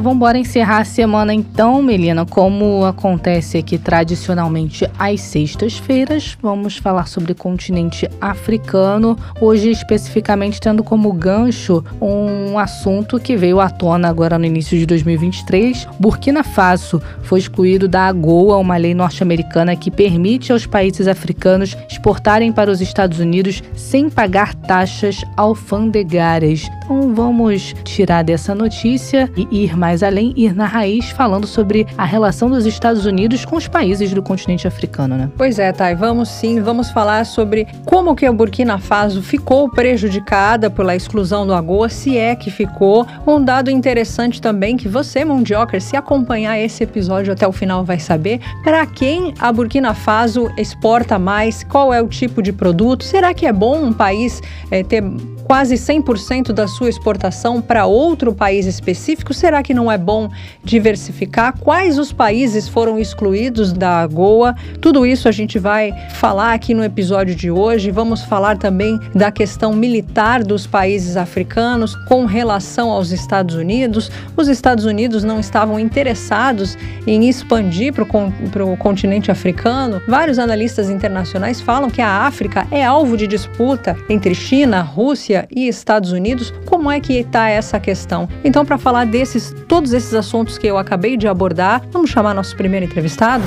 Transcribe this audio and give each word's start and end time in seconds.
Vamos 0.00 0.16
embora 0.16 0.38
encerrar 0.38 0.78
a 0.80 0.84
semana 0.84 1.34
então, 1.34 1.82
Melina. 1.82 2.24
Como 2.24 2.84
acontece 2.84 3.58
aqui 3.58 3.78
tradicionalmente 3.78 4.88
às 4.98 5.20
sextas-feiras, 5.20 6.36
vamos 6.40 6.76
falar 6.76 7.08
sobre 7.08 7.34
continente 7.34 8.08
africano. 8.20 9.16
Hoje, 9.40 9.70
especificamente, 9.70 10.60
tendo 10.60 10.84
como 10.84 11.12
gancho 11.12 11.84
um 12.00 12.58
assunto 12.58 13.18
que 13.18 13.36
veio 13.36 13.60
à 13.60 13.70
tona 13.70 14.08
agora 14.08 14.38
no 14.38 14.44
início 14.44 14.78
de 14.78 14.86
2023. 14.86 15.88
Burkina 15.98 16.44
Faso 16.44 17.00
foi 17.22 17.38
excluído 17.38 17.88
da 17.88 18.06
AGOA, 18.06 18.56
uma 18.56 18.76
lei 18.76 18.94
norte-americana 18.94 19.74
que 19.74 19.90
permite 19.90 20.52
aos 20.52 20.66
países 20.66 21.08
africanos 21.08 21.76
exportarem 21.90 22.52
para 22.52 22.70
os 22.70 22.80
Estados 22.80 23.18
Unidos 23.18 23.62
sem 23.74 24.08
pagar 24.10 24.54
taxas 24.54 25.24
alfandegárias. 25.36 26.68
Então, 26.84 27.14
vamos 27.14 27.74
tirar 27.84 28.22
dessa 28.22 28.54
notícia 28.54 29.30
e 29.36 29.64
ir 29.64 29.76
mais 29.76 29.87
mais 29.88 30.02
além, 30.02 30.34
ir 30.36 30.54
na 30.54 30.66
raiz 30.66 31.08
falando 31.08 31.46
sobre 31.46 31.86
a 31.96 32.04
relação 32.04 32.50
dos 32.50 32.66
Estados 32.66 33.06
Unidos 33.06 33.46
com 33.46 33.56
os 33.56 33.66
países 33.66 34.12
do 34.12 34.22
continente 34.22 34.68
africano, 34.68 35.16
né? 35.16 35.30
Pois 35.34 35.58
é, 35.58 35.72
Thay, 35.72 35.94
vamos 35.94 36.28
sim, 36.28 36.60
vamos 36.60 36.90
falar 36.90 37.24
sobre 37.24 37.66
como 37.86 38.14
que 38.14 38.26
a 38.26 38.32
Burkina 38.32 38.78
Faso 38.78 39.22
ficou 39.22 39.70
prejudicada 39.70 40.68
pela 40.68 40.94
exclusão 40.94 41.46
do 41.46 41.54
AGOA, 41.54 41.88
se 41.88 42.18
é 42.18 42.36
que 42.36 42.50
ficou. 42.50 43.06
Um 43.26 43.42
dado 43.42 43.70
interessante 43.70 44.42
também 44.42 44.76
que 44.76 44.88
você, 44.88 45.24
Mundioker, 45.24 45.80
se 45.80 45.96
acompanhar 45.96 46.58
esse 46.58 46.84
episódio 46.84 47.32
até 47.32 47.48
o 47.48 47.52
final 47.52 47.82
vai 47.82 47.98
saber, 47.98 48.40
para 48.62 48.84
quem 48.84 49.32
a 49.40 49.50
Burkina 49.50 49.94
Faso 49.94 50.50
exporta 50.58 51.18
mais, 51.18 51.64
qual 51.64 51.94
é 51.94 52.02
o 52.02 52.08
tipo 52.08 52.42
de 52.42 52.52
produto, 52.52 53.04
será 53.04 53.32
que 53.32 53.46
é 53.46 53.52
bom 53.54 53.84
um 53.84 53.92
país 53.94 54.42
é, 54.70 54.82
ter 54.82 55.02
quase 55.48 55.76
100% 55.76 56.52
da 56.52 56.68
sua 56.68 56.90
exportação 56.90 57.62
para 57.62 57.86
outro 57.86 58.34
país 58.34 58.66
específico? 58.66 59.32
Será 59.32 59.62
que 59.62 59.72
não 59.72 59.90
é 59.90 59.96
bom 59.96 60.28
diversificar? 60.62 61.58
Quais 61.58 61.98
os 61.98 62.12
países 62.12 62.68
foram 62.68 62.98
excluídos 62.98 63.72
da 63.72 64.02
AGOA? 64.02 64.54
Tudo 64.78 65.06
isso 65.06 65.26
a 65.26 65.32
gente 65.32 65.58
vai 65.58 65.90
falar 66.10 66.52
aqui 66.52 66.74
no 66.74 66.84
episódio 66.84 67.34
de 67.34 67.50
hoje. 67.50 67.90
Vamos 67.90 68.22
falar 68.22 68.58
também 68.58 69.00
da 69.14 69.32
questão 69.32 69.72
militar 69.72 70.44
dos 70.44 70.66
países 70.66 71.16
africanos 71.16 71.96
com 72.06 72.26
relação 72.26 72.90
aos 72.90 73.10
Estados 73.10 73.54
Unidos. 73.54 74.10
Os 74.36 74.48
Estados 74.48 74.84
Unidos 74.84 75.24
não 75.24 75.40
estavam 75.40 75.80
interessados 75.80 76.76
em 77.06 77.26
expandir 77.26 77.94
para 77.94 78.64
o 78.66 78.76
continente 78.76 79.30
africano. 79.30 80.02
Vários 80.06 80.38
analistas 80.38 80.90
internacionais 80.90 81.58
falam 81.58 81.88
que 81.88 82.02
a 82.02 82.26
África 82.26 82.66
é 82.70 82.84
alvo 82.84 83.16
de 83.16 83.26
disputa 83.26 83.96
entre 84.10 84.34
China, 84.34 84.82
Rússia, 84.82 85.37
e 85.50 85.68
Estados 85.68 86.12
Unidos, 86.12 86.52
como 86.66 86.90
é 86.90 87.00
que 87.00 87.14
está 87.14 87.48
essa 87.48 87.78
questão? 87.78 88.28
Então, 88.44 88.64
para 88.64 88.78
falar 88.78 89.06
desses, 89.06 89.54
todos 89.68 89.92
esses 89.92 90.14
assuntos 90.14 90.58
que 90.58 90.66
eu 90.66 90.78
acabei 90.78 91.16
de 91.16 91.28
abordar, 91.28 91.82
vamos 91.90 92.10
chamar 92.10 92.34
nosso 92.34 92.56
primeiro 92.56 92.86
entrevistado? 92.86 93.44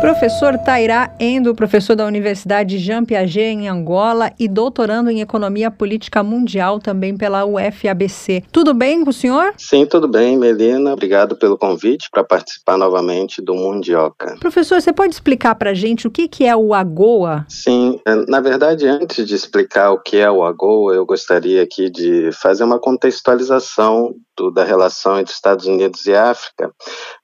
Professor 0.00 0.56
Tairá 0.56 1.14
Endo, 1.20 1.54
professor 1.54 1.94
da 1.94 2.06
Universidade 2.06 2.78
Jean 2.78 3.04
Piaget 3.04 3.52
em 3.52 3.68
Angola 3.68 4.32
e 4.38 4.48
doutorando 4.48 5.10
em 5.10 5.20
Economia 5.20 5.70
Política 5.70 6.22
Mundial 6.22 6.78
também 6.78 7.18
pela 7.18 7.44
UFABC. 7.44 8.44
Tudo 8.50 8.72
bem 8.72 9.04
com 9.04 9.10
o 9.10 9.12
senhor? 9.12 9.52
Sim, 9.58 9.84
tudo 9.84 10.08
bem, 10.08 10.38
Melina. 10.38 10.94
Obrigado 10.94 11.36
pelo 11.36 11.58
convite 11.58 12.08
para 12.10 12.24
participar 12.24 12.78
novamente 12.78 13.42
do 13.42 13.54
Mundioca. 13.54 14.36
Professor, 14.40 14.80
você 14.80 14.90
pode 14.90 15.12
explicar 15.12 15.54
para 15.54 15.72
a 15.72 15.74
gente 15.74 16.06
o 16.06 16.10
que, 16.10 16.28
que 16.28 16.46
é 16.46 16.56
o 16.56 16.72
AGOA? 16.72 17.44
Sim, 17.46 18.00
é, 18.06 18.14
na 18.26 18.40
verdade, 18.40 18.86
antes 18.86 19.26
de 19.26 19.34
explicar 19.34 19.90
o 19.90 20.00
que 20.00 20.16
é 20.16 20.30
o 20.30 20.42
AGOA, 20.42 20.94
eu 20.94 21.04
gostaria 21.04 21.62
aqui 21.62 21.90
de 21.90 22.30
fazer 22.32 22.64
uma 22.64 22.78
contextualização 22.78 24.14
do, 24.34 24.50
da 24.50 24.64
relação 24.64 25.20
entre 25.20 25.34
Estados 25.34 25.66
Unidos 25.66 26.06
e 26.06 26.14
África 26.14 26.72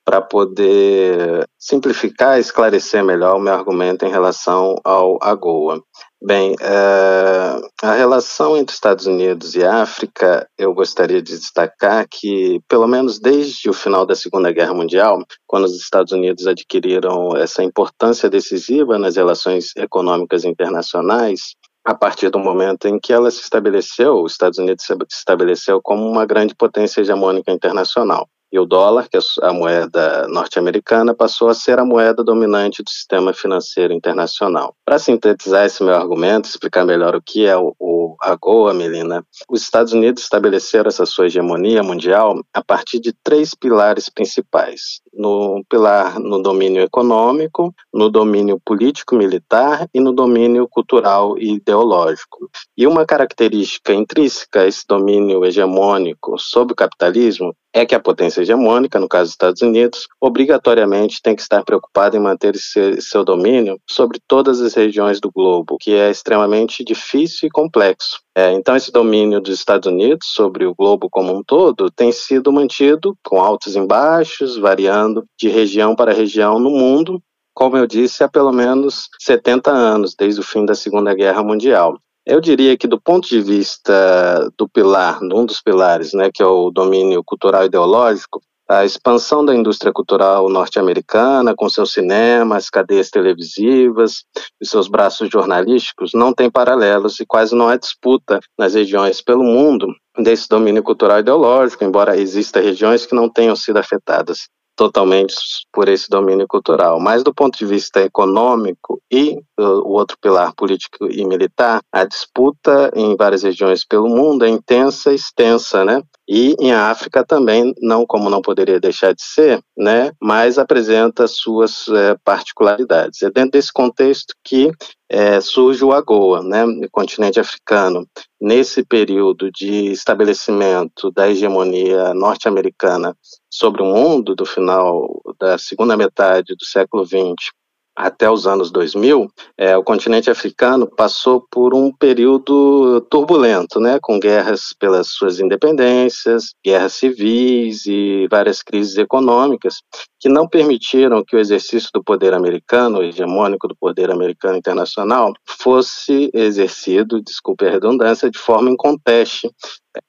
para 0.07 0.23
poder 0.23 1.45
simplificar 1.59 2.39
e 2.39 2.41
esclarecer 2.41 3.05
melhor 3.05 3.37
o 3.37 3.41
meu 3.41 3.53
argumento 3.53 4.07
em 4.07 4.11
relação 4.11 4.77
ao 4.85 5.19
AGOA. 5.21 5.83
Bem, 6.23 6.55
é, 6.61 7.61
a 7.83 7.93
relação 7.93 8.57
entre 8.57 8.73
Estados 8.73 9.07
Unidos 9.07 9.57
e 9.57 9.65
África, 9.65 10.49
eu 10.57 10.73
gostaria 10.73 11.21
de 11.21 11.37
destacar 11.37 12.07
que, 12.09 12.61
pelo 12.69 12.87
menos 12.87 13.19
desde 13.19 13.69
o 13.69 13.73
final 13.73 14.07
da 14.07 14.15
Segunda 14.15 14.53
Guerra 14.53 14.75
Mundial, 14.75 15.19
quando 15.45 15.65
os 15.65 15.77
Estados 15.77 16.13
Unidos 16.13 16.47
adquiriram 16.47 17.37
essa 17.37 17.65
importância 17.65 18.31
decisiva 18.31 19.01
nas 19.01 19.17
relações 19.17 19.73
econômicas 19.77 20.45
internacionais, 20.45 21.57
a 21.85 21.95
partir 21.95 22.31
do 22.31 22.39
momento 22.39 22.87
em 22.87 22.99
que 22.99 23.13
ela 23.13 23.31
se 23.31 23.43
estabeleceu, 23.43 24.23
os 24.23 24.33
Estados 24.33 24.59
Unidos 24.61 24.85
se 24.85 24.95
estabeleceu 25.11 25.81
como 25.83 26.09
uma 26.09 26.25
grande 26.25 26.55
potência 26.55 27.01
hegemônica 27.01 27.51
internacional. 27.51 28.29
E 28.53 28.59
o 28.59 28.65
dólar, 28.65 29.09
que 29.09 29.17
é 29.17 29.21
a 29.43 29.53
moeda 29.53 30.27
norte-americana, 30.29 31.15
passou 31.15 31.49
a 31.49 31.55
ser 31.55 31.79
a 31.79 31.85
moeda 31.85 32.23
dominante 32.23 32.83
do 32.83 32.91
sistema 32.91 33.33
financeiro 33.33 33.93
internacional. 33.93 34.75
Para 34.85 34.99
sintetizar 34.99 35.67
esse 35.67 35.83
meu 35.83 35.95
argumento, 35.95 36.49
explicar 36.49 36.85
melhor 36.85 37.15
o 37.15 37.23
que 37.23 37.47
é 37.47 37.57
o, 37.57 37.75
o 37.79 38.17
AGOA, 38.21 38.73
Melina, 38.73 39.25
os 39.49 39.63
Estados 39.63 39.93
Unidos 39.93 40.23
estabeleceram 40.23 40.89
essa 40.89 41.07
sua 41.07 41.27
hegemonia 41.27 41.83
mundial 41.83 42.41
a 42.53 42.63
partir 42.63 43.01
de 43.01 43.13
três 43.13 43.55
pilares 43.55 44.09
principais. 44.09 45.01
No 45.13 45.65
pilar 45.69 46.19
no 46.19 46.43
domínio 46.43 46.83
econômico, 46.83 47.75
no 47.93 48.11
domínio 48.11 48.61
político-militar 48.65 49.89
e 49.93 50.01
no 50.01 50.13
domínio 50.13 50.69
cultural 50.69 51.39
e 51.39 51.55
ideológico. 51.55 52.51
E 52.77 52.87
uma 52.87 53.07
característica 53.07 53.93
intrínseca 53.93 54.61
a 54.61 54.67
esse 54.67 54.85
domínio 54.87 55.45
hegemônico 55.45 56.39
sobre 56.39 56.73
o 56.73 56.77
capitalismo 56.77 57.55
é 57.77 57.85
que 57.85 57.95
a 57.95 58.01
potência 58.01 58.41
hegemônica, 58.41 58.99
no 58.99 59.07
caso 59.07 59.25
dos 59.25 59.33
Estados 59.33 59.61
Unidos, 59.61 60.09
obrigatoriamente 60.19 61.21
tem 61.21 61.37
que 61.37 61.43
estar 61.43 61.63
preocupada 61.63 62.17
em 62.17 62.21
manter 62.21 62.57
seu 62.57 63.23
domínio 63.23 63.79
sobre 63.87 64.19
todas 64.27 64.63
as 64.63 64.73
regiões 64.73 65.21
do 65.21 65.31
globo, 65.31 65.77
que 65.79 65.93
é 65.93 66.11
extremamente 66.11 66.83
difícil 66.83 67.49
e 67.49 67.51
complexo. 67.51 68.19
É, 68.35 68.51
então, 68.53 68.75
esse 68.75 68.91
domínio 68.91 69.43
dos 69.43 69.59
Estados 69.59 69.87
Unidos 69.87 70.27
sobre 70.29 70.65
o 70.65 70.75
globo 70.75 71.09
como 71.11 71.37
um 71.37 71.43
todo 71.45 71.91
tem 71.91 72.11
sido 72.13 72.51
mantido 72.51 73.15
com 73.23 73.43
altos 73.43 73.77
e 73.77 73.87
baixos, 73.87 74.57
variando 74.57 75.27
de 75.39 75.51
região 75.51 75.95
para 75.95 76.15
região 76.15 76.59
no 76.59 76.71
mundo, 76.71 77.23
como 77.55 77.77
eu 77.77 77.87
disse, 77.87 78.25
há 78.25 78.29
pelo 78.29 78.53
menos 78.53 79.09
70 79.21 79.71
anos, 79.71 80.15
desde 80.19 80.41
o 80.41 80.45
fim 80.45 80.65
da 80.65 80.75
Segunda 80.75 81.15
Guerra 81.15 81.43
Mundial. 81.43 81.99
Eu 82.27 82.41
diria 82.41 82.77
que 82.77 82.89
do 82.89 83.01
ponto 83.01 83.29
de 83.29 83.41
vista 83.41 84.51
do 84.59 84.69
pilar, 84.69 85.21
um 85.23 85.47
dos 85.47 85.63
pilares, 85.63 86.13
né, 86.13 86.29
que 86.35 86.43
é 86.43 86.47
o 86.47 86.73
domínio 86.73 87.23
cultural 87.25 87.65
ideológico, 87.65 88.41
a 88.69 88.85
expansão 88.85 89.45
da 89.45 89.55
indústria 89.55 89.93
cultural 89.93 90.49
norte-americana, 90.49 91.55
com 91.55 91.69
seus 91.69 91.93
cinemas, 91.93 92.69
cadeias 92.69 93.11
televisivas 93.11 94.25
e 94.61 94.67
seus 94.67 94.89
braços 94.89 95.31
jornalísticos, 95.31 96.11
não 96.15 96.35
tem 96.35 96.51
paralelos 96.51 97.21
e 97.21 97.25
quase 97.25 97.55
não 97.55 97.69
há 97.69 97.77
disputa 97.77 98.41
nas 98.59 98.75
regiões 98.75 99.23
pelo 99.23 99.45
mundo 99.45 99.87
desse 100.19 100.49
domínio 100.49 100.83
cultural 100.83 101.21
ideológico, 101.21 101.85
embora 101.85 102.19
exista 102.19 102.61
regiões 102.61 103.07
que 103.07 103.15
não 103.15 103.29
tenham 103.29 103.55
sido 103.55 103.77
afetadas 103.77 104.49
totalmente 104.77 105.35
por 105.73 105.89
esse 105.89 106.09
domínio 106.09 106.47
cultural. 106.47 107.01
Mas 107.01 107.25
do 107.25 107.35
ponto 107.35 107.59
de 107.59 107.65
vista 107.65 108.03
econômico 108.03 109.01
e 109.11 109.41
o 109.59 109.93
outro 109.93 110.17
pilar 110.21 110.53
político 110.55 111.11
e 111.11 111.25
militar, 111.25 111.81
a 111.91 112.05
disputa 112.05 112.93
em 112.95 113.17
várias 113.17 113.43
regiões 113.43 113.85
pelo 113.85 114.09
mundo 114.09 114.45
é 114.45 114.49
intensa 114.49 115.11
e 115.13 115.17
extensa, 115.17 115.85
né? 115.85 116.03
E 116.29 116.57
em 116.59 116.73
África 116.73 117.25
também, 117.25 117.73
não 117.81 118.05
como 118.05 118.29
não 118.29 118.43
poderia 118.43 118.81
deixar 118.81 119.15
de 119.15 119.23
ser, 119.23 119.63
né? 119.77 120.11
Mas 120.21 120.59
apresenta 120.59 121.27
suas 121.29 121.89
é, 121.89 122.17
particularidades. 122.25 123.23
É 123.23 123.31
dentro 123.31 123.53
desse 123.53 123.73
contexto 123.73 124.35
que 124.43 124.73
é, 125.09 125.41
surge 125.41 125.85
o 125.85 125.93
AGOA, 125.93 126.43
né, 126.43 126.65
continente 126.91 127.39
africano. 127.39 128.07
Nesse 128.41 128.85
período 128.85 129.51
de 129.53 129.93
estabelecimento 129.93 131.13
da 131.13 131.29
hegemonia 131.31 132.13
norte-americana 132.13 133.17
sobre 133.49 133.83
o 133.83 133.87
mundo, 133.87 134.35
do 134.35 134.45
final 134.45 135.23
da 135.39 135.57
segunda 135.59 135.97
metade 135.97 136.57
do 136.57 136.65
século 136.65 137.07
XX 137.07 137.53
até 137.97 138.31
os 138.31 138.47
anos 138.47 138.71
2000, 138.71 139.29
é, 139.57 139.77
o 139.77 139.83
continente 139.83 140.31
africano 140.31 140.87
passou 140.87 141.47
por 141.51 141.75
um 141.75 141.91
período 141.91 143.01
turbulento, 143.11 143.81
né, 143.81 143.99
com 144.03 144.21
guerras 144.21 144.75
pelas 144.79 145.09
suas 145.09 145.41
independências, 145.41 146.55
guerras 146.65 146.93
civis 146.93 147.87
e 147.87 148.29
várias 148.31 148.63
crises 148.63 148.99
econômicas 148.99 149.77
que 150.21 150.29
não 150.29 150.47
permitiram 150.47 151.25
que 151.25 151.37
o 151.37 151.39
exercício 151.39 151.89
do 151.95 152.05
poder 152.05 152.35
americano, 152.35 153.03
hegemônico 153.03 153.67
do 153.67 153.77
poder 153.77 154.11
americano 154.11 154.59
internacional, 154.59 155.33
fosse 155.47 156.31
exercido, 156.35 157.23
desculpe 157.23 157.67
a 157.67 157.71
redundância, 157.71 158.31
de 158.31 158.39
forma 158.39 158.71
inconteste 158.71 159.51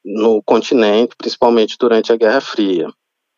no 0.04 0.42
continente, 0.44 1.16
principalmente 1.18 1.78
durante 1.80 2.12
a 2.12 2.18
Guerra 2.18 2.42
Fria. 2.42 2.88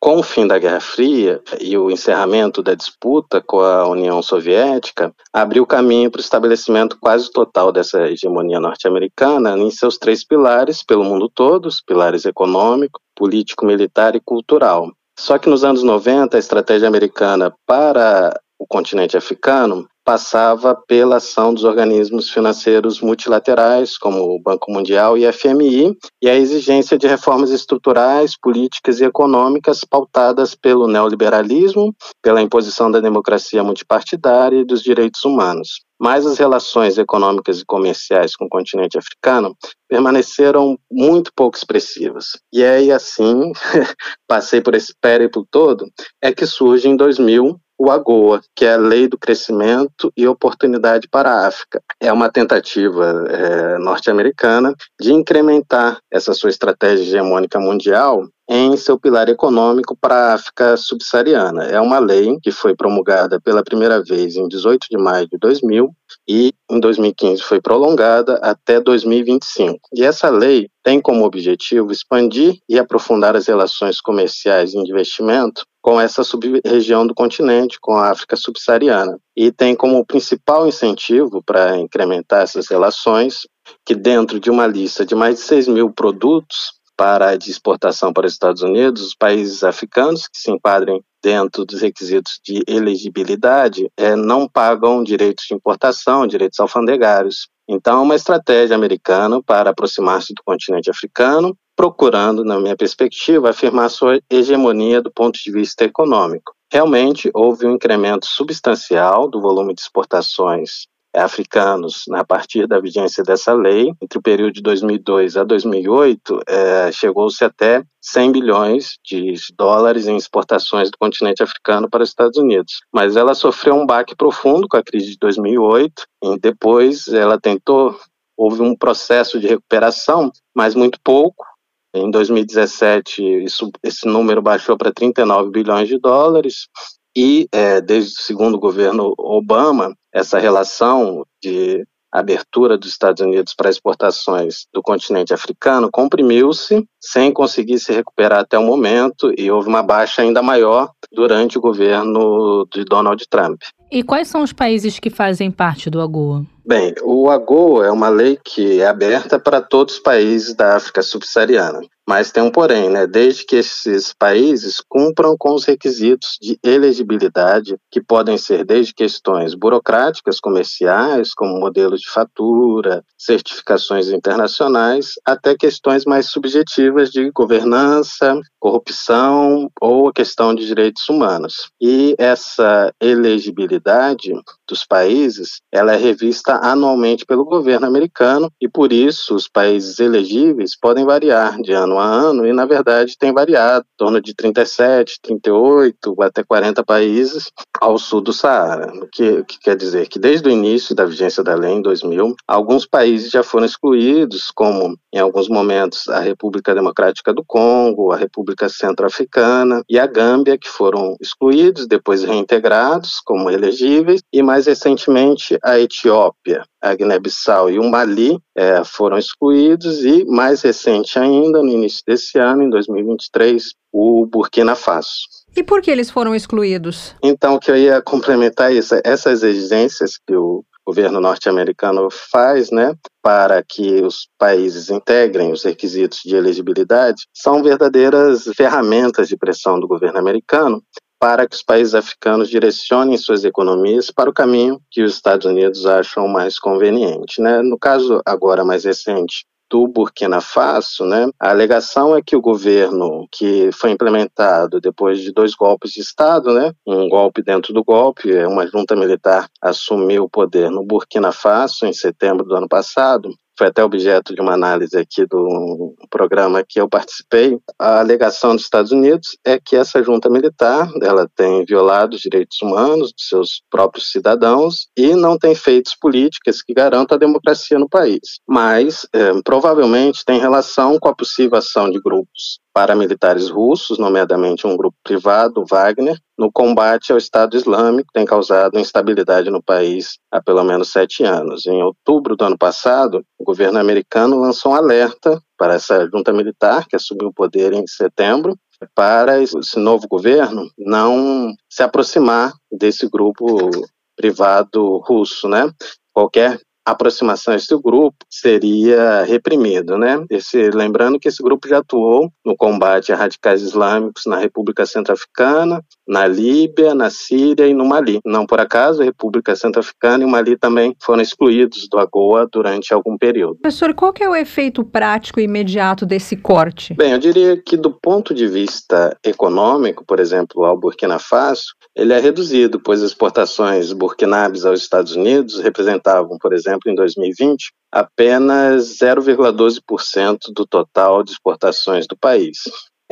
Com 0.00 0.16
o 0.16 0.22
fim 0.22 0.46
da 0.46 0.58
Guerra 0.58 0.80
Fria 0.80 1.42
e 1.60 1.76
o 1.76 1.90
encerramento 1.90 2.62
da 2.62 2.74
disputa 2.74 3.42
com 3.42 3.60
a 3.60 3.86
União 3.86 4.22
Soviética, 4.22 5.14
abriu 5.30 5.66
caminho 5.66 6.10
para 6.10 6.20
o 6.20 6.22
estabelecimento 6.22 6.96
quase 6.98 7.30
total 7.30 7.70
dessa 7.70 8.08
hegemonia 8.08 8.58
norte-americana 8.58 9.58
em 9.58 9.70
seus 9.70 9.98
três 9.98 10.24
pilares 10.24 10.82
pelo 10.82 11.04
mundo 11.04 11.28
todo, 11.28 11.66
os 11.66 11.82
pilares 11.82 12.24
econômico, 12.24 12.98
político, 13.14 13.66
militar 13.66 14.16
e 14.16 14.20
cultural. 14.20 14.90
Só 15.18 15.36
que 15.36 15.50
nos 15.50 15.64
anos 15.64 15.82
90, 15.82 16.34
a 16.34 16.40
estratégia 16.40 16.88
americana 16.88 17.54
para 17.66 18.32
o 18.58 18.66
continente 18.66 19.18
africano 19.18 19.86
passava 20.04 20.74
pela 20.86 21.16
ação 21.16 21.52
dos 21.52 21.64
organismos 21.64 22.30
financeiros 22.30 23.00
multilaterais, 23.00 23.96
como 23.98 24.22
o 24.22 24.40
Banco 24.40 24.72
Mundial 24.72 25.16
e 25.16 25.26
a 25.26 25.32
FMI, 25.32 25.96
e 26.22 26.28
a 26.28 26.34
exigência 26.34 26.98
de 26.98 27.06
reformas 27.06 27.50
estruturais, 27.50 28.36
políticas 28.40 29.00
e 29.00 29.04
econômicas 29.04 29.80
pautadas 29.88 30.54
pelo 30.54 30.86
neoliberalismo, 30.86 31.94
pela 32.22 32.42
imposição 32.42 32.90
da 32.90 33.00
democracia 33.00 33.62
multipartidária 33.62 34.60
e 34.60 34.64
dos 34.64 34.82
direitos 34.82 35.24
humanos. 35.24 35.80
Mas 36.00 36.24
as 36.24 36.38
relações 36.38 36.96
econômicas 36.96 37.60
e 37.60 37.64
comerciais 37.66 38.34
com 38.34 38.46
o 38.46 38.48
continente 38.48 38.96
africano 38.96 39.54
permaneceram 39.86 40.78
muito 40.90 41.30
pouco 41.36 41.58
expressivas. 41.58 42.38
E 42.50 42.64
aí, 42.64 42.90
assim, 42.90 43.52
passei 44.26 44.62
por 44.62 44.74
esse 44.74 44.94
périplo 44.98 45.46
todo, 45.50 45.86
é 46.22 46.32
que 46.32 46.46
surge 46.46 46.88
em 46.88 46.96
2000 46.96 47.60
o 47.80 47.90
AGOA, 47.90 48.42
que 48.54 48.66
é 48.66 48.74
a 48.74 48.76
Lei 48.76 49.08
do 49.08 49.16
Crescimento 49.16 50.12
e 50.14 50.28
Oportunidade 50.28 51.08
para 51.08 51.30
a 51.30 51.46
África. 51.46 51.82
É 51.98 52.12
uma 52.12 52.30
tentativa 52.30 53.24
é, 53.26 53.78
norte-americana 53.78 54.74
de 55.00 55.14
incrementar 55.14 55.98
essa 56.10 56.34
sua 56.34 56.50
estratégia 56.50 57.04
hegemônica 57.04 57.58
mundial 57.58 58.28
em 58.52 58.76
seu 58.76 58.98
pilar 58.98 59.28
econômico 59.28 59.96
para 59.96 60.16
a 60.16 60.34
África 60.34 60.76
subsaariana. 60.76 61.66
É 61.66 61.80
uma 61.80 62.00
lei 62.00 62.36
que 62.42 62.50
foi 62.50 62.74
promulgada 62.74 63.40
pela 63.40 63.62
primeira 63.62 64.02
vez 64.02 64.34
em 64.34 64.48
18 64.48 64.88
de 64.90 64.98
maio 64.98 65.28
de 65.28 65.38
2000 65.38 65.94
e 66.28 66.52
em 66.68 66.80
2015 66.80 67.42
foi 67.44 67.60
prolongada 67.60 68.40
até 68.42 68.80
2025. 68.80 69.78
E 69.94 70.02
essa 70.02 70.28
lei 70.28 70.68
tem 70.82 71.00
como 71.00 71.24
objetivo 71.24 71.92
expandir 71.92 72.56
e 72.68 72.76
aprofundar 72.76 73.36
as 73.36 73.46
relações 73.46 74.00
comerciais 74.00 74.74
e 74.74 74.78
investimento 74.78 75.64
com 75.80 76.00
essa 76.00 76.24
sub-região 76.24 77.06
do 77.06 77.14
continente, 77.14 77.78
com 77.80 77.94
a 77.94 78.10
África 78.10 78.34
subsaariana. 78.34 79.16
E 79.36 79.52
tem 79.52 79.76
como 79.76 80.04
principal 80.04 80.66
incentivo 80.66 81.40
para 81.40 81.78
incrementar 81.78 82.42
essas 82.42 82.66
relações 82.66 83.46
que 83.86 83.94
dentro 83.94 84.40
de 84.40 84.50
uma 84.50 84.66
lista 84.66 85.06
de 85.06 85.14
mais 85.14 85.36
de 85.36 85.42
6 85.42 85.68
mil 85.68 85.90
produtos 85.90 86.79
para 87.00 87.34
de 87.34 87.50
exportação 87.50 88.12
para 88.12 88.26
os 88.26 88.34
Estados 88.34 88.60
Unidos, 88.60 89.00
os 89.00 89.14
países 89.14 89.64
africanos 89.64 90.28
que 90.28 90.36
se 90.36 90.50
enquadrem 90.50 91.02
dentro 91.22 91.64
dos 91.64 91.80
requisitos 91.80 92.38
de 92.44 92.62
elegibilidade 92.68 93.90
é, 93.96 94.14
não 94.14 94.46
pagam 94.46 95.02
direitos 95.02 95.46
de 95.48 95.54
importação, 95.54 96.26
direitos 96.26 96.60
alfandegários. 96.60 97.48
Então, 97.66 98.00
é 98.00 98.02
uma 98.02 98.14
estratégia 98.14 98.76
americana 98.76 99.42
para 99.42 99.70
aproximar-se 99.70 100.34
do 100.34 100.42
continente 100.44 100.90
africano, 100.90 101.56
procurando, 101.74 102.44
na 102.44 102.60
minha 102.60 102.76
perspectiva, 102.76 103.48
afirmar 103.48 103.88
sua 103.88 104.20
hegemonia 104.30 105.00
do 105.00 105.10
ponto 105.10 105.40
de 105.42 105.50
vista 105.50 105.86
econômico. 105.86 106.52
Realmente, 106.70 107.30
houve 107.32 107.64
um 107.64 107.76
incremento 107.76 108.26
substancial 108.26 109.26
do 109.26 109.40
volume 109.40 109.72
de 109.72 109.80
exportações 109.80 110.86
africanos, 111.14 112.04
né, 112.08 112.20
a 112.20 112.24
partir 112.24 112.66
da 112.66 112.80
vigência 112.80 113.22
dessa 113.24 113.52
lei, 113.52 113.92
entre 114.00 114.18
o 114.18 114.22
período 114.22 114.52
de 114.52 114.62
2002 114.62 115.36
a 115.36 115.44
2008, 115.44 116.40
é, 116.46 116.92
chegou-se 116.92 117.44
até 117.44 117.82
100 118.00 118.32
bilhões 118.32 118.98
de 119.04 119.34
dólares 119.56 120.06
em 120.06 120.16
exportações 120.16 120.90
do 120.90 120.98
continente 120.98 121.42
africano 121.42 121.88
para 121.90 122.02
os 122.02 122.10
Estados 122.10 122.38
Unidos. 122.38 122.80
Mas 122.92 123.16
ela 123.16 123.34
sofreu 123.34 123.74
um 123.74 123.86
baque 123.86 124.14
profundo 124.14 124.68
com 124.68 124.76
a 124.76 124.82
crise 124.82 125.10
de 125.10 125.18
2008 125.18 126.04
e 126.22 126.38
depois 126.38 127.08
ela 127.08 127.40
tentou, 127.40 127.98
houve 128.36 128.62
um 128.62 128.76
processo 128.76 129.40
de 129.40 129.48
recuperação, 129.48 130.30
mas 130.54 130.74
muito 130.74 130.98
pouco. 131.02 131.44
Em 131.92 132.08
2017, 132.08 133.44
isso, 133.44 133.68
esse 133.82 134.06
número 134.06 134.40
baixou 134.40 134.78
para 134.78 134.92
39 134.92 135.50
bilhões 135.50 135.88
de 135.88 135.98
dólares. 135.98 136.68
E 137.16 137.48
é, 137.52 137.80
desde 137.80 138.12
o 138.12 138.22
segundo 138.22 138.58
governo 138.58 139.14
Obama, 139.18 139.94
essa 140.12 140.38
relação 140.38 141.24
de 141.42 141.84
abertura 142.12 142.76
dos 142.76 142.90
Estados 142.90 143.22
Unidos 143.22 143.54
para 143.54 143.70
exportações 143.70 144.66
do 144.72 144.82
continente 144.82 145.32
africano 145.32 145.88
comprimiu-se 145.92 146.84
sem 147.00 147.32
conseguir 147.32 147.78
se 147.78 147.92
recuperar 147.92 148.40
até 148.40 148.58
o 148.58 148.64
momento 148.64 149.32
e 149.38 149.50
houve 149.50 149.68
uma 149.68 149.82
baixa 149.82 150.22
ainda 150.22 150.42
maior 150.42 150.90
durante 151.12 151.56
o 151.56 151.60
governo 151.60 152.66
de 152.72 152.84
Donald 152.84 153.24
Trump. 153.28 153.62
E 153.90 154.02
quais 154.02 154.28
são 154.28 154.42
os 154.42 154.52
países 154.52 154.98
que 154.98 155.10
fazem 155.10 155.50
parte 155.50 155.90
do 155.90 156.00
AGOA? 156.00 156.44
Bem, 156.64 156.94
o 157.02 157.28
AGOA 157.28 157.86
é 157.86 157.90
uma 157.90 158.08
lei 158.08 158.38
que 158.44 158.80
é 158.80 158.86
aberta 158.86 159.38
para 159.38 159.60
todos 159.60 159.94
os 159.94 160.00
países 160.00 160.54
da 160.54 160.76
África 160.76 161.02
subsaariana. 161.02 161.80
Mas 162.10 162.32
tem 162.32 162.42
um 162.42 162.50
porém, 162.50 162.90
né? 162.90 163.06
Desde 163.06 163.44
que 163.46 163.54
esses 163.54 164.12
países 164.12 164.82
cumpram 164.88 165.36
com 165.38 165.54
os 165.54 165.64
requisitos 165.64 166.30
de 166.42 166.58
elegibilidade, 166.60 167.76
que 167.88 168.02
podem 168.02 168.36
ser 168.36 168.64
desde 168.64 168.92
questões 168.92 169.54
burocráticas, 169.54 170.40
comerciais, 170.40 171.32
como 171.32 171.60
modelos 171.60 172.00
de 172.00 172.10
fatura, 172.10 173.04
certificações 173.16 174.08
internacionais, 174.08 175.12
até 175.24 175.54
questões 175.54 176.04
mais 176.04 176.26
subjetivas 176.26 177.12
de 177.12 177.30
governança, 177.30 178.40
corrupção 178.58 179.70
ou 179.80 180.08
a 180.08 180.12
questão 180.12 180.52
de 180.52 180.66
direitos 180.66 181.08
humanos. 181.08 181.70
E 181.80 182.16
essa 182.18 182.92
elegibilidade 183.00 184.32
dos 184.68 184.84
países, 184.84 185.60
ela 185.70 185.94
é 185.94 185.96
revista 185.96 186.58
anualmente 186.60 187.24
pelo 187.24 187.44
governo 187.44 187.86
americano 187.86 188.50
e 188.60 188.68
por 188.68 188.92
isso 188.92 189.36
os 189.36 189.46
países 189.48 190.00
elegíveis 190.00 190.76
podem 190.76 191.04
variar 191.04 191.60
de 191.62 191.72
ano 191.72 191.99
ano 192.00 192.46
e 192.46 192.52
na 192.52 192.64
verdade 192.64 193.16
tem 193.18 193.32
variado, 193.32 193.84
em 193.84 193.96
torno 193.96 194.20
de 194.20 194.34
37, 194.34 195.18
38 195.22 196.22
até 196.22 196.42
40 196.42 196.84
países 196.84 197.50
ao 197.80 197.98
sul 197.98 198.20
do 198.20 198.32
Saara. 198.32 198.92
O 198.94 199.08
que, 199.08 199.44
que 199.44 199.58
quer 199.58 199.76
dizer 199.76 200.08
que 200.08 200.18
desde 200.18 200.48
o 200.48 200.52
início 200.52 200.94
da 200.94 201.04
vigência 201.04 201.42
da 201.42 201.54
lei 201.54 201.72
em 201.72 201.82
2000, 201.82 202.34
alguns 202.46 202.86
países 202.86 203.30
já 203.30 203.42
foram 203.42 203.66
excluídos, 203.66 204.50
como 204.54 204.96
em 205.12 205.18
alguns 205.18 205.48
momentos 205.48 206.08
a 206.08 206.20
República 206.20 206.74
Democrática 206.74 207.32
do 207.32 207.44
Congo, 207.44 208.12
a 208.12 208.16
República 208.16 208.68
Centro-Africana 208.68 209.82
e 209.88 209.98
a 209.98 210.06
Gâmbia, 210.06 210.58
que 210.58 210.68
foram 210.68 211.16
excluídos, 211.20 211.86
depois 211.86 212.22
reintegrados 212.22 213.20
como 213.24 213.50
elegíveis, 213.50 214.20
e 214.32 214.42
mais 214.42 214.66
recentemente 214.66 215.58
a 215.62 215.78
Etiópia, 215.78 216.64
a 216.80 216.94
Guiné-Bissau 216.94 217.70
e 217.70 217.78
o 217.78 217.90
Mali 217.90 218.38
é, 218.56 218.82
foram 218.84 219.18
excluídos, 219.18 220.04
e 220.04 220.24
mais 220.24 220.62
recente 220.62 221.18
ainda, 221.18 221.62
no 221.62 221.68
início 221.68 222.02
desse 222.06 222.38
ano, 222.38 222.62
em 222.62 222.70
2023, 222.70 223.74
o 223.92 224.26
Burkina 224.26 224.74
Faso. 224.74 225.10
E 225.56 225.62
por 225.62 225.82
que 225.82 225.90
eles 225.90 226.10
foram 226.10 226.34
excluídos? 226.34 227.14
Então, 227.22 227.58
que 227.58 227.70
eu 227.70 227.76
ia 227.76 228.00
complementar 228.00 228.72
isso, 228.72 228.94
essas 229.04 229.42
exigências 229.42 230.12
que 230.26 230.34
o 230.34 230.64
governo 230.86 231.20
norte-americano 231.20 232.08
faz, 232.10 232.70
né, 232.70 232.94
para 233.22 233.62
que 233.62 234.02
os 234.02 234.28
países 234.38 234.90
integrem 234.90 235.52
os 235.52 235.62
requisitos 235.62 236.20
de 236.24 236.34
elegibilidade, 236.34 237.22
são 237.34 237.62
verdadeiras 237.62 238.44
ferramentas 238.56 239.28
de 239.28 239.36
pressão 239.36 239.78
do 239.78 239.86
governo 239.86 240.18
americano 240.18 240.82
para 241.20 241.46
que 241.46 241.54
os 241.54 241.62
países 241.62 241.94
africanos 241.94 242.48
direcionem 242.48 243.18
suas 243.18 243.44
economias 243.44 244.10
para 244.10 244.30
o 244.30 244.32
caminho 244.32 244.80
que 244.90 245.02
os 245.02 245.12
Estados 245.12 245.44
Unidos 245.44 245.84
acham 245.84 246.26
mais 246.26 246.58
conveniente. 246.58 247.42
Né? 247.42 247.60
No 247.60 247.78
caso 247.78 248.22
agora 248.24 248.64
mais 248.64 248.84
recente 248.84 249.44
do 249.70 249.86
Burkina 249.86 250.40
Faso, 250.40 251.04
né, 251.04 251.30
a 251.38 251.50
alegação 251.50 252.16
é 252.16 252.20
que 252.20 252.34
o 252.34 252.40
governo 252.40 253.28
que 253.30 253.70
foi 253.72 253.92
implementado 253.92 254.80
depois 254.80 255.20
de 255.20 255.32
dois 255.32 255.54
golpes 255.54 255.92
de 255.92 256.00
Estado, 256.00 256.52
né, 256.52 256.72
um 256.84 257.08
golpe 257.08 257.40
dentro 257.40 257.72
do 257.72 257.84
golpe, 257.84 258.34
uma 258.46 258.66
junta 258.66 258.96
militar 258.96 259.48
assumiu 259.62 260.24
o 260.24 260.28
poder 260.28 260.70
no 260.72 260.84
Burkina 260.84 261.30
Faso 261.30 261.86
em 261.86 261.92
setembro 261.92 262.44
do 262.44 262.56
ano 262.56 262.68
passado, 262.68 263.32
foi 263.60 263.66
até 263.66 263.84
objeto 263.84 264.34
de 264.34 264.40
uma 264.40 264.54
análise 264.54 264.96
aqui 264.96 265.26
do 265.26 265.94
programa 266.08 266.64
que 266.66 266.80
eu 266.80 266.88
participei, 266.88 267.58
a 267.78 268.00
alegação 268.00 268.56
dos 268.56 268.64
Estados 268.64 268.90
Unidos 268.90 269.36
é 269.44 269.60
que 269.60 269.76
essa 269.76 270.02
junta 270.02 270.30
militar, 270.30 270.90
ela 271.02 271.28
tem 271.36 271.62
violado 271.66 272.16
os 272.16 272.22
direitos 272.22 272.56
humanos 272.62 273.08
de 273.08 273.22
seus 273.22 273.62
próprios 273.70 274.10
cidadãos 274.10 274.88
e 274.96 275.14
não 275.14 275.36
tem 275.38 275.54
feito 275.54 275.90
políticas 276.00 276.62
que 276.62 276.72
garantam 276.72 277.16
a 277.16 277.18
democracia 277.18 277.78
no 277.78 277.86
país. 277.86 278.40
Mas, 278.48 279.06
é, 279.12 279.30
provavelmente, 279.44 280.24
tem 280.24 280.40
relação 280.40 280.98
com 280.98 281.10
a 281.10 281.14
possível 281.14 281.58
ação 281.58 281.90
de 281.90 282.00
grupos 282.00 282.60
paramilitares 282.72 283.48
russos, 283.48 283.98
nomeadamente 283.98 284.66
um 284.66 284.76
grupo 284.76 284.96
privado, 285.02 285.64
Wagner, 285.68 286.18
no 286.38 286.50
combate 286.52 287.12
ao 287.12 287.18
Estado 287.18 287.56
Islâmico, 287.56 288.08
que 288.08 288.18
tem 288.18 288.24
causado 288.24 288.78
instabilidade 288.78 289.50
no 289.50 289.62
país 289.62 290.18
há 290.30 290.40
pelo 290.42 290.62
menos 290.64 290.90
sete 290.90 291.24
anos. 291.24 291.66
Em 291.66 291.82
outubro 291.82 292.36
do 292.36 292.44
ano 292.44 292.56
passado, 292.56 293.24
o 293.38 293.44
governo 293.44 293.78
americano 293.78 294.38
lançou 294.38 294.72
um 294.72 294.76
alerta 294.76 295.40
para 295.58 295.74
essa 295.74 296.08
junta 296.10 296.32
militar, 296.32 296.86
que 296.88 296.96
assumiu 296.96 297.28
o 297.28 297.34
poder 297.34 297.72
em 297.72 297.86
setembro, 297.86 298.56
para 298.94 299.42
esse 299.42 299.78
novo 299.78 300.08
governo 300.08 300.70
não 300.78 301.52
se 301.68 301.82
aproximar 301.82 302.54
desse 302.72 303.08
grupo 303.08 303.70
privado 304.16 304.98
russo, 304.98 305.48
né? 305.48 305.70
Qualquer 306.12 306.58
aproximação 306.90 307.54
a 307.54 307.56
esse 307.56 307.76
grupo 307.76 308.16
seria 308.28 309.22
reprimido, 309.22 309.98
né? 309.98 310.24
Esse, 310.30 310.70
lembrando 310.70 311.18
que 311.18 311.28
esse 311.28 311.42
grupo 311.42 311.68
já 311.68 311.78
atuou 311.78 312.30
no 312.44 312.56
combate 312.56 313.12
a 313.12 313.16
radicais 313.16 313.62
islâmicos 313.62 314.24
na 314.26 314.36
República 314.36 314.86
Centro-Africana, 314.86 315.82
na 316.06 316.26
Líbia, 316.26 316.94
na 316.94 317.10
Síria 317.10 317.66
e 317.66 317.74
no 317.74 317.84
Mali. 317.84 318.20
Não 318.24 318.46
por 318.46 318.60
acaso, 318.60 319.02
a 319.02 319.04
República 319.04 319.54
Centro-Africana 319.54 320.24
e 320.24 320.26
o 320.26 320.30
Mali 320.30 320.56
também 320.56 320.94
foram 321.00 321.22
excluídos 321.22 321.88
do 321.88 321.98
AGOA 321.98 322.48
durante 322.50 322.92
algum 322.92 323.16
período. 323.16 323.58
Professor, 323.60 323.94
qual 323.94 324.12
é 324.20 324.28
o 324.28 324.34
efeito 324.34 324.84
prático 324.84 325.40
e 325.40 325.44
imediato 325.44 326.04
desse 326.04 326.36
corte? 326.36 326.94
Bem, 326.94 327.12
eu 327.12 327.18
diria 327.18 327.56
que 327.56 327.76
do 327.76 327.90
ponto 327.90 328.34
de 328.34 328.46
vista 328.46 329.16
econômico, 329.24 330.04
por 330.04 330.18
exemplo, 330.18 330.64
ao 330.64 330.76
Burkina 330.76 331.18
Faso, 331.18 331.74
ele 331.94 332.12
é 332.12 332.18
reduzido, 332.18 332.80
pois 332.80 333.02
as 333.02 333.10
exportações 333.10 333.92
burkinabes 333.92 334.64
aos 334.64 334.80
Estados 334.80 335.14
Unidos 335.14 335.58
representavam, 335.58 336.38
por 336.38 336.52
exemplo, 336.52 336.79
em 336.88 336.94
2020, 336.94 337.72
apenas 337.90 338.98
0,12% 338.98 340.38
do 340.54 340.66
total 340.66 341.22
de 341.22 341.32
exportações 341.32 342.06
do 342.06 342.16
país. 342.16 342.58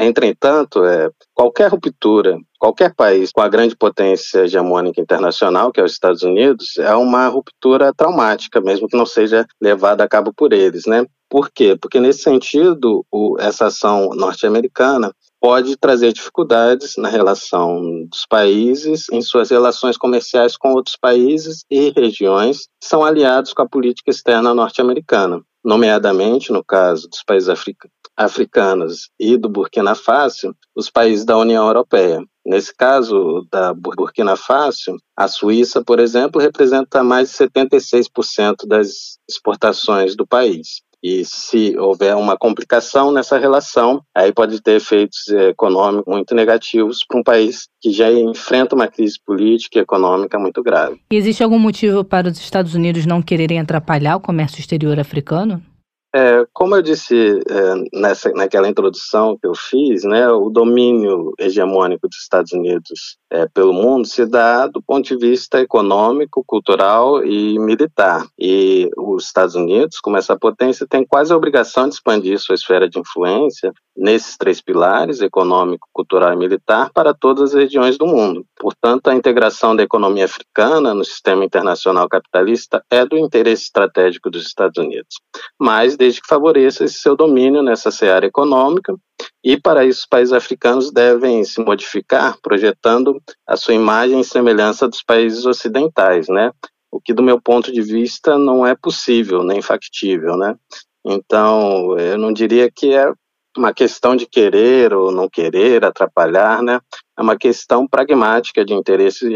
Entretanto, 0.00 0.84
é, 0.84 1.10
qualquer 1.34 1.72
ruptura, 1.72 2.38
qualquer 2.56 2.94
país 2.94 3.32
com 3.32 3.40
a 3.40 3.48
grande 3.48 3.74
potência 3.74 4.44
hegemônica 4.44 5.00
internacional, 5.00 5.72
que 5.72 5.80
é 5.80 5.84
os 5.84 5.90
Estados 5.90 6.22
Unidos, 6.22 6.76
é 6.78 6.94
uma 6.94 7.26
ruptura 7.26 7.92
traumática, 7.92 8.60
mesmo 8.60 8.86
que 8.86 8.96
não 8.96 9.04
seja 9.04 9.44
levada 9.60 10.04
a 10.04 10.08
cabo 10.08 10.32
por 10.32 10.52
eles, 10.52 10.86
né? 10.86 11.04
Por 11.28 11.50
quê? 11.50 11.76
Porque, 11.76 11.98
nesse 11.98 12.20
sentido, 12.20 13.04
o, 13.10 13.36
essa 13.40 13.66
ação 13.66 14.10
norte-americana 14.14 15.12
pode 15.40 15.76
trazer 15.76 16.12
dificuldades 16.12 16.94
na 16.96 17.08
relação 17.08 18.04
dos 18.06 18.26
países, 18.28 19.06
em 19.12 19.22
suas 19.22 19.50
relações 19.50 19.96
comerciais 19.96 20.56
com 20.56 20.72
outros 20.72 20.96
países 21.00 21.64
e 21.70 21.90
regiões 21.90 22.68
que 22.80 22.86
são 22.88 23.04
aliados 23.04 23.52
com 23.52 23.62
a 23.62 23.68
política 23.68 24.10
externa 24.10 24.54
norte-americana, 24.54 25.42
nomeadamente, 25.64 26.52
no 26.52 26.64
caso 26.64 27.08
dos 27.08 27.22
países 27.22 27.48
africanos 28.16 29.10
e 29.18 29.36
do 29.36 29.48
Burkina 29.48 29.94
Faso, 29.94 30.54
os 30.74 30.90
países 30.90 31.24
da 31.24 31.36
União 31.36 31.66
Europeia. 31.66 32.20
Nesse 32.44 32.74
caso 32.74 33.46
da 33.52 33.74
Burkina 33.74 34.34
Faso, 34.34 34.96
a 35.14 35.28
Suíça, 35.28 35.84
por 35.84 36.00
exemplo, 36.00 36.40
representa 36.40 37.04
mais 37.04 37.30
de 37.30 37.36
76% 37.36 38.66
das 38.66 39.18
exportações 39.28 40.16
do 40.16 40.26
país. 40.26 40.80
E 41.02 41.24
se 41.24 41.78
houver 41.78 42.16
uma 42.16 42.36
complicação 42.36 43.12
nessa 43.12 43.38
relação, 43.38 44.02
aí 44.14 44.32
pode 44.32 44.60
ter 44.60 44.76
efeitos 44.76 45.28
econômicos 45.28 46.12
muito 46.12 46.34
negativos 46.34 47.04
para 47.06 47.20
um 47.20 47.22
país 47.22 47.68
que 47.80 47.90
já 47.90 48.10
enfrenta 48.10 48.74
uma 48.74 48.88
crise 48.88 49.18
política 49.24 49.78
e 49.78 49.82
econômica 49.82 50.38
muito 50.38 50.62
grave. 50.62 51.00
E 51.10 51.16
existe 51.16 51.42
algum 51.42 51.58
motivo 51.58 52.04
para 52.04 52.28
os 52.28 52.38
Estados 52.38 52.74
Unidos 52.74 53.06
não 53.06 53.22
quererem 53.22 53.60
atrapalhar 53.60 54.16
o 54.16 54.20
comércio 54.20 54.58
exterior 54.60 54.98
africano? 54.98 55.62
É, 56.14 56.46
como 56.54 56.74
eu 56.74 56.80
disse 56.80 57.14
é, 57.14 57.98
nessa, 57.98 58.30
naquela 58.30 58.68
introdução 58.68 59.36
que 59.36 59.46
eu 59.46 59.54
fiz, 59.54 60.04
né, 60.04 60.26
o 60.30 60.48
domínio 60.48 61.34
hegemônico 61.38 62.08
dos 62.08 62.18
Estados 62.18 62.52
Unidos 62.52 63.18
é, 63.30 63.46
pelo 63.46 63.74
mundo 63.74 64.06
se 64.06 64.24
dá 64.24 64.66
do 64.66 64.82
ponto 64.82 65.06
de 65.06 65.16
vista 65.16 65.60
econômico, 65.60 66.42
cultural 66.46 67.22
e 67.22 67.58
militar. 67.58 68.26
E 68.38 68.88
os 68.96 69.26
Estados 69.26 69.54
Unidos, 69.54 70.00
como 70.00 70.16
essa 70.16 70.38
potência, 70.38 70.86
tem 70.88 71.04
quase 71.04 71.32
a 71.32 71.36
obrigação 71.36 71.86
de 71.88 71.94
expandir 71.94 72.38
sua 72.38 72.54
esfera 72.54 72.88
de 72.88 72.98
influência 72.98 73.70
nesses 73.94 74.36
três 74.36 74.62
pilares, 74.62 75.20
econômico, 75.20 75.88
cultural 75.92 76.32
e 76.32 76.36
militar, 76.36 76.90
para 76.94 77.12
todas 77.12 77.50
as 77.50 77.54
regiões 77.54 77.98
do 77.98 78.06
mundo. 78.06 78.46
Portanto, 78.56 79.08
a 79.08 79.14
integração 79.14 79.74
da 79.74 79.82
economia 79.82 80.24
africana 80.24 80.94
no 80.94 81.04
sistema 81.04 81.44
internacional 81.44 82.08
capitalista 82.08 82.82
é 82.90 83.04
do 83.04 83.18
interesse 83.18 83.64
estratégico 83.64 84.30
dos 84.30 84.46
Estados 84.46 84.78
Unidos. 84.78 85.16
Mas 85.60 85.97
desde 85.98 86.22
que 86.22 86.28
favoreça 86.28 86.84
esse 86.84 87.00
seu 87.00 87.16
domínio 87.16 87.62
nessa 87.62 87.90
seara 87.90 88.24
econômica, 88.24 88.94
e 89.44 89.60
para 89.60 89.84
isso 89.84 90.00
os 90.00 90.06
países 90.06 90.32
africanos 90.32 90.92
devem 90.92 91.42
se 91.44 91.60
modificar, 91.60 92.38
projetando 92.40 93.20
a 93.46 93.56
sua 93.56 93.74
imagem 93.74 94.20
e 94.20 94.24
semelhança 94.24 94.88
dos 94.88 95.02
países 95.02 95.44
ocidentais, 95.44 96.28
né? 96.28 96.52
O 96.90 97.00
que 97.00 97.12
do 97.12 97.22
meu 97.22 97.40
ponto 97.40 97.72
de 97.72 97.82
vista 97.82 98.38
não 98.38 98.64
é 98.64 98.74
possível, 98.74 99.42
nem 99.42 99.60
factível, 99.60 100.36
né? 100.36 100.54
Então, 101.04 101.98
eu 101.98 102.16
não 102.16 102.32
diria 102.32 102.70
que 102.70 102.94
é 102.94 103.12
uma 103.56 103.74
questão 103.74 104.14
de 104.14 104.26
querer 104.26 104.94
ou 104.94 105.10
não 105.10 105.28
querer, 105.28 105.84
atrapalhar, 105.84 106.62
né? 106.62 106.80
É 107.18 107.22
uma 107.22 107.36
questão 107.36 107.86
pragmática 107.88 108.64
de 108.64 108.72
interesse 108.72 109.26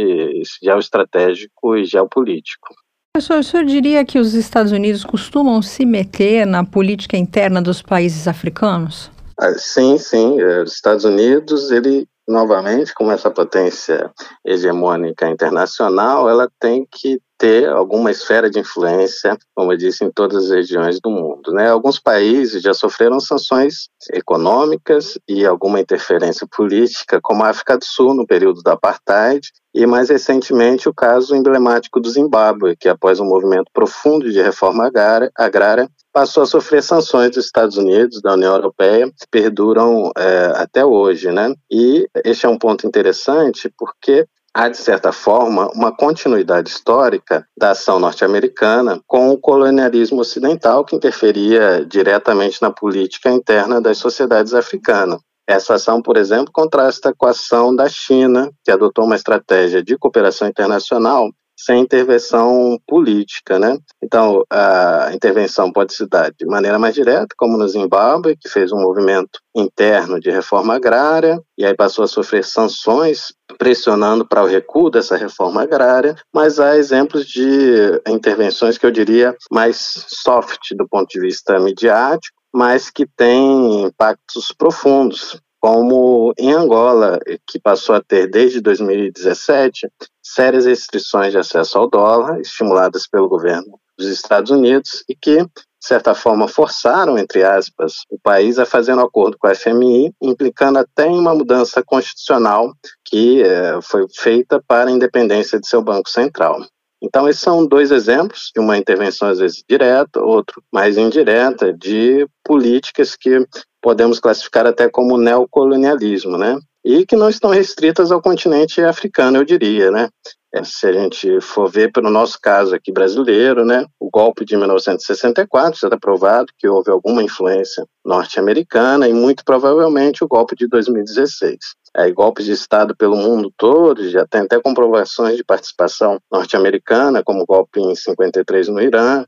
geoestratégico 0.63 1.77
e 1.77 1.85
geopolítico. 1.85 2.75
Professor, 3.15 3.41
o 3.41 3.45
senhor 3.45 3.67
diria 3.67 4.07
que 4.07 4.19
os 4.19 4.33
Estados 4.33 4.73
Unidos 4.73 5.05
costumam 5.05 5.61
se 5.61 5.85
meter 5.85 6.47
na 6.47 6.65
política 6.65 7.15
interna 7.15 7.61
dos 7.61 7.83
países 7.83 8.27
africanos? 8.27 9.11
Ah, 9.39 9.53
sim, 9.55 9.99
sim. 9.99 10.41
É, 10.41 10.63
os 10.63 10.73
Estados 10.73 11.05
Unidos, 11.05 11.71
ele 11.71 12.09
novamente, 12.27 12.95
como 12.95 13.11
essa 13.11 13.31
potência 13.31 14.11
hegemônica 14.43 15.29
internacional, 15.29 16.27
ela 16.27 16.49
tem 16.59 16.87
que 16.91 17.21
ter 17.43 17.69
alguma 17.69 18.09
esfera 18.09 18.49
de 18.49 18.61
influência, 18.61 19.37
como 19.53 19.73
eu 19.73 19.77
disse, 19.77 20.05
em 20.05 20.13
todas 20.13 20.45
as 20.45 20.51
regiões 20.53 21.01
do 21.01 21.11
mundo. 21.11 21.51
Né? 21.51 21.69
Alguns 21.69 21.99
países 21.99 22.63
já 22.63 22.73
sofreram 22.73 23.19
sanções 23.19 23.89
econômicas 24.13 25.19
e 25.29 25.45
alguma 25.45 25.81
interferência 25.81 26.47
política, 26.47 27.19
como 27.21 27.43
a 27.43 27.49
África 27.49 27.77
do 27.77 27.85
Sul 27.85 28.15
no 28.15 28.25
período 28.25 28.63
do 28.63 28.69
apartheid, 28.69 29.51
e 29.75 29.85
mais 29.87 30.09
recentemente 30.09 30.89
o 30.89 30.95
caso 30.95 31.35
emblemático 31.35 31.99
do 31.99 32.09
Zimbábue, 32.09 32.77
que 32.77 32.89
após 32.89 33.19
um 33.19 33.25
movimento 33.25 33.73
profundo 33.73 34.31
de 34.31 34.41
reforma 34.41 34.89
agrária, 35.35 35.91
passou 36.13 36.45
a 36.45 36.47
sofrer 36.47 36.81
sanções 36.81 37.33
dos 37.33 37.47
Estados 37.47 37.77
Unidos, 37.77 38.23
da 38.23 38.35
União 38.35 38.55
Europeia, 38.55 39.07
que 39.07 39.27
perduram 39.29 40.13
é, 40.17 40.53
até 40.55 40.85
hoje. 40.85 41.33
Né? 41.33 41.53
E 41.69 42.07
este 42.25 42.47
é 42.47 42.49
um 42.49 42.59
ponto 42.59 42.87
interessante 42.87 43.69
porque 43.77 44.29
há, 44.55 44.69
de 44.69 44.77
certa 44.77 45.13
forma, 45.13 45.69
uma 45.75 45.95
continuidade 45.95 46.71
histórica 46.71 47.47
da 47.57 47.71
ação 47.71 47.99
norte-americana 47.99 49.01
com 49.07 49.31
o 49.31 49.39
colonialismo 49.39 50.21
ocidental 50.21 50.85
que 50.85 50.97
interferia 50.97 51.85
diretamente 51.87 52.61
na 52.61 52.71
política 52.71 53.31
interna 53.31 53.81
das 53.81 53.99
sociedades 53.99 54.55
africanas. 54.55 55.21
Essa 55.47 55.75
ação, 55.75 56.01
por 56.01 56.17
exemplo, 56.17 56.53
contrasta 56.53 57.13
com 57.17 57.27
a 57.27 57.31
ação 57.31 57.75
da 57.75 57.89
China, 57.89 58.51
que 58.65 58.71
adotou 58.71 59.05
uma 59.05 59.17
estratégia 59.17 59.83
de 59.83 59.99
cooperação 59.99 60.49
internacional 60.49 61.31
sem 61.65 61.81
intervenção 61.81 62.79
política, 62.87 63.59
né? 63.59 63.79
Então, 64.03 64.45
a 64.51 65.11
intervenção 65.15 65.73
pode 65.73 65.95
se 65.95 66.07
dar 66.07 66.33
de 66.33 66.45
maneira 66.47 66.79
mais 66.79 66.95
direta, 66.95 67.35
como 67.37 67.57
no 67.57 67.69
Zimbábue, 67.69 68.37
que 68.37 68.49
fez 68.49 68.73
um 68.73 68.81
movimento 68.81 69.41
interno 69.55 70.19
de 70.19 70.31
reforma 70.31 70.75
agrária 70.75 71.41
e 71.57 71.65
aí 71.65 71.75
passou 71.75 72.05
a 72.05 72.09
sofrer 72.09 72.45
sanções 72.45 73.33
pressionando 73.59 74.27
para 74.27 74.43
o 74.43 74.47
recuo 74.47 74.91
dessa 74.91 75.17
reforma 75.17 75.63
agrária, 75.63 76.17
mas 76.33 76.59
há 76.59 76.77
exemplos 76.77 77.27
de 77.27 78.01
intervenções 78.09 78.79
que 78.79 78.87
eu 78.87 78.91
diria 78.91 79.37
mais 79.51 80.05
soft 80.09 80.75
do 80.75 80.89
ponto 80.89 81.09
de 81.09 81.21
vista 81.21 81.61
midiático, 81.61 82.37
mas 82.53 82.91
que 82.91 83.07
têm 83.07 83.85
impactos 83.85 84.53
profundos 84.57 85.41
como 85.63 86.35
em 86.37 86.53
Angola, 86.53 87.21
que 87.47 87.61
passou 87.61 87.95
a 87.95 88.03
ter 88.03 88.29
desde 88.29 88.61
2017 88.61 89.89
sérias 90.21 90.67
restrições 90.67 91.31
de 91.31 91.39
acesso 91.39 91.79
ao 91.79 91.89
dólar, 91.89 92.41
estimuladas 92.41 93.07
pelo 93.07 93.29
governo 93.29 93.79
dos 93.97 94.09
Estados 94.09 94.51
Unidos, 94.51 95.05
e 95.09 95.15
que, 95.15 95.37
de 95.37 95.51
certa 95.81 96.17
forma, 96.17 96.49
forçaram, 96.49 97.17
entre 97.17 97.45
aspas, 97.45 97.99
o 98.11 98.19
país 98.19 98.59
a 98.59 98.67
fazer 98.67 98.93
um 98.93 99.01
acordo 99.01 99.39
com 99.39 99.47
a 99.47 99.55
FMI, 99.55 100.13
implicando 100.21 100.81
até 100.81 101.07
em 101.07 101.17
uma 101.17 101.33
mudança 101.33 101.81
constitucional 101.81 102.75
que 103.05 103.41
eh, 103.45 103.79
foi 103.83 104.05
feita 104.17 104.61
para 104.67 104.91
a 104.91 104.93
independência 104.93 105.61
de 105.61 105.69
seu 105.69 105.81
Banco 105.81 106.11
Central. 106.11 106.61
Então, 107.03 107.29
esses 107.29 107.43
são 107.43 107.67
dois 107.67 107.91
exemplos 107.91 108.53
de 108.55 108.61
uma 108.61 108.79
intervenção, 108.79 109.29
às 109.29 109.41
vezes, 109.41 109.65
direta, 109.69 110.21
outro 110.21 110.63
mais 110.73 110.97
indireta, 110.97 111.73
de 111.73 112.27
políticas 112.45 113.17
que 113.17 113.45
podemos 113.83 114.21
classificar 114.21 114.67
até 114.67 114.89
como 114.89 115.19
neocolonialismo, 115.19 116.39
né? 116.39 116.57
E 116.85 117.05
que 117.05 117.17
não 117.17 117.29
estão 117.29 117.51
restritas 117.51 118.13
ao 118.13 118.23
continente 118.23 118.81
africano, 118.81 119.39
eu 119.39 119.45
diria, 119.45 119.91
né? 119.91 120.09
É, 120.55 120.63
se 120.63 120.87
a 120.87 120.93
gente 120.93 121.41
for 121.41 121.71
ver 121.71 121.91
pelo 121.91 122.11
nosso 122.11 122.39
caso 122.41 122.75
aqui 122.75 122.93
brasileiro, 122.93 123.65
né, 123.65 123.87
o 123.99 124.11
golpe 124.11 124.45
de 124.45 124.55
1964 124.55 125.81
já 125.81 125.89
está 125.89 125.99
provado 125.99 126.53
que 126.59 126.69
houve 126.69 126.91
alguma 126.91 127.23
influência 127.23 127.87
norte-americana 128.05 129.09
e 129.09 129.15
muito 129.15 129.45
provavelmente 129.45 130.23
o 130.23 130.29
golpe 130.29 130.55
de 130.55 130.69
2016. 130.69 131.57
É, 131.97 132.11
golpes 132.11 132.45
de 132.45 132.53
Estado 132.53 132.95
pelo 132.97 133.17
mundo 133.17 133.53
todo, 133.57 134.09
já 134.11 134.27
tem 134.27 134.43
até 134.43 134.61
comprovações 134.61 135.37
de 135.37 135.45
participação 135.45 136.19
norte-americana, 136.31 137.23
como 137.23 137.43
o 137.43 137.47
golpe 137.47 137.81
em 137.81 137.95
53 137.95 138.69
no 138.69 138.81
Irã, 138.81 139.25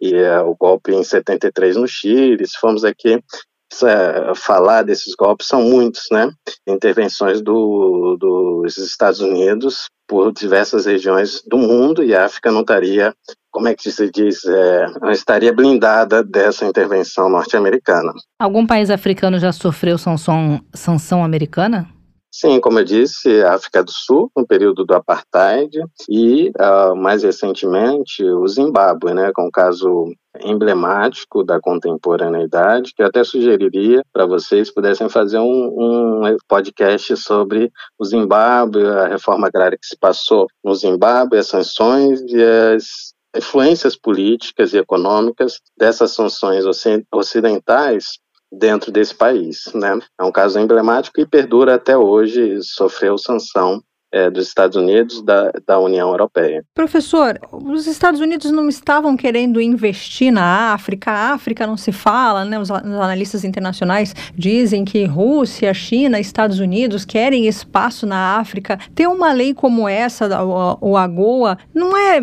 e 0.00 0.14
é, 0.14 0.40
o 0.40 0.54
golpe 0.54 0.92
em 0.92 1.02
73 1.02 1.76
no 1.76 1.88
Chile. 1.88 2.46
Se 2.46 2.58
formos 2.58 2.84
aqui 2.84 3.20
falar 4.34 4.82
desses 4.82 5.14
golpes, 5.14 5.46
são 5.46 5.62
muitos, 5.62 6.06
né? 6.10 6.30
Intervenções 6.66 7.40
do, 7.40 8.16
dos 8.18 8.76
Estados 8.78 9.20
Unidos 9.20 9.88
por 10.06 10.32
diversas 10.32 10.86
regiões 10.86 11.42
do 11.46 11.58
mundo 11.58 12.02
e 12.02 12.14
a 12.14 12.24
África 12.24 12.50
não 12.50 12.62
estaria, 12.62 13.14
como 13.50 13.68
é 13.68 13.74
que 13.74 13.90
se 13.90 14.10
diz, 14.10 14.42
é, 14.44 14.86
não 15.02 15.10
estaria 15.10 15.52
blindada 15.52 16.24
dessa 16.24 16.64
intervenção 16.64 17.28
norte-americana. 17.28 18.12
Algum 18.40 18.66
país 18.66 18.88
africano 18.90 19.38
já 19.38 19.52
sofreu 19.52 19.98
sanção, 19.98 20.60
sanção 20.74 21.22
americana? 21.22 21.86
Sim, 22.30 22.60
como 22.60 22.78
eu 22.78 22.84
disse, 22.84 23.42
África 23.42 23.82
do 23.82 23.90
Sul, 23.90 24.30
no 24.36 24.46
período 24.46 24.84
do 24.84 24.94
apartheid, 24.94 25.82
e 26.08 26.50
uh, 26.50 26.94
mais 26.94 27.22
recentemente 27.22 28.22
o 28.22 28.46
Zimbábue, 28.46 29.14
né, 29.14 29.32
com 29.34 29.46
o 29.46 29.50
caso 29.50 30.12
emblemático 30.44 31.42
da 31.42 31.58
contemporaneidade, 31.58 32.92
que 32.94 33.02
eu 33.02 33.06
até 33.06 33.24
sugeriria 33.24 34.02
para 34.12 34.26
vocês 34.26 34.72
pudessem 34.72 35.08
fazer 35.08 35.38
um, 35.38 35.42
um, 35.44 36.36
podcast 36.46 37.16
sobre 37.16 37.72
o 37.98 38.04
Zimbábue, 38.04 38.86
a 38.86 39.08
reforma 39.08 39.46
agrária 39.46 39.78
que 39.78 39.86
se 39.86 39.96
passou 39.98 40.46
no 40.62 40.74
Zimbábue, 40.74 41.38
as 41.38 41.48
sanções 41.48 42.20
e 42.28 42.42
as 42.42 43.14
influências 43.36 43.96
políticas 43.96 44.72
e 44.72 44.78
econômicas 44.78 45.60
dessas 45.76 46.12
sanções 46.12 46.64
ocidentais 47.12 48.18
dentro 48.52 48.90
desse 48.90 49.14
país. 49.14 49.70
Né? 49.74 49.98
É 50.18 50.24
um 50.24 50.32
caso 50.32 50.58
emblemático 50.58 51.20
e 51.20 51.26
perdura 51.26 51.74
até 51.74 51.96
hoje, 51.96 52.58
sofreu 52.62 53.18
sanção 53.18 53.82
é, 54.12 54.30
dos 54.30 54.48
Estados 54.48 54.76
Unidos, 54.76 55.22
da, 55.22 55.52
da 55.66 55.78
União 55.78 56.08
Europeia. 56.08 56.64
Professor, 56.74 57.38
os 57.52 57.86
Estados 57.86 58.20
Unidos 58.20 58.50
não 58.50 58.68
estavam 58.68 59.16
querendo 59.16 59.60
investir 59.60 60.32
na 60.32 60.72
África, 60.72 61.10
a 61.10 61.32
África 61.34 61.66
não 61.66 61.76
se 61.76 61.92
fala, 61.92 62.44
né? 62.44 62.58
Os, 62.58 62.70
os 62.70 62.72
analistas 62.72 63.44
internacionais 63.44 64.14
dizem 64.34 64.84
que 64.84 65.04
Rússia, 65.04 65.72
China, 65.74 66.18
Estados 66.18 66.58
Unidos 66.58 67.04
querem 67.04 67.46
espaço 67.46 68.06
na 68.06 68.38
África. 68.38 68.78
Ter 68.94 69.06
uma 69.06 69.32
lei 69.32 69.52
como 69.52 69.88
essa, 69.88 70.42
o, 70.42 70.92
o 70.92 70.96
AGOA, 70.96 71.58
não 71.74 71.96
é 71.96 72.20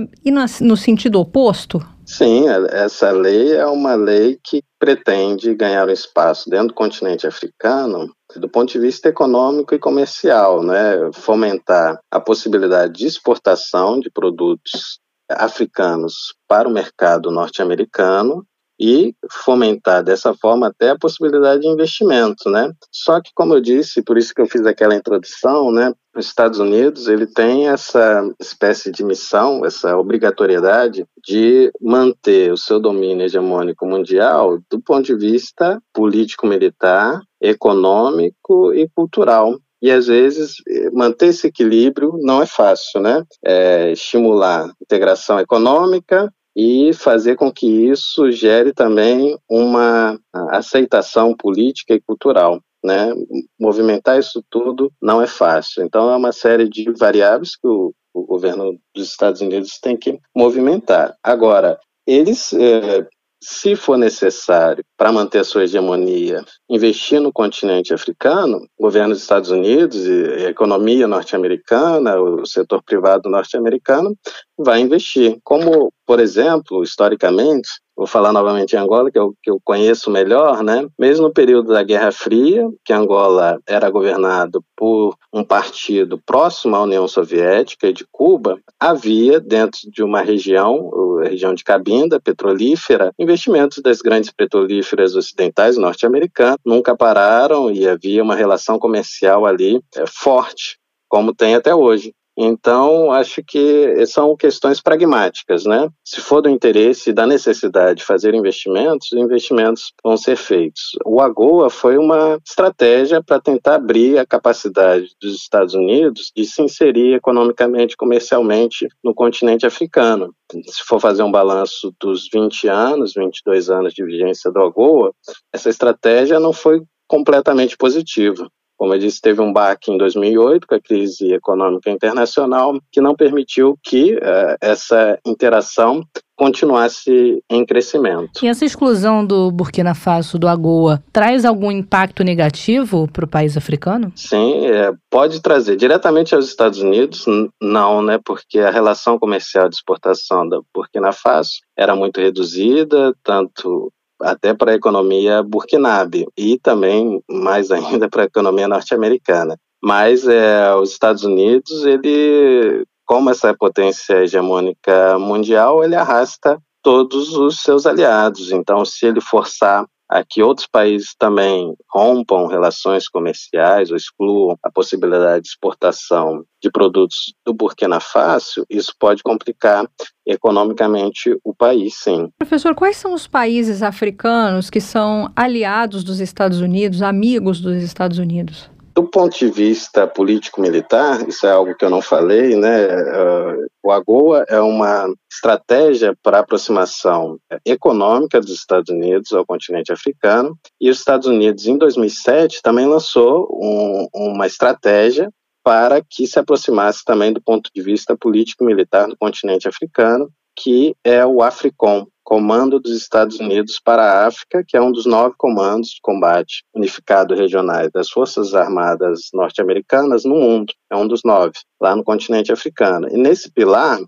no 0.62 0.75
sentido 0.77 1.20
oposto? 1.20 1.86
Sim, 2.05 2.46
essa 2.70 3.12
lei 3.12 3.53
é 3.53 3.65
uma 3.65 3.96
lei 3.96 4.38
que 4.44 4.62
pretende 4.86 5.56
ganhar 5.56 5.88
um 5.88 5.92
espaço 5.92 6.48
dentro 6.48 6.68
do 6.68 6.74
continente 6.75 7.25
africano 7.25 8.13
do 8.36 8.48
ponto 8.48 8.72
de 8.72 8.77
vista 8.77 9.10
econômico 9.10 9.74
e 9.74 9.80
comercial, 9.80 10.62
né? 10.62 11.12
fomentar 11.12 12.00
a 12.12 12.20
possibilidade 12.20 12.94
de 12.94 13.08
exportação 13.08 14.00
de 14.00 14.12
produtos 14.12 15.00
africanos 15.27 16.36
para 16.48 16.68
o 16.68 16.72
mercado 16.72 17.32
norte-americano 17.32 18.46
e 18.79 19.13
fomentar 19.44 20.03
dessa 20.03 20.34
forma 20.34 20.67
até 20.67 20.89
a 20.89 20.98
possibilidade 20.98 21.62
de 21.62 21.67
investimento, 21.67 22.50
né? 22.50 22.72
Só 22.91 23.22
que, 23.22 23.32
como 23.34 23.53
eu 23.53 23.62
disse, 23.62 24.01
por 24.01 24.17
isso 24.17 24.34
que 24.34 24.41
eu 24.41 24.48
fiz 24.48 24.65
aquela 24.65 24.96
introdução, 24.96 25.72
né? 25.72 25.94
Os 26.15 26.27
Estados 26.27 26.60
Unidos 26.60 27.08
ele 27.08 27.27
tem 27.27 27.67
essa 27.67 28.24
espécie 28.39 28.89
de 28.91 29.03
missão, 29.03 29.65
essa 29.65 29.98
obrigatoriedade 29.98 31.05
de 31.25 31.72
manter 31.82 32.53
o 32.53 32.58
seu 32.58 32.79
domínio 32.79 33.25
hegemônico 33.25 33.86
mundial 33.86 34.60
do 34.70 34.82
ponto 34.82 35.03
de 35.03 35.15
vista 35.15 35.82
político-militar, 35.94 37.22
econômico 37.41 38.74
e 38.74 38.88
cultural. 38.96 39.58
E 39.82 39.91
às 39.91 40.08
vezes 40.08 40.55
manter 40.94 41.27
esse 41.27 41.48
equilíbrio 41.48 42.17
não 42.22 42.41
é 42.41 42.46
fácil, 42.46 43.01
né? 43.01 43.24
É, 43.46 43.91
estimular 43.91 44.72
integração 44.82 45.38
econômica, 45.39 46.32
e 46.55 46.93
fazer 46.93 47.35
com 47.35 47.51
que 47.51 47.67
isso 47.67 48.31
gere 48.31 48.74
também 48.74 49.38
uma 49.50 50.17
aceitação 50.51 51.35
política 51.35 51.93
e 51.93 52.01
cultural. 52.01 52.62
Né? 52.83 53.12
Movimentar 53.59 54.19
isso 54.19 54.43
tudo 54.50 54.91
não 55.01 55.21
é 55.21 55.27
fácil. 55.27 55.83
Então, 55.83 56.09
é 56.12 56.15
uma 56.15 56.31
série 56.31 56.69
de 56.69 56.91
variáveis 56.91 57.55
que 57.55 57.67
o, 57.67 57.93
o 58.13 58.24
governo 58.24 58.79
dos 58.94 59.09
Estados 59.09 59.41
Unidos 59.41 59.79
tem 59.79 59.98
que 59.98 60.20
movimentar. 60.33 61.15
Agora, 61.22 61.79
eles 62.07 62.53
é, 62.53 63.07
se 63.48 63.75
for 63.75 63.96
necessário, 63.96 64.84
para 64.98 65.12
manter 65.12 65.40
a 65.40 65.44
sua 65.44 65.66
hegemonia, 65.66 66.44
investir 66.68 67.22
no 67.22 67.31
continente 67.31 67.94
africano, 67.94 68.58
o 68.75 68.84
governo 68.84 69.14
dos 69.14 69.22
Estados 69.22 69.51
Unidos 69.51 70.03
e 70.08 70.46
a 70.48 70.50
economia 70.50 71.08
norte-americana, 71.08 72.20
o 72.20 72.44
setor 72.44 72.81
privado 72.81 73.29
norte-americano, 73.29 74.18
vai 74.58 74.81
investir. 74.81 75.38
Como, 75.44 75.94
por 76.08 76.20
exemplo, 76.20 76.81
historicamente, 76.81 77.70
vou 77.96 78.05
falar 78.05 78.34
novamente 78.34 78.75
em 78.75 78.79
Angola, 78.79 79.10
que 79.10 79.18
eu, 79.18 79.34
que 79.42 79.50
eu 79.50 79.60
conheço 79.64 80.12
melhor, 80.12 80.64
né? 80.64 80.88
Mesmo 81.00 81.27
no 81.27 81.34
período 81.34 81.74
da 81.74 81.84
Guerra 81.84 82.12
Fria, 82.12 82.68
que 82.84 82.92
Angola 82.92 83.60
era 83.68 83.90
governado 83.90 84.64
por 84.75 85.16
um 85.31 85.44
partido 85.44 86.22
próximo 86.25 86.75
à 86.75 86.84
União 86.84 87.08
Soviética 87.08 87.88
e 87.88 87.94
de 87.94 88.05
Cuba, 88.12 88.60
havia 88.79 89.40
dentro 89.40 89.79
de 89.90 90.03
uma 90.03 90.22
região, 90.22 91.20
a 91.22 91.29
região 91.29 91.53
de 91.53 91.64
Cabinda, 91.64 92.20
petrolífera, 92.20 93.12
investimentos 93.18 93.81
das 93.81 94.01
grandes 94.01 94.31
petrolíferas 94.31 95.16
ocidentais 95.16 95.77
norte-americanas 95.77 96.58
nunca 96.66 96.96
pararam 96.96 97.72
e 97.72 97.88
havia 97.88 98.22
uma 98.22 98.36
relação 98.36 98.77
comercial 98.77 99.46
ali 99.46 99.81
é, 99.96 100.05
forte, 100.08 100.77
como 101.08 101.34
tem 101.34 101.55
até 101.55 101.74
hoje. 101.74 102.14
Então, 102.37 103.11
acho 103.11 103.41
que 103.43 104.05
são 104.05 104.35
questões 104.35 104.81
pragmáticas, 104.81 105.65
né? 105.65 105.89
Se 106.03 106.19
for 106.19 106.41
do 106.41 106.50
interesse 106.50 107.09
e 107.09 107.13
da 107.13 107.25
necessidade 107.25 108.00
de 108.00 108.05
fazer 108.05 108.33
investimentos, 108.33 109.13
investimentos 109.13 109.93
vão 110.03 110.17
ser 110.17 110.35
feitos. 110.35 110.91
O 111.05 111.21
AGOA 111.21 111.69
foi 111.69 111.98
uma 111.98 112.37
estratégia 112.45 113.24
para 113.24 113.39
tentar 113.39 113.75
abrir 113.75 114.17
a 114.17 114.25
capacidade 114.25 115.15
dos 115.21 115.35
Estados 115.35 115.74
Unidos 115.74 116.31
de 116.35 116.45
se 116.45 116.61
inserir 116.61 117.13
economicamente, 117.13 117.95
comercialmente 117.95 118.87
no 119.03 119.13
continente 119.13 119.65
africano. 119.65 120.33
Se 120.67 120.83
for 120.85 121.00
fazer 121.00 121.24
um 121.24 121.31
balanço 121.31 121.93
dos 122.00 122.27
20 122.31 122.67
anos, 122.67 123.13
22 123.15 123.69
anos 123.69 123.93
de 123.93 124.03
vigência 124.03 124.51
do 124.51 124.61
AGOA, 124.61 125.13
essa 125.53 125.69
estratégia 125.69 126.39
não 126.39 126.51
foi 126.51 126.81
completamente 127.07 127.77
positiva. 127.77 128.50
Como 128.77 128.94
eu 128.94 129.00
disse, 129.00 129.22
teve 129.22 129.42
um 129.42 129.53
baque 129.53 129.92
em 129.92 129.98
2008 129.98 130.68
com 130.68 130.75
a 130.75 130.81
crise 130.81 131.33
econômica 131.33 131.90
internacional 131.90 132.77
que 132.92 133.01
não 133.01 133.16
permitiu 133.16 133.77
que 133.83 134.16
uh, 134.16 134.57
essa 134.61 135.18
interação 135.25 136.03
continuasse 136.35 137.42
em 137.50 137.66
crescimento. 137.66 138.44
E 138.44 138.48
essa 138.48 138.66
exclusão 138.66 139.25
do 139.25 139.50
Burkina 139.51 139.96
Faso 139.96 140.38
do 140.38 140.48
AGOA 140.48 141.01
traz 141.11 141.46
algum 141.46 141.72
impacto 141.72 142.24
negativo 142.24 143.07
para 143.11 143.25
o 143.25 143.27
país 143.27 143.55
africano? 143.55 144.11
Sim, 144.16 144.68
é, 144.68 144.92
pode 145.09 145.42
trazer. 145.42 145.77
Diretamente 145.77 146.35
aos 146.35 146.48
Estados 146.48 146.79
Unidos, 146.79 147.25
não, 147.61 148.01
né? 148.01 148.20
Porque 148.24 148.59
a 148.59 148.70
relação 148.70 149.18
comercial 149.18 149.70
de 149.70 149.75
exportação 149.75 150.48
da 150.48 150.59
Burkina 150.74 151.14
Faso 151.14 151.61
era 151.77 151.96
muito 151.96 152.20
reduzida, 152.20 153.14
tanto 153.24 153.92
até 154.22 154.54
para 154.54 154.72
a 154.72 154.75
economia 154.75 155.44
burkinabe 155.44 156.25
e 156.38 156.58
também 156.60 157.22
mais 157.30 157.72
ainda 157.72 158.08
para 158.10 158.24
a 158.24 158.25
economia 158.25 158.68
norte-americana. 158.68 159.58
Mas 159.84 160.28
é, 160.28 160.74
os 160.75 160.92
Estados 160.92 161.24
Unidos, 161.24 161.86
ele, 161.86 162.86
como 163.06 163.30
essa 163.30 163.54
potência 163.54 164.24
hegemônica 164.24 165.20
mundial, 165.20 165.84
ele 165.84 165.96
arrasta 165.96 166.60
todos 166.82 167.36
os 167.36 167.62
seus 167.62 167.86
aliados. 167.86 168.51
Então, 168.51 168.86
se 168.86 169.06
ele 169.06 169.22
forçar 169.22 169.86
a 170.09 170.24
que 170.24 170.41
outros 170.44 170.68
países 170.68 171.15
também 171.18 171.74
rompam 171.94 172.48
relações 172.48 173.07
comerciais 173.07 173.89
ou 173.91 173.98
excluam 173.98 174.57
a 174.63 174.72
possibilidade 174.72 175.44
de 175.44 175.50
exportação 175.50 176.44
de 176.61 176.72
produtos 176.72 177.33
do 177.46 177.53
Burkina 177.53 178.00
Faso, 178.00 178.65
isso 178.70 178.94
pode 179.00 179.24
complicar 179.24 179.87
economicamente 180.25 181.37
o 181.44 181.53
país, 181.53 181.96
sim. 181.96 182.29
Professor, 182.37 182.74
quais 182.74 182.98
são 182.98 183.13
os 183.13 183.27
países 183.27 183.83
africanos 183.83 184.70
que 184.70 184.81
são 184.81 185.31
aliados 185.35 186.03
dos 186.03 186.20
Estados 186.20 186.61
Unidos, 186.61 187.01
amigos 187.01 187.59
dos 187.61 187.81
Estados 187.83 188.18
Unidos? 188.18 188.70
Do 188.96 189.03
ponto 189.03 189.38
de 189.38 189.50
vista 189.50 190.08
político-militar, 190.08 191.27
isso 191.27 191.46
é 191.46 191.51
algo 191.51 191.75
que 191.75 191.84
eu 191.84 191.90
não 191.90 192.01
falei, 192.01 192.55
né? 192.55 192.88
Uh, 192.88 193.68
o 193.84 193.92
AGOA 193.92 194.46
é 194.48 194.62
uma 194.62 195.14
estratégia 195.29 196.16
para 196.24 196.40
aproximação 196.40 197.38
econômica 197.66 198.40
dos 198.40 198.51
Estados 198.51 198.90
Unidos 198.90 199.34
ao 199.34 199.46
continente 199.46 199.92
africano, 199.92 200.58
e 200.79 200.90
os 200.90 201.00
Estados 201.00 201.27
Unidos, 201.27 201.68
em 201.68 201.77
2007, 201.77 202.62
também 202.64 202.88
lançou 202.88 203.50
um, 203.51 204.08
uma 204.14 204.48
estratégia 204.48 205.29
para 205.62 206.01
que 206.01 206.25
se 206.25 206.40
aproximasse 206.40 207.03
também 207.03 207.34
do 207.34 207.42
ponto 207.42 207.70
de 207.75 207.81
vista 207.81 208.16
político-militar 208.16 209.10
do 209.10 209.18
continente 209.18 209.68
africano, 209.68 210.29
que 210.55 210.96
é 211.03 211.25
o 211.25 211.41
AFRICOM, 211.41 212.07
Comando 212.25 212.79
dos 212.79 212.98
Estados 212.98 213.39
Unidos 213.39 213.79
para 213.79 214.01
a 214.01 214.25
África, 214.25 214.63
que 214.68 214.75
é 214.75 214.81
um 214.81 214.91
dos 214.91 215.05
nove 215.05 215.35
comandos 215.37 215.89
de 215.89 216.01
combate 216.01 216.63
unificado 216.74 217.35
regionais 217.35 217.91
das 217.94 218.09
Forças 218.09 218.55
Armadas 218.55 219.29
norte-americanas 219.31 220.25
no 220.25 220.33
mundo. 220.33 220.74
É 220.91 220.96
um 220.96 221.07
dos 221.07 221.22
nove, 221.24 221.53
lá 221.79 221.96
no 221.96 222.03
continente 222.03 222.51
africano. 222.51 223.07
E 223.11 223.15
nesse 223.15 223.51
pilar, 223.51 224.00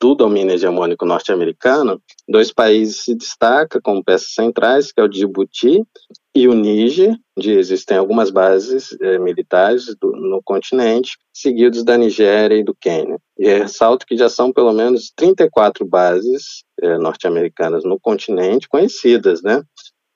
do 0.00 0.14
domínio 0.14 0.54
hegemônico 0.54 1.06
norte-americano, 1.06 2.00
dois 2.28 2.52
países 2.52 3.04
se 3.04 3.14
destacam 3.14 3.80
como 3.82 4.02
peças 4.04 4.34
centrais, 4.34 4.92
que 4.92 5.00
é 5.00 5.04
o 5.04 5.08
Djibouti 5.08 5.82
e 6.34 6.48
o 6.48 6.54
Níger, 6.54 7.16
onde 7.36 7.52
existem 7.52 7.96
algumas 7.96 8.30
bases 8.30 8.96
eh, 9.00 9.18
militares 9.18 9.94
do, 10.00 10.10
no 10.12 10.42
continente, 10.42 11.16
seguidos 11.32 11.84
da 11.84 11.96
Nigéria 11.96 12.56
e 12.56 12.64
do 12.64 12.74
Quênia. 12.74 13.18
E 13.38 13.48
ressalto 13.48 14.04
que 14.06 14.16
já 14.16 14.28
são 14.28 14.52
pelo 14.52 14.72
menos 14.72 15.12
34 15.16 15.86
bases 15.86 16.64
eh, 16.82 16.98
norte-americanas 16.98 17.84
no 17.84 17.98
continente 18.00 18.68
conhecidas, 18.68 19.42
né? 19.42 19.62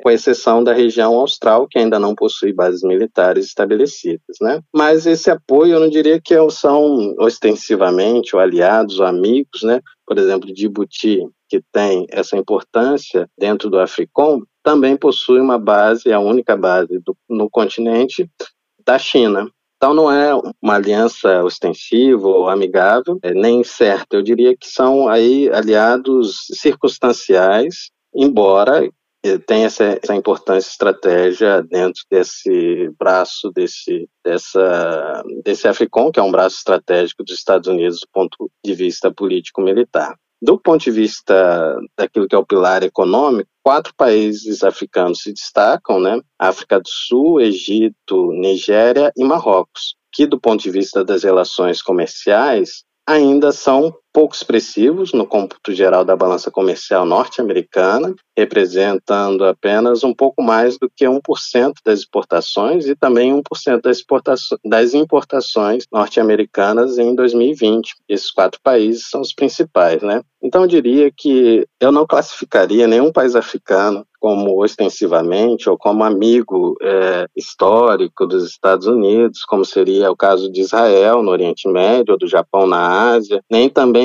Com 0.02 0.10
exceção 0.10 0.62
da 0.62 0.72
região 0.72 1.14
austral, 1.14 1.66
que 1.68 1.78
ainda 1.78 1.98
não 1.98 2.14
possui 2.14 2.52
bases 2.52 2.82
militares 2.82 3.46
estabelecidas. 3.46 4.36
Né? 4.40 4.60
Mas 4.74 5.06
esse 5.06 5.30
apoio, 5.30 5.74
eu 5.74 5.80
não 5.80 5.88
diria 5.88 6.20
que 6.20 6.34
são 6.50 7.14
ostensivamente 7.18 8.34
ou 8.34 8.40
aliados 8.40 8.98
ou 8.98 9.06
amigos, 9.06 9.62
né? 9.62 9.80
por 10.06 10.18
exemplo, 10.18 10.52
Djibouti, 10.52 11.26
que 11.48 11.62
tem 11.72 12.06
essa 12.10 12.36
importância 12.36 13.28
dentro 13.38 13.70
do 13.70 13.78
Africom, 13.78 14.42
também 14.62 14.96
possui 14.96 15.40
uma 15.40 15.58
base, 15.58 16.12
a 16.12 16.20
única 16.20 16.56
base 16.56 16.98
do, 16.98 17.16
no 17.28 17.48
continente, 17.48 18.28
da 18.84 18.98
China. 18.98 19.48
Então 19.76 19.94
não 19.94 20.10
é 20.10 20.34
uma 20.60 20.74
aliança 20.74 21.42
ostensiva 21.42 22.28
ou 22.28 22.50
amigável, 22.50 23.18
é, 23.22 23.32
nem 23.32 23.64
certa. 23.64 24.16
Eu 24.16 24.22
diria 24.22 24.54
que 24.54 24.68
são 24.68 25.08
aí 25.08 25.48
aliados 25.50 26.44
circunstanciais, 26.52 27.90
embora 28.14 28.86
tem 29.46 29.64
essa, 29.64 29.98
essa 30.02 30.14
importância 30.14 30.68
estratégia 30.68 31.62
dentro 31.62 32.02
desse 32.10 32.90
braço 32.98 33.50
desse 33.50 34.08
dessa 34.24 35.22
desse 35.44 35.68
Africom 35.68 36.10
que 36.10 36.18
é 36.18 36.22
um 36.22 36.32
braço 36.32 36.56
estratégico 36.56 37.22
dos 37.22 37.36
Estados 37.36 37.68
Unidos 37.68 38.00
do 38.00 38.08
ponto 38.12 38.50
de 38.64 38.74
vista 38.74 39.12
político 39.12 39.60
militar 39.60 40.16
do 40.42 40.58
ponto 40.58 40.82
de 40.82 40.90
vista 40.90 41.78
daquilo 41.98 42.26
que 42.26 42.34
é 42.34 42.38
o 42.38 42.46
pilar 42.46 42.82
econômico 42.82 43.50
quatro 43.62 43.92
países 43.94 44.64
africanos 44.64 45.22
se 45.22 45.32
destacam 45.32 46.00
né? 46.00 46.18
África 46.38 46.80
do 46.80 46.88
Sul 46.88 47.42
Egito 47.42 48.32
Nigéria 48.32 49.12
e 49.14 49.22
Marrocos 49.22 49.96
que 50.12 50.26
do 50.26 50.40
ponto 50.40 50.62
de 50.62 50.70
vista 50.70 51.04
das 51.04 51.24
relações 51.24 51.82
comerciais 51.82 52.84
ainda 53.06 53.52
são 53.52 53.94
pouco 54.12 54.34
expressivos 54.34 55.12
no 55.12 55.26
cômputo 55.26 55.72
geral 55.72 56.04
da 56.04 56.16
balança 56.16 56.50
comercial 56.50 57.04
norte-americana, 57.04 58.14
representando 58.36 59.44
apenas 59.44 60.02
um 60.02 60.14
pouco 60.14 60.42
mais 60.42 60.78
do 60.78 60.90
que 60.94 61.04
1% 61.04 61.74
das 61.84 62.00
exportações 62.00 62.86
e 62.86 62.96
também 62.96 63.32
1% 63.32 63.80
das, 63.82 64.02
das 64.64 64.94
importações 64.94 65.84
norte-americanas 65.92 66.98
em 66.98 67.14
2020. 67.14 67.94
Esses 68.08 68.30
quatro 68.30 68.60
países 68.62 69.08
são 69.08 69.20
os 69.20 69.32
principais, 69.32 70.02
né? 70.02 70.22
Então 70.42 70.62
eu 70.62 70.68
diria 70.68 71.10
que 71.14 71.66
eu 71.78 71.92
não 71.92 72.06
classificaria 72.06 72.86
nenhum 72.86 73.12
país 73.12 73.36
africano 73.36 74.06
como 74.18 74.62
ostensivamente 74.62 75.68
ou 75.68 75.78
como 75.78 76.04
amigo 76.04 76.76
é, 76.82 77.26
histórico 77.34 78.26
dos 78.26 78.44
Estados 78.44 78.86
Unidos, 78.86 79.44
como 79.44 79.64
seria 79.64 80.10
o 80.10 80.16
caso 80.16 80.50
de 80.52 80.60
Israel 80.60 81.22
no 81.22 81.30
Oriente 81.30 81.66
Médio 81.68 82.12
ou 82.12 82.18
do 82.18 82.28
Japão 82.28 82.66
na 82.66 83.12
Ásia, 83.12 83.42
nem 83.50 83.68
também 83.68 83.99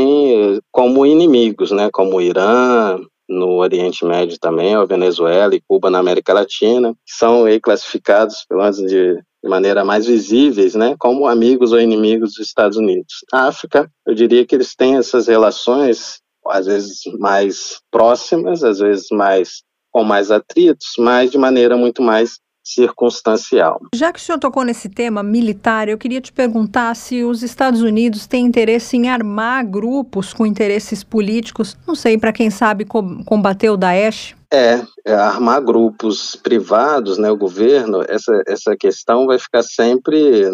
como 0.72 1.06
inimigos, 1.06 1.72
né, 1.72 1.90
como 1.92 2.18
o 2.18 2.22
Irã, 2.22 3.00
no 3.28 3.58
Oriente 3.58 4.06
Médio 4.06 4.38
também, 4.40 4.76
a 4.76 4.86
Venezuela 4.86 5.56
e 5.56 5.62
Cuba 5.68 5.90
na 5.90 6.00
América 6.00 6.34
Latina, 6.34 6.94
que 6.94 7.14
são 7.14 7.46
classificados, 7.62 8.46
pelo 8.48 8.62
menos 8.62 8.78
de, 8.78 9.20
maneira 9.44 9.86
mais 9.86 10.06
visíveis, 10.08 10.76
né, 10.76 10.96
como 10.98 11.28
amigos 11.28 11.72
ou 11.72 11.80
inimigos 11.80 12.34
dos 12.34 12.48
Estados 12.48 12.78
Unidos. 12.78 13.24
África, 13.32 13.90
eu 14.06 14.14
diria 14.14 14.46
que 14.46 14.56
eles 14.56 14.76
têm 14.76 14.96
essas 14.96 15.28
relações 15.28 16.20
às 16.48 16.66
vezes 16.68 17.02
mais 17.20 17.82
próximas, 17.92 18.64
às 18.64 18.80
vezes 18.80 19.08
mais 19.12 19.64
com 19.92 20.04
mais 20.04 20.30
atritos, 20.30 20.90
mas 21.00 21.32
de 21.32 21.38
maneira 21.38 21.78
muito 21.78 22.02
mais 22.02 22.40
circunstancial. 22.66 23.80
Já 23.94 24.12
que 24.12 24.20
o 24.20 24.22
senhor 24.22 24.40
tocou 24.40 24.64
nesse 24.64 24.90
tema 24.90 25.22
militar, 25.22 25.88
eu 25.88 25.98
queria 25.98 26.20
te 26.20 26.34
perguntar 26.34 26.96
se 26.96 27.24
os 27.24 27.44
Estados 27.44 27.82
Unidos 27.82 28.26
têm 28.26 28.46
interesse 28.46 28.98
em 28.98 29.08
armar 29.08 29.66
grupos 29.66 30.34
com 30.34 30.46
interesses 30.46 31.04
políticos, 31.04 31.78
não 31.88 31.94
sei, 31.94 32.18
para 32.18 32.34
quem 32.34 32.50
sabe 32.50 32.86
combater 33.26 33.70
o 33.70 33.78
Daesh? 33.78 34.36
É, 34.52 34.82
é, 35.06 35.14
armar 35.14 35.62
grupos 35.62 36.36
privados, 36.36 37.18
né, 37.18 37.30
o 37.30 37.38
governo, 37.38 38.04
essa, 38.08 38.42
essa 38.48 38.76
questão 38.76 39.28
vai 39.28 39.38
ficar 39.38 39.64
sempre 39.64 40.50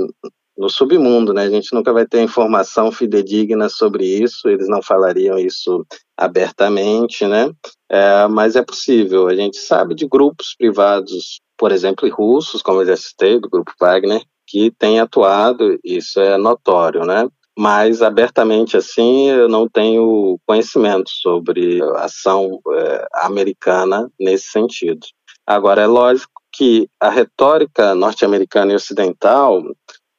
no 0.58 0.70
submundo, 0.70 1.34
né? 1.34 1.44
A 1.44 1.50
gente 1.50 1.74
nunca 1.74 1.92
vai 1.92 2.06
ter 2.06 2.22
informação 2.22 2.92
fidedigna 2.92 3.70
sobre 3.70 4.06
isso, 4.06 4.48
eles 4.48 4.68
não 4.68 4.82
falariam 4.82 5.40
isso 5.40 5.86
abertamente, 6.16 7.26
né? 7.26 7.52
É, 7.90 8.28
mas 8.28 8.56
é 8.56 8.62
possível. 8.62 9.28
A 9.28 9.36
gente 9.36 9.58
sabe 9.58 9.96
de 9.96 10.08
grupos 10.08 10.54
privados, 10.56 11.40
por 11.62 11.72
exemplo, 11.72 12.10
russos, 12.10 12.64
como 12.64 12.82
eu 12.82 12.88
já 12.88 12.98
citei, 12.98 13.40
do 13.40 13.48
grupo 13.48 13.72
Wagner, 13.80 14.24
que 14.48 14.72
têm 14.72 15.00
atuado, 15.00 15.80
isso 15.84 16.20
é 16.20 16.36
notório, 16.36 17.06
né? 17.06 17.30
Mas 17.56 18.02
abertamente 18.02 18.76
assim, 18.76 19.30
eu 19.30 19.48
não 19.48 19.70
tenho 19.70 20.40
conhecimento 20.48 21.12
sobre 21.12 21.80
a 21.84 22.06
ação 22.06 22.60
é, 22.74 23.08
americana 23.14 24.10
nesse 24.20 24.48
sentido. 24.48 25.06
Agora, 25.46 25.84
é 25.84 25.86
lógico 25.86 26.34
que 26.52 26.90
a 27.00 27.12
retórica 27.12 27.94
norte-americana 27.94 28.72
e 28.72 28.76
ocidental 28.76 29.62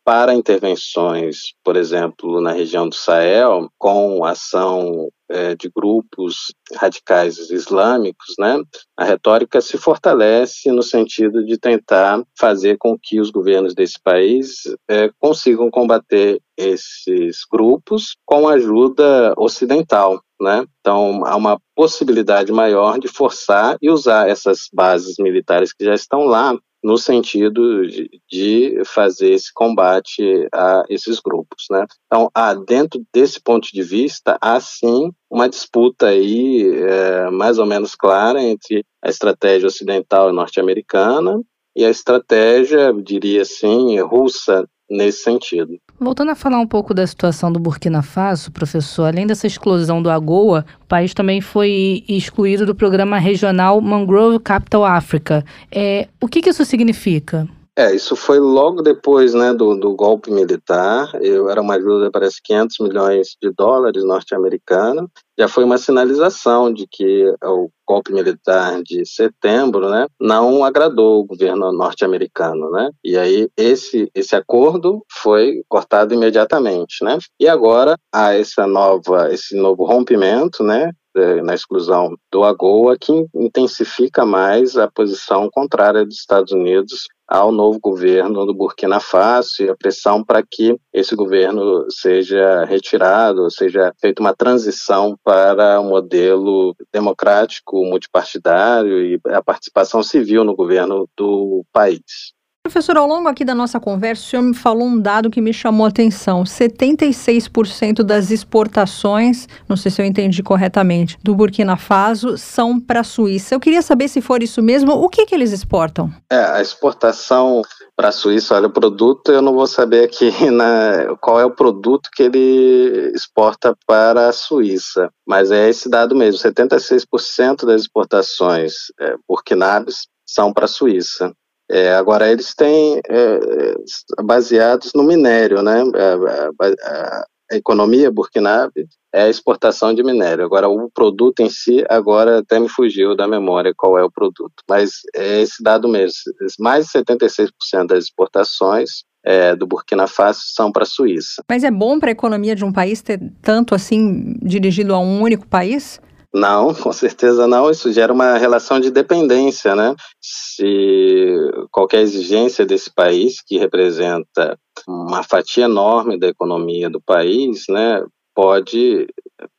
para 0.05 0.35
intervenções, 0.35 1.55
por 1.65 1.77
exemplo, 1.77 2.41
na 2.41 2.53
região 2.53 2.89
do 2.89 2.95
Sahel, 2.95 3.69
com 3.79 4.25
ação 4.25 5.09
é, 5.29 5.55
de 5.55 5.71
grupos 5.75 6.53
radicais 6.75 7.39
islâmicos, 7.51 8.35
né, 8.39 8.61
a 8.97 9.05
retórica 9.05 9.61
se 9.61 9.79
fortalece 9.79 10.71
no 10.71 10.83
sentido 10.83 11.45
de 11.45 11.57
tentar 11.57 12.23
fazer 12.39 12.77
com 12.79 12.99
que 13.01 13.21
os 13.21 13.31
governos 13.31 13.75
desse 13.75 14.01
país 14.03 14.63
é, 14.89 15.11
consigam 15.19 15.71
combater 15.71 16.41
esses 16.57 17.39
grupos 17.51 18.17
com 18.27 18.49
ajuda 18.49 19.35
ocidental. 19.37 20.21
Né? 20.41 20.67
Então, 20.81 21.25
há 21.25 21.37
uma 21.37 21.59
possibilidade 21.75 22.51
maior 22.51 22.99
de 22.99 23.07
forçar 23.07 23.77
e 23.81 23.89
usar 23.89 24.29
essas 24.29 24.69
bases 24.73 25.15
militares 25.19 25.73
que 25.73 25.85
já 25.85 25.95
estão 25.95 26.25
lá 26.25 26.59
no 26.83 26.99
sentido 26.99 27.87
de, 28.29 28.83
fazer 28.85 29.33
esse 29.33 29.53
combate 29.53 30.49
a 30.53 30.83
esses 30.89 31.21
grupos, 31.21 31.67
né? 31.71 31.87
Então, 32.07 32.29
há, 32.35 32.55
dentro 32.55 33.01
desse 33.15 33.41
ponto 33.41 33.69
de 33.73 33.83
vista, 33.83 34.37
há 34.41 34.59
sim 34.59 35.13
uma 35.31 35.49
disputa 35.49 36.09
aí 36.09 36.69
é, 36.69 37.31
mais 37.31 37.59
ou 37.59 37.67
menos 37.67 37.95
clara 37.95 38.43
entre 38.43 38.85
a 39.01 39.09
estratégia 39.09 39.69
ocidental 39.69 40.31
e 40.31 40.35
norte-americana 40.35 41.41
e 41.75 41.85
a 41.85 41.91
estratégia, 41.91 42.93
diria 42.93 43.43
assim, 43.43 43.99
russa 44.01 44.69
nesse 44.91 45.23
sentido. 45.23 45.79
Voltando 46.03 46.33
a 46.33 46.35
falar 46.35 46.59
um 46.59 46.67
pouco 46.67 46.93
da 46.93 47.07
situação 47.07 47.53
do 47.53 47.61
Burkina 47.61 48.03
Faso, 48.03 48.51
professor, 48.51 49.05
além 49.05 49.25
dessa 49.25 49.47
exclusão 49.47 50.03
do 50.03 50.11
AGOA, 50.11 50.65
o 50.83 50.87
país 50.89 51.15
também 51.15 51.41
foi 51.41 52.03
excluído 52.09 52.67
do 52.67 52.75
programa 52.75 53.19
regional 53.19 53.81
Mangrove 53.81 54.41
Capital 54.41 54.85
Africa. 54.85 55.45
É, 55.71 56.09
o 56.21 56.27
que, 56.27 56.43
que 56.43 56.51
isso 56.51 56.65
significa? 56.65 57.49
É, 57.79 57.95
isso 57.95 58.17
foi 58.17 58.41
logo 58.41 58.83
depois 58.83 59.33
né, 59.33 59.55
do, 59.55 59.77
do 59.77 59.95
golpe 59.95 60.29
militar. 60.29 61.09
Eu, 61.23 61.49
era 61.49 61.63
uma 61.63 61.77
ajuda, 61.77 62.11
parece, 62.11 62.43
500 62.43 62.77
milhões 62.81 63.37
de 63.41 63.53
dólares 63.57 64.05
norte-americana. 64.05 65.07
Já 65.43 65.49
foi 65.49 65.65
uma 65.65 65.77
sinalização 65.77 66.73
de 66.73 66.87
que 66.87 67.27
o 67.43 67.69
golpe 67.85 68.13
militar 68.13 68.81
de 68.81 69.05
setembro 69.05 69.91
né, 69.91 70.07
não 70.21 70.65
agradou 70.65 71.19
o 71.19 71.25
governo 71.25 71.73
norte-americano. 71.73 72.71
Né? 72.71 72.89
E 73.03 73.19
aí 73.19 73.49
esse, 73.57 74.09
esse 74.15 74.37
acordo 74.37 75.05
foi 75.11 75.65
cortado 75.69 76.15
imediatamente. 76.15 77.03
Né? 77.03 77.19
E 77.41 77.49
agora 77.49 77.97
há 78.15 78.33
essa 78.33 78.69
nova, 78.69 79.35
esse 79.35 79.57
novo 79.57 79.85
rompimento 79.85 80.63
né, 80.63 80.93
é, 81.17 81.43
na 81.43 81.55
exclusão 81.55 82.17
do 82.31 82.45
AGOA, 82.45 82.97
que 82.97 83.13
intensifica 83.35 84.25
mais 84.25 84.77
a 84.77 84.89
posição 84.89 85.51
contrária 85.53 86.05
dos 86.05 86.21
Estados 86.21 86.53
Unidos 86.53 87.09
ao 87.33 87.51
novo 87.51 87.81
governo 87.81 88.45
do 88.45 88.53
Burkina 88.53 89.01
Faso 89.01 89.63
e 89.63 89.71
a 89.71 89.75
pressão 89.75 90.23
para 90.23 90.43
que 90.43 90.79
esse 90.93 91.17
governo 91.17 91.87
seja 91.91 92.63
retirado, 92.67 93.51
seja 93.51 93.91
feita 93.99 94.21
uma 94.21 94.35
transição 94.35 95.17
para 95.25 95.81
um 95.81 95.89
modelo 95.89 96.77
democrático, 96.93 97.87
multipartidário 97.87 99.01
e 99.01 99.19
a 99.29 99.43
participação 99.43 100.03
civil 100.03 100.45
no 100.45 100.55
governo 100.55 101.09
do 101.17 101.65
país. 101.73 102.35
Professor, 102.65 102.97
ao 102.97 103.09
longo 103.09 103.29
aqui 103.29 103.45
da 103.45 103.57
nossa 103.57 103.81
conversa, 103.81 104.23
o 104.23 104.27
senhor 104.27 104.43
me 104.43 104.55
falou 104.55 104.87
um 104.87 104.97
dado 104.97 105.29
que 105.29 105.41
me 105.41 105.53
chamou 105.53 105.85
a 105.85 105.89
atenção: 105.89 106.45
76% 106.45 108.05
das 108.05 108.31
exportações, 108.31 109.49
não 109.69 109.77
sei 109.77 109.91
se 109.91 110.01
eu 110.01 110.07
entendi 110.07 110.45
corretamente, 110.45 111.19
do 111.25 111.35
Burkina 111.35 111.77
Faso 111.77 112.39
são 112.39 112.79
para 112.79 113.01
a 113.01 113.05
Suíça. 113.05 113.53
Eu 113.53 113.59
queria 113.59 113.83
saber 113.83 114.07
se 114.07 114.21
for 114.21 114.45
isso 114.45 114.63
mesmo, 114.63 114.93
o 114.93 115.09
que, 115.09 115.27
que 115.27 115.35
eles 115.35 115.51
exportam? 115.51 116.09
É, 116.31 116.37
a 116.37 116.63
exportação 116.63 117.63
para 117.97 118.11
a 118.11 118.13
Suíça, 118.13 118.55
olha, 118.55 118.69
o 118.69 118.73
produto, 118.73 119.33
eu 119.33 119.43
não 119.43 119.55
vou 119.55 119.67
saber 119.67 120.05
aqui 120.05 120.31
na, 120.49 121.17
qual 121.21 121.41
é 121.41 121.45
o 121.45 121.51
produto 121.51 122.11
que 122.15 122.23
ele 122.23 123.11
exporta 123.13 123.77
para 123.85 124.29
a 124.29 124.33
Suíça, 124.33 125.11
mas 125.27 125.51
é 125.51 125.69
esse 125.69 125.91
dado 125.91 126.15
mesmo: 126.15 126.41
76% 126.41 127.67
das 127.67 127.83
exportações 127.83 128.73
é, 129.01 129.17
burkinabes 129.29 130.07
são 130.25 130.53
para 130.53 130.67
a 130.67 130.69
Suíça. 130.69 131.33
É, 131.73 131.95
agora, 131.95 132.31
eles 132.31 132.55
têm 132.55 133.01
é, 133.09 133.75
baseados 134.23 134.93
no 134.95 135.03
minério, 135.03 135.63
né? 135.63 135.83
A, 135.83 136.67
a, 136.67 137.25
a 137.53 137.57
economia 137.57 138.11
burkinabe 138.11 138.87
é 139.13 139.25
a 139.25 139.29
exportação 139.29 139.95
de 139.95 140.03
minério. 140.03 140.45
Agora, 140.45 140.69
o 140.69 140.91
produto 140.91 141.41
em 141.41 141.51
si, 141.51 141.85
agora 141.89 142.39
até 142.39 142.59
me 142.59 142.69
fugiu 142.69 143.15
da 143.15 143.29
memória 143.29 143.75
qual 143.77 143.99
é 143.99 144.05
o 144.05 144.11
produto. 144.11 144.55
Mas 144.69 145.01
é 145.15 145.43
esse 145.43 145.63
dado 145.63 145.89
mesmo: 145.89 146.19
mais 146.59 146.87
de 146.87 146.93
76% 146.93 147.87
das 147.87 148.05
exportações 148.05 149.05
é, 149.25 149.55
do 149.55 149.67
Burkina 149.67 150.07
Faso 150.07 150.41
são 150.55 150.73
para 150.73 150.83
a 150.83 150.87
Suíça. 150.87 151.43
Mas 151.49 151.63
é 151.63 151.71
bom 151.71 151.99
para 152.01 152.11
a 152.11 152.13
economia 152.13 152.57
de 152.57 152.65
um 152.65 152.73
país 152.73 153.03
ter 153.03 153.21
tanto 153.41 153.75
assim 153.75 154.35
dirigido 154.43 154.95
a 154.95 154.99
um 154.99 155.21
único 155.21 155.47
país? 155.47 156.01
Não, 156.33 156.73
com 156.75 156.93
certeza 156.93 157.47
não. 157.47 157.71
Isso 157.71 157.93
gera 157.93 158.13
uma 158.13 158.39
relação 158.39 158.81
de 158.81 158.91
dependência, 158.91 159.75
né? 159.75 159.95
Se 160.21 161.37
qualquer 161.71 162.01
exigência 162.01 162.65
desse 162.65 162.93
país, 162.93 163.41
que 163.41 163.59
representa 163.59 164.59
uma 164.89 165.23
fatia 165.23 165.65
enorme 165.65 166.19
da 166.19 166.29
economia 166.29 166.89
do 166.89 167.01
país, 167.01 167.65
né, 167.69 168.05
pode, 168.35 169.07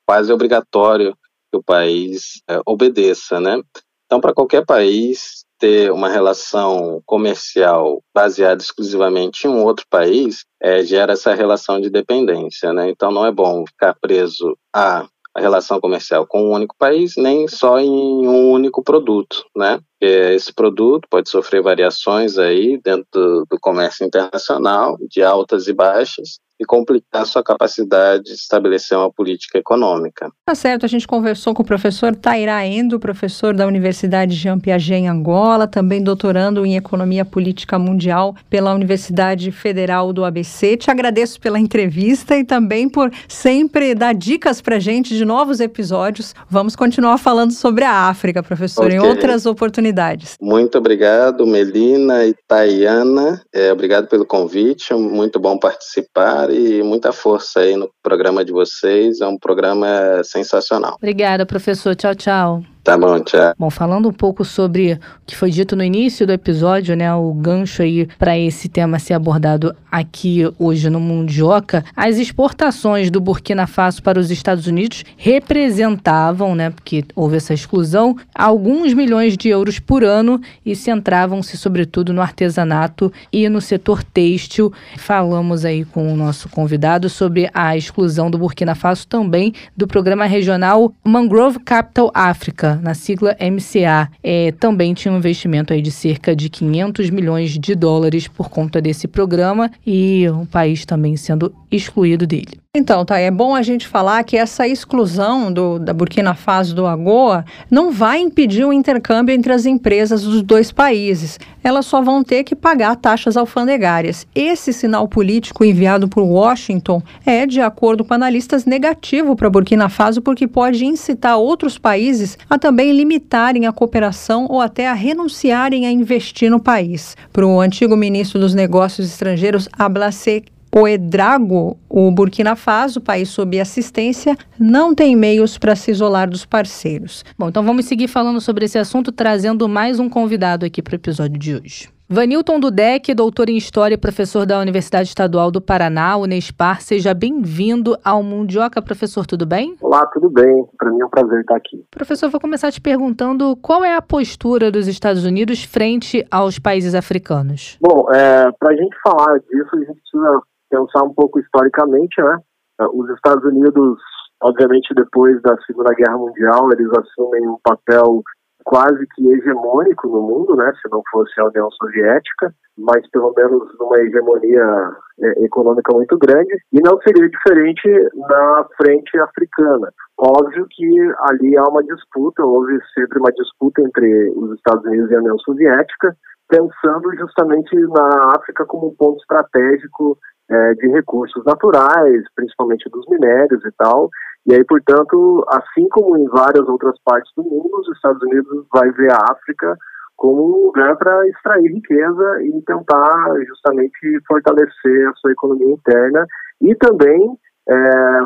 quase 0.08 0.34
obrigatório 0.34 1.16
que 1.52 1.58
o 1.58 1.64
país 1.64 2.42
é, 2.50 2.60
obedeça, 2.66 3.40
né? 3.40 3.62
Então, 4.06 4.20
para 4.20 4.34
qualquer 4.34 4.66
país 4.66 5.44
ter 5.60 5.92
uma 5.92 6.10
relação 6.10 7.02
comercial 7.06 8.02
baseada 8.14 8.62
exclusivamente 8.62 9.48
em 9.48 9.50
um 9.50 9.64
outro 9.64 9.86
país, 9.90 10.44
é, 10.62 10.84
gera 10.84 11.14
essa 11.14 11.34
relação 11.34 11.80
de 11.80 11.90
dependência, 11.90 12.74
né? 12.74 12.90
Então, 12.90 13.12
não 13.12 13.26
é 13.26 13.32
bom 13.32 13.64
ficar 13.66 13.96
preso 14.02 14.58
a 14.76 15.08
a 15.36 15.42
relação 15.42 15.80
comercial 15.80 16.28
com 16.28 16.44
um 16.44 16.52
único 16.52 16.76
país, 16.78 17.16
nem 17.18 17.48
só 17.48 17.80
em 17.80 18.28
um 18.28 18.52
único 18.52 18.84
produto, 18.84 19.44
né? 19.56 19.80
Esse 20.06 20.54
produto 20.54 21.08
pode 21.10 21.30
sofrer 21.30 21.62
variações 21.62 22.38
aí 22.38 22.80
dentro 22.84 23.06
do, 23.12 23.46
do 23.50 23.60
comércio 23.60 24.06
internacional, 24.06 24.98
de 25.10 25.24
altas 25.24 25.68
e 25.68 25.74
baixas, 25.74 26.40
e 26.60 26.66
complicar 26.66 27.26
sua 27.26 27.44
capacidade 27.44 28.24
de 28.24 28.34
estabelecer 28.34 28.98
uma 28.98 29.12
política 29.12 29.58
econômica. 29.58 30.32
Tá 30.46 30.56
certo, 30.56 30.86
a 30.86 30.90
gente 30.90 31.08
conversou 31.08 31.54
com 31.54 31.62
o 31.62 31.66
professor 31.66 32.16
Tairá 32.16 32.66
Endo, 32.66 33.00
professor 33.00 33.54
da 33.54 33.66
Universidade 33.66 34.36
Jean 34.36 34.60
Piaget 34.60 34.94
em 34.94 35.08
Angola, 35.08 35.68
também 35.68 36.02
doutorando 36.02 36.66
em 36.66 36.76
Economia 36.76 37.26
Política 37.26 37.80
Mundial 37.80 38.36
pela 38.50 38.74
Universidade 38.74 39.52
Federal 39.52 40.14
do 40.14 40.24
ABC. 40.24 40.78
Te 40.78 40.92
agradeço 40.92 41.40
pela 41.40 41.60
entrevista 41.60 42.38
e 42.38 42.44
também 42.44 42.88
por 42.88 43.12
sempre 43.28 43.96
dar 43.96 44.14
dicas 44.14 44.62
para 44.62 44.80
gente 44.80 45.16
de 45.16 45.26
novos 45.26 45.60
episódios. 45.60 46.36
Vamos 46.50 46.76
continuar 46.76 47.18
falando 47.18 47.52
sobre 47.52 47.84
a 47.84 48.08
África, 48.08 48.42
professor, 48.42 48.86
okay. 48.86 48.98
em 48.98 49.00
outras 49.00 49.46
oportunidades. 49.46 49.93
Muito 50.42 50.78
obrigado, 50.78 51.46
Melina 51.46 52.26
e 52.26 52.34
Tayana. 52.48 53.42
É, 53.54 53.72
obrigado 53.72 54.08
pelo 54.08 54.26
convite, 54.26 54.94
muito 54.94 55.40
bom 55.40 55.58
participar 55.58 56.50
e 56.52 56.82
muita 56.84 57.12
força 57.12 57.62
aí 57.62 57.76
no 57.76 57.90
programa 58.02 58.44
de 58.44 58.52
vocês. 58.52 59.22
É 59.22 59.28
um 59.28 59.38
programa 59.38 60.22
sensacional. 60.24 60.96
Obrigada, 60.96 61.46
professor. 61.46 61.96
Tchau, 61.96 62.16
tchau. 62.16 62.73
Tá 62.84 62.98
bom, 62.98 63.18
tchau. 63.22 63.54
Bom, 63.58 63.70
falando 63.70 64.10
um 64.10 64.12
pouco 64.12 64.44
sobre 64.44 64.94
o 64.94 65.00
que 65.26 65.38
foi 65.38 65.50
dito 65.50 65.74
no 65.74 65.84
início 65.86 66.28
do 66.28 66.34
episódio, 66.34 66.98
né, 66.98 67.14
o 67.16 67.34
gancho 67.34 67.82
aí 67.82 68.10
para 68.20 68.38
esse 68.38 68.68
tema 68.68 69.00
ser 69.00 69.14
abordado 69.14 69.74
aqui 69.90 70.42
hoje 70.60 70.90
no 70.90 71.00
Mundioca, 71.00 71.86
as 71.96 72.18
exportações 72.18 73.10
do 73.10 73.22
Burkina 73.22 73.68
Faso 73.68 74.04
para 74.04 74.20
os 74.20 74.30
Estados 74.30 74.68
Unidos 74.68 75.06
representavam, 75.16 76.56
né, 76.56 76.72
porque 76.72 77.06
houve 77.16 77.38
essa 77.38 77.54
exclusão, 77.54 78.18
alguns 78.36 78.94
milhões 78.94 79.38
de 79.38 79.48
euros 79.48 79.80
por 79.80 80.04
ano 80.04 80.42
e 80.66 80.76
centravam-se 80.76 81.56
sobretudo 81.56 82.12
no 82.12 82.22
artesanato 82.22 83.14
e 83.32 83.48
no 83.48 83.62
setor 83.62 84.04
têxtil. 84.04 84.74
Falamos 84.98 85.64
aí 85.64 85.86
com 85.86 86.12
o 86.12 86.18
nosso 86.18 86.50
convidado 86.50 87.08
sobre 87.08 87.50
a 87.54 87.78
exclusão 87.78 88.30
do 88.30 88.38
Burkina 88.38 88.76
Faso 88.76 89.08
também 89.08 89.54
do 89.78 89.88
programa 89.88 90.26
regional 90.26 90.94
Mangrove 91.02 91.60
Capital 91.60 92.12
África 92.14 92.73
na 92.76 92.94
sigla 92.94 93.36
MCA, 93.40 94.10
é, 94.24 94.52
também 94.54 94.94
tinha 94.94 95.14
um 95.14 95.18
investimento 95.18 95.74
aí 95.74 95.82
de 95.82 95.92
cerca 95.92 96.36
de 96.36 96.50
500 96.50 97.10
milhões 97.10 97.52
de 97.52 97.76
dólares 97.76 98.28
por 98.28 98.50
conta 98.50 98.82
desse 98.82 99.08
programa 99.08 99.72
e 99.86 100.28
o 100.30 100.46
país 100.46 100.86
também 100.86 101.16
sendo 101.18 101.54
excluído 101.72 102.26
dele. 102.26 102.64
Então, 102.76 103.06
tá, 103.06 103.20
é 103.20 103.30
bom 103.30 103.54
a 103.54 103.62
gente 103.62 103.88
falar 103.88 104.24
que 104.24 104.36
essa 104.36 104.68
exclusão 104.68 105.54
do, 105.54 105.78
da 105.78 105.94
Burkina 105.94 106.34
Faso 106.34 106.74
do 106.74 106.88
AGOA 106.88 107.46
não 107.70 107.92
vai 107.92 108.20
impedir 108.20 108.66
o 108.66 108.74
intercâmbio 108.74 109.32
entre 109.32 109.54
as 109.54 109.68
empresas 109.68 110.24
dos 110.24 110.42
dois 110.42 110.72
países. 110.72 111.40
Elas 111.64 111.86
só 111.86 112.02
vão 112.02 112.24
ter 112.24 112.44
que 112.44 112.56
pagar 112.56 112.96
taxas 112.96 113.38
alfandegárias. 113.38 114.26
Esse 114.34 114.74
sinal 114.74 115.08
político 115.08 115.64
enviado 115.64 116.08
por 116.08 116.24
Washington 116.24 117.00
é, 117.24 117.46
de 117.46 117.62
acordo 117.62 118.04
com 118.04 118.16
analistas, 118.16 118.66
negativo 118.66 119.36
para 119.36 119.52
Burkina 119.52 119.88
Faso 119.88 120.20
porque 120.20 120.48
pode 120.48 120.84
incitar 120.84 121.38
outros 121.38 121.78
países 121.78 122.40
a 122.50 122.58
também 122.64 122.94
limitarem 122.94 123.68
a 123.68 123.74
cooperação 123.74 124.48
ou 124.50 124.62
até 124.62 124.88
a 124.88 124.94
renunciarem 124.94 125.86
a 125.86 125.92
investir 125.92 126.50
no 126.50 126.62
país. 126.62 127.14
Para 127.34 127.46
o 127.46 127.60
antigo 127.60 127.98
ministro 127.98 128.40
dos 128.40 128.54
Negócios 128.56 129.06
Estrangeiros, 129.06 129.68
Ablacé 129.78 130.44
Ouedraogo, 130.72 131.78
o 131.90 132.10
Burkina 132.10 132.56
Faso, 132.56 133.02
país 133.02 133.28
sob 133.28 133.60
assistência, 133.60 134.38
não 134.58 134.96
tem 134.96 135.14
meios 135.14 135.58
para 135.58 135.76
se 135.76 135.92
isolar 135.92 136.30
dos 136.30 136.46
parceiros. 136.46 137.26
Bom, 137.38 137.50
então 137.50 137.64
vamos 137.64 137.84
seguir 137.84 138.08
falando 138.08 138.40
sobre 138.40 138.64
esse 138.64 138.80
assunto, 138.80 139.12
trazendo 139.12 139.68
mais 139.68 140.00
um 140.00 140.08
convidado 140.08 140.66
aqui 140.66 140.82
para 140.82 140.94
o 140.94 140.96
episódio 140.96 141.38
de 141.38 141.56
hoje. 141.56 141.90
Vanilton 142.14 142.60
Dudek, 142.60 143.12
doutor 143.16 143.50
em 143.50 143.58
História 143.58 143.96
e 143.96 143.98
professor 143.98 144.46
da 144.46 144.60
Universidade 144.60 145.08
Estadual 145.08 145.50
do 145.50 145.60
Paraná, 145.60 146.16
Unespar, 146.16 146.80
seja 146.80 147.12
bem-vindo 147.12 147.98
ao 148.06 148.22
Mundioca. 148.22 148.84
Professor, 148.84 149.26
tudo 149.26 149.48
bem? 149.48 149.76
Olá, 149.82 150.06
tudo 150.14 150.30
bem. 150.30 150.64
Para 150.78 150.92
mim 150.92 151.02
é 151.02 151.06
um 151.08 151.10
prazer 151.10 151.40
estar 151.40 151.56
aqui. 151.56 151.84
Professor, 151.90 152.30
vou 152.30 152.40
começar 152.40 152.72
te 152.72 152.80
perguntando 152.80 153.56
qual 153.56 153.84
é 153.84 153.96
a 153.96 154.02
postura 154.02 154.70
dos 154.70 154.88
Estados 154.88 155.26
Unidos 155.26 155.64
frente 155.64 156.24
aos 156.30 156.60
países 156.60 156.94
africanos? 156.94 157.80
Bom, 157.82 158.06
é, 158.14 158.52
para 158.60 158.74
a 158.74 158.76
gente 158.76 158.96
falar 159.02 159.40
disso, 159.40 159.70
a 159.74 159.80
gente 159.80 160.00
precisa 160.00 160.42
pensar 160.70 161.04
um 161.06 161.14
pouco 161.16 161.40
historicamente, 161.40 162.22
né? 162.22 162.38
Eh, 162.80 162.88
os 162.94 163.10
Estados 163.10 163.44
Unidos, 163.44 163.98
obviamente, 164.44 164.94
depois 164.96 165.42
da 165.42 165.56
Segunda 165.66 165.92
Guerra 165.96 166.20
Mundial, 166.20 166.70
eles 166.74 166.92
assumem 166.96 167.48
um 167.48 167.58
papel 167.64 168.22
quase 168.64 169.06
que 169.16 169.32
hegemônico 169.34 170.08
no 170.08 170.22
mundo, 170.22 170.56
né? 170.56 170.72
Se 170.82 170.90
não 170.92 171.02
fosse 171.12 171.40
a 171.40 171.46
União 171.46 171.70
Soviética, 171.72 172.54
mas 172.78 173.08
pelo 173.12 173.34
menos 173.36 173.78
numa 173.80 174.00
hegemonia 174.00 174.92
é, 175.22 175.46
econômica 175.46 175.94
muito 175.94 176.18
grande. 176.18 176.58
E 176.72 176.82
não 176.82 176.98
seria 177.02 177.30
diferente 177.30 177.88
na 178.16 178.66
frente 178.78 179.18
africana. 179.20 179.92
Óbvio 180.18 180.66
que 180.70 180.90
ali 181.30 181.58
há 181.58 181.64
uma 181.64 181.84
disputa, 181.84 182.44
houve 182.44 182.80
sempre 182.94 183.20
uma 183.20 183.32
disputa 183.32 183.82
entre 183.82 184.32
os 184.36 184.56
Estados 184.56 184.86
Unidos 184.86 185.12
e 185.12 185.16
a 185.16 185.20
União 185.20 185.38
Soviética, 185.40 186.16
pensando 186.50 187.16
justamente 187.18 187.76
na 187.76 188.36
África 188.38 188.66
como 188.66 188.88
um 188.88 188.96
ponto 188.96 189.20
estratégico 189.22 190.18
é, 190.50 190.74
de 190.76 190.88
recursos 190.90 191.44
naturais, 191.46 192.24
principalmente 192.36 192.90
dos 192.90 193.06
minérios 193.08 193.64
e 193.66 193.72
tal. 193.78 194.10
E 194.46 194.54
aí, 194.54 194.64
portanto, 194.66 195.46
assim 195.50 195.88
como 195.90 196.18
em 196.18 196.28
várias 196.28 196.68
outras 196.68 196.96
partes 197.06 197.32
do 197.36 197.44
mundo, 197.44 197.70
os 197.80 197.96
Estados 197.96 198.22
Unidos 198.24 198.66
vai 198.74 198.92
ver 198.92 199.12
a 199.12 199.32
África 199.32 199.76
como 200.18 200.44
um 200.44 200.66
lugar 200.68 200.96
para 200.98 201.28
extrair 201.30 201.72
riqueza 201.72 202.44
e 202.44 202.62
tentar 202.66 203.34
justamente 203.48 204.20
fortalecer 204.28 205.08
a 205.08 205.14
sua 205.16 205.32
economia 205.32 205.74
interna 205.74 206.26
e 206.62 206.76
também 206.76 207.38
é, 207.70 207.74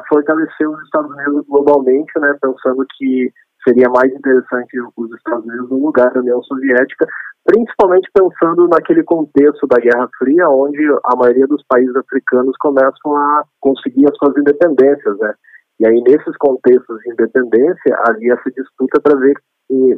fortalecer 0.10 0.70
os 0.70 0.82
Estados 0.84 1.12
Unidos 1.12 1.46
globalmente, 1.48 2.12
né, 2.20 2.36
pensando 2.42 2.86
que 2.98 3.32
seria 3.64 3.90
mais 3.90 4.12
interessante 4.14 4.80
os 4.96 5.14
Estados 5.14 5.46
Unidos 5.46 5.70
no 5.70 5.86
lugar 5.86 6.12
da 6.14 6.22
União 6.22 6.42
Soviética, 6.44 7.06
principalmente 7.46 8.10
pensando 8.14 8.68
naquele 8.68 9.04
contexto 9.04 9.68
da 9.68 9.80
Guerra 9.80 10.10
Fria, 10.18 10.50
onde 10.50 10.80
a 11.06 11.16
maioria 11.16 11.48
dos 11.48 11.64
países 11.68 11.96
africanos 11.96 12.56
começam 12.58 13.16
a 13.16 13.44
conseguir 13.60 14.06
as 14.10 14.18
suas 14.18 14.38
independências, 14.38 15.18
né? 15.20 15.34
E 15.80 15.86
aí, 15.86 16.02
nesses 16.02 16.36
contextos 16.38 17.00
de 17.02 17.12
independência, 17.12 18.00
havia 18.08 18.34
essa 18.34 18.52
disputa 18.52 19.00
para 19.02 19.16
ver 19.16 19.36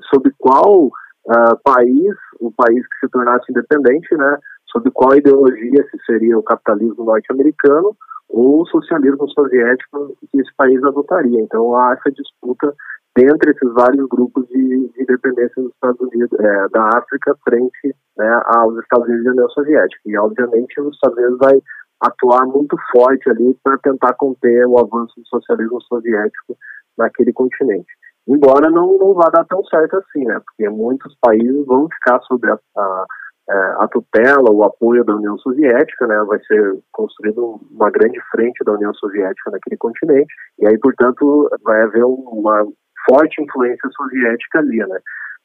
sobre 0.09 0.31
qual 0.37 0.87
uh, 0.87 1.57
país, 1.63 2.15
o 2.39 2.51
país 2.51 2.85
que 2.87 3.05
se 3.05 3.11
tornasse 3.11 3.45
independente, 3.49 4.15
né, 4.15 4.37
sobre 4.71 4.91
qual 4.91 5.15
ideologia, 5.15 5.85
se 5.89 5.97
seria 6.05 6.37
o 6.37 6.43
capitalismo 6.43 7.05
norte-americano 7.05 7.95
ou 8.29 8.61
o 8.61 8.67
socialismo 8.67 9.27
soviético 9.29 10.15
que 10.31 10.41
esse 10.41 10.53
país 10.55 10.83
adotaria. 10.83 11.41
Então 11.41 11.75
há 11.75 11.93
essa 11.93 12.11
disputa 12.11 12.73
dentre 13.15 13.51
esses 13.51 13.73
vários 13.73 14.07
grupos 14.07 14.47
de, 14.47 14.89
de 14.89 15.01
independência 15.01 15.61
dos 15.61 15.73
Estados 15.73 15.99
Unidos, 15.99 16.39
é, 16.39 16.69
da 16.69 16.89
África 16.97 17.35
frente 17.43 17.95
né, 18.17 18.41
aos 18.55 18.77
Estados 18.77 19.07
Unidos 19.07 19.25
e 19.25 19.29
à 19.29 19.31
União 19.31 19.49
Soviética. 19.49 20.01
E 20.05 20.17
obviamente 20.17 20.81
os 20.81 20.93
Estados 20.93 21.17
Unidos 21.17 21.37
vai 21.39 21.61
atuar 22.01 22.45
muito 22.45 22.75
forte 22.91 23.29
ali 23.29 23.55
para 23.63 23.77
tentar 23.79 24.13
conter 24.13 24.65
o 24.65 24.79
avanço 24.79 25.13
do 25.17 25.27
socialismo 25.27 25.81
soviético 25.81 26.57
naquele 26.97 27.33
continente. 27.33 27.91
Embora 28.27 28.69
não, 28.69 28.97
não 28.97 29.13
vá 29.13 29.29
dar 29.29 29.45
tão 29.45 29.63
certo 29.65 29.97
assim, 29.97 30.23
né? 30.23 30.39
Porque 30.45 30.69
muitos 30.69 31.15
países 31.19 31.65
vão 31.65 31.87
ficar 31.89 32.19
sob 32.21 32.47
a, 32.47 32.59
a, 32.77 33.05
é, 33.49 33.53
a 33.79 33.87
tutela, 33.87 34.51
o 34.51 34.63
apoio 34.63 35.03
da 35.03 35.15
União 35.15 35.37
Soviética, 35.39 36.05
né? 36.05 36.23
Vai 36.27 36.39
ser 36.45 36.79
construído 36.91 37.59
uma 37.71 37.89
grande 37.89 38.19
frente 38.31 38.63
da 38.63 38.73
União 38.73 38.93
Soviética 38.93 39.49
naquele 39.51 39.77
continente. 39.77 40.31
E 40.59 40.67
aí, 40.67 40.77
portanto, 40.77 41.49
vai 41.63 41.81
haver 41.81 42.05
uma 42.05 42.65
forte 43.09 43.41
influência 43.41 43.89
soviética 43.95 44.59
ali, 44.59 44.77
né? 44.77 44.99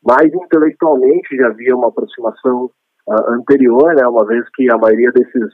Mas 0.07 0.33
intelectualmente 0.35 1.37
já 1.37 1.47
havia 1.47 1.75
uma 1.75 1.88
aproximação 1.88 2.71
uh, 3.09 3.31
anterior, 3.31 3.95
né? 3.95 4.07
Uma 4.07 4.27
vez 4.27 4.45
que 4.55 4.71
a 4.71 4.77
maioria 4.77 5.11
desses 5.12 5.51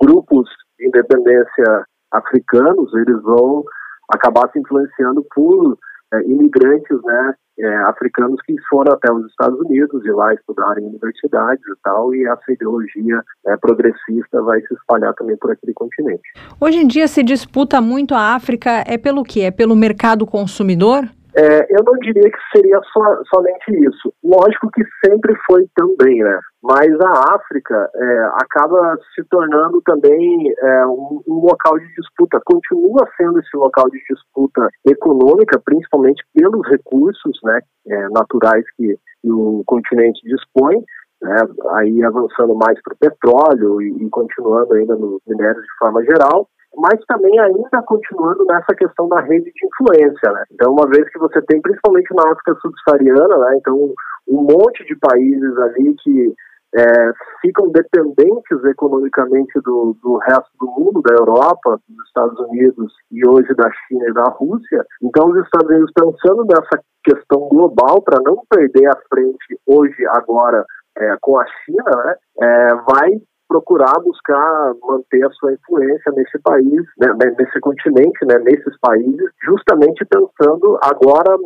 grupos 0.00 0.48
de 0.78 0.86
independência 0.86 1.84
africanos, 2.12 2.92
eles 2.94 3.22
vão 3.22 3.64
acabar 4.12 4.50
se 4.50 4.58
influenciando 4.58 5.24
por 5.34 5.78
é, 6.12 6.22
imigrantes 6.22 6.98
né, 7.04 7.34
é, 7.60 7.76
africanos 7.84 8.40
que 8.44 8.54
foram 8.68 8.92
até 8.92 9.12
os 9.12 9.26
Estados 9.26 9.58
Unidos 9.60 10.04
e 10.04 10.10
lá 10.10 10.34
estudaram 10.34 10.80
em 10.82 10.86
universidades 10.86 11.62
e 11.64 11.80
tal, 11.84 12.14
e 12.14 12.26
essa 12.26 12.52
ideologia 12.52 13.22
é, 13.46 13.56
progressista 13.56 14.42
vai 14.42 14.60
se 14.62 14.74
espalhar 14.74 15.14
também 15.14 15.36
por 15.36 15.52
aquele 15.52 15.72
continente. 15.72 16.22
Hoje 16.60 16.78
em 16.78 16.86
dia 16.86 17.06
se 17.06 17.22
disputa 17.22 17.80
muito 17.80 18.14
a 18.14 18.34
África, 18.34 18.82
é 18.86 18.98
pelo 18.98 19.22
que? 19.22 19.42
É 19.42 19.50
pelo 19.50 19.76
mercado 19.76 20.26
consumidor? 20.26 21.08
É, 21.36 21.66
eu 21.70 21.84
não 21.84 21.94
diria 22.00 22.28
que 22.30 22.38
seria 22.56 22.80
só, 22.92 23.02
somente 23.32 23.70
isso. 23.70 24.12
Lógico 24.22 24.70
que 24.72 24.82
sempre 25.04 25.34
foi 25.46 25.64
também, 25.76 26.22
né? 26.22 26.40
Mas 26.62 26.90
a 27.00 27.34
África 27.36 27.90
é, 27.94 28.18
acaba 28.42 28.98
se 29.14 29.24
tornando 29.30 29.80
também 29.82 30.52
é, 30.58 30.86
um, 30.86 31.22
um, 31.26 31.46
local 31.46 31.78
de 31.78 31.86
disputa, 31.94 32.40
continua 32.44 33.08
sendo 33.16 33.38
esse 33.38 33.56
local 33.56 33.88
de 33.88 33.98
disputa 34.08 34.68
econômica, 34.86 35.60
principalmente 35.64 36.22
pelos 36.34 36.66
recursos 36.68 37.38
né, 37.44 37.60
é, 37.88 38.08
naturais 38.10 38.64
que 38.76 38.98
o 39.24 39.62
continente 39.66 40.20
dispõe, 40.24 40.76
né, 41.22 41.36
aí 41.76 42.02
avançando 42.02 42.54
mais 42.54 42.78
para 42.82 42.94
o 42.94 42.98
petróleo 42.98 43.80
e, 43.80 44.04
e 44.04 44.10
continuando 44.10 44.74
ainda 44.74 44.96
nos 44.96 45.20
minérios 45.26 45.62
de 45.62 45.78
forma 45.78 46.04
geral 46.04 46.46
mas 46.76 47.00
também 47.06 47.38
ainda 47.38 47.82
continuando 47.86 48.44
nessa 48.44 48.74
questão 48.74 49.08
da 49.08 49.20
rede 49.20 49.50
de 49.52 49.66
influência, 49.66 50.32
né? 50.32 50.44
Então, 50.52 50.72
uma 50.72 50.86
vez 50.88 51.08
que 51.10 51.18
você 51.18 51.40
tem, 51.42 51.60
principalmente 51.60 52.14
na 52.14 52.30
África 52.30 52.54
subsaariana, 52.60 53.38
né? 53.38 53.56
Então, 53.56 53.94
um 54.28 54.42
monte 54.42 54.84
de 54.86 54.96
países 54.96 55.58
ali 55.58 55.94
que 56.02 56.34
é, 56.76 57.12
ficam 57.40 57.68
dependentes 57.70 58.64
economicamente 58.64 59.60
do, 59.64 59.96
do 60.02 60.18
resto 60.18 60.50
do 60.60 60.66
mundo, 60.66 61.02
da 61.02 61.14
Europa, 61.14 61.80
dos 61.88 62.06
Estados 62.06 62.38
Unidos 62.38 62.92
e 63.10 63.28
hoje 63.28 63.52
da 63.54 63.68
China 63.72 64.04
e 64.08 64.12
da 64.12 64.30
Rússia. 64.30 64.84
Então, 65.02 65.28
os 65.28 65.44
Estados 65.44 65.68
Unidos 65.68 65.90
pensando 65.92 66.44
nessa 66.44 66.80
questão 67.02 67.48
global 67.48 68.02
para 68.02 68.22
não 68.22 68.42
perder 68.48 68.86
a 68.86 68.98
frente 69.08 69.58
hoje, 69.66 70.06
agora, 70.10 70.64
é, 70.96 71.16
com 71.20 71.38
a 71.40 71.44
China, 71.64 71.90
né, 72.04 72.14
é, 72.40 72.74
vai 72.74 73.10
procurar 73.50 73.98
buscar 74.04 74.72
manter 74.84 75.26
a 75.26 75.30
sua 75.30 75.52
influência 75.52 76.12
nesse 76.12 76.38
país, 76.38 76.82
né, 77.00 77.12
nesse 77.36 77.58
continente, 77.58 78.24
né, 78.24 78.38
nesses 78.38 78.78
países, 78.80 79.28
justamente 79.44 80.06
pensando 80.06 80.78
agora 80.84 81.36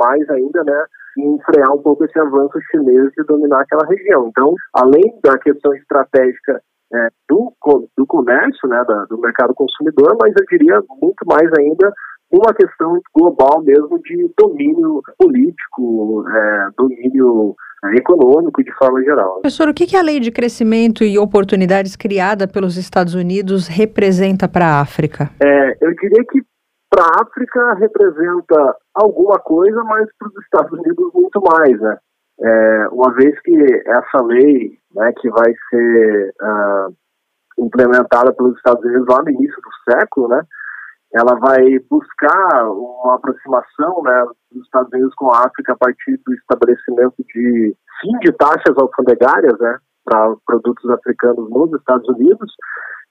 mais 0.00 0.28
ainda, 0.30 0.64
né, 0.64 0.84
em 1.18 1.38
frear 1.46 1.72
um 1.72 1.80
pouco 1.80 2.04
esse 2.04 2.18
avanço 2.18 2.58
chinês 2.70 3.12
de 3.16 3.24
dominar 3.24 3.60
aquela 3.60 3.86
região. 3.86 4.26
Então, 4.28 4.52
além 4.74 5.20
da 5.22 5.38
questão 5.38 5.72
estratégica 5.74 6.60
é, 6.92 7.08
do, 7.28 7.52
do 7.96 8.06
comércio, 8.06 8.68
né, 8.68 8.84
da, 8.86 9.04
do 9.04 9.18
mercado 9.18 9.54
consumidor, 9.54 10.16
mas 10.20 10.34
eu 10.36 10.44
diria 10.50 10.82
muito 11.00 11.24
mais 11.26 11.48
ainda 11.58 11.92
uma 12.30 12.52
questão 12.52 13.00
global 13.14 13.62
mesmo 13.62 14.00
de 14.02 14.30
domínio 14.36 15.00
político, 15.16 16.24
é, 16.28 16.68
domínio 16.76 17.54
econômico 17.94 18.62
de 18.62 18.72
forma 18.72 19.02
geral. 19.02 19.40
Professor, 19.40 19.68
o 19.68 19.74
que 19.74 19.96
a 19.96 20.02
lei 20.02 20.20
de 20.20 20.30
crescimento 20.30 21.04
e 21.04 21.18
oportunidades 21.18 21.96
criada 21.96 22.48
pelos 22.48 22.76
Estados 22.76 23.14
Unidos 23.14 23.68
representa 23.68 24.48
para 24.48 24.66
a 24.66 24.80
África? 24.80 25.30
É, 25.42 25.76
eu 25.80 25.94
diria 25.94 26.24
que 26.30 26.42
para 26.90 27.04
a 27.04 27.22
África 27.22 27.74
representa 27.74 28.76
alguma 28.94 29.38
coisa, 29.38 29.82
mas 29.84 30.08
para 30.18 30.28
os 30.28 30.44
Estados 30.44 30.72
Unidos 30.72 31.12
muito 31.12 31.40
mais, 31.40 31.80
né? 31.80 31.98
É, 32.38 32.88
uma 32.88 33.12
vez 33.14 33.38
que 33.40 33.56
essa 33.86 34.22
lei, 34.22 34.78
né, 34.94 35.12
que 35.20 35.28
vai 35.30 35.52
ser 35.70 36.34
uh, 36.42 36.94
implementada 37.58 38.32
pelos 38.34 38.56
Estados 38.56 38.84
Unidos 38.84 39.06
lá 39.08 39.22
no 39.22 39.30
início 39.30 39.56
do 39.56 39.92
século, 39.92 40.28
né, 40.28 40.42
ela 41.16 41.34
vai 41.40 41.78
buscar 41.90 42.68
uma 42.68 43.14
aproximação 43.14 44.02
né, 44.02 44.26
dos 44.52 44.62
Estados 44.64 44.92
Unidos 44.92 45.14
com 45.14 45.30
a 45.30 45.46
África 45.46 45.72
a 45.72 45.76
partir 45.76 46.20
do 46.26 46.34
estabelecimento 46.34 47.14
de 47.34 47.74
fim 48.00 48.18
de 48.20 48.32
taxas 48.32 48.76
alfandegárias 48.76 49.58
né, 49.58 49.78
para 50.04 50.34
produtos 50.46 50.90
africanos 50.90 51.48
nos 51.50 51.72
Estados 51.72 52.06
Unidos, 52.10 52.52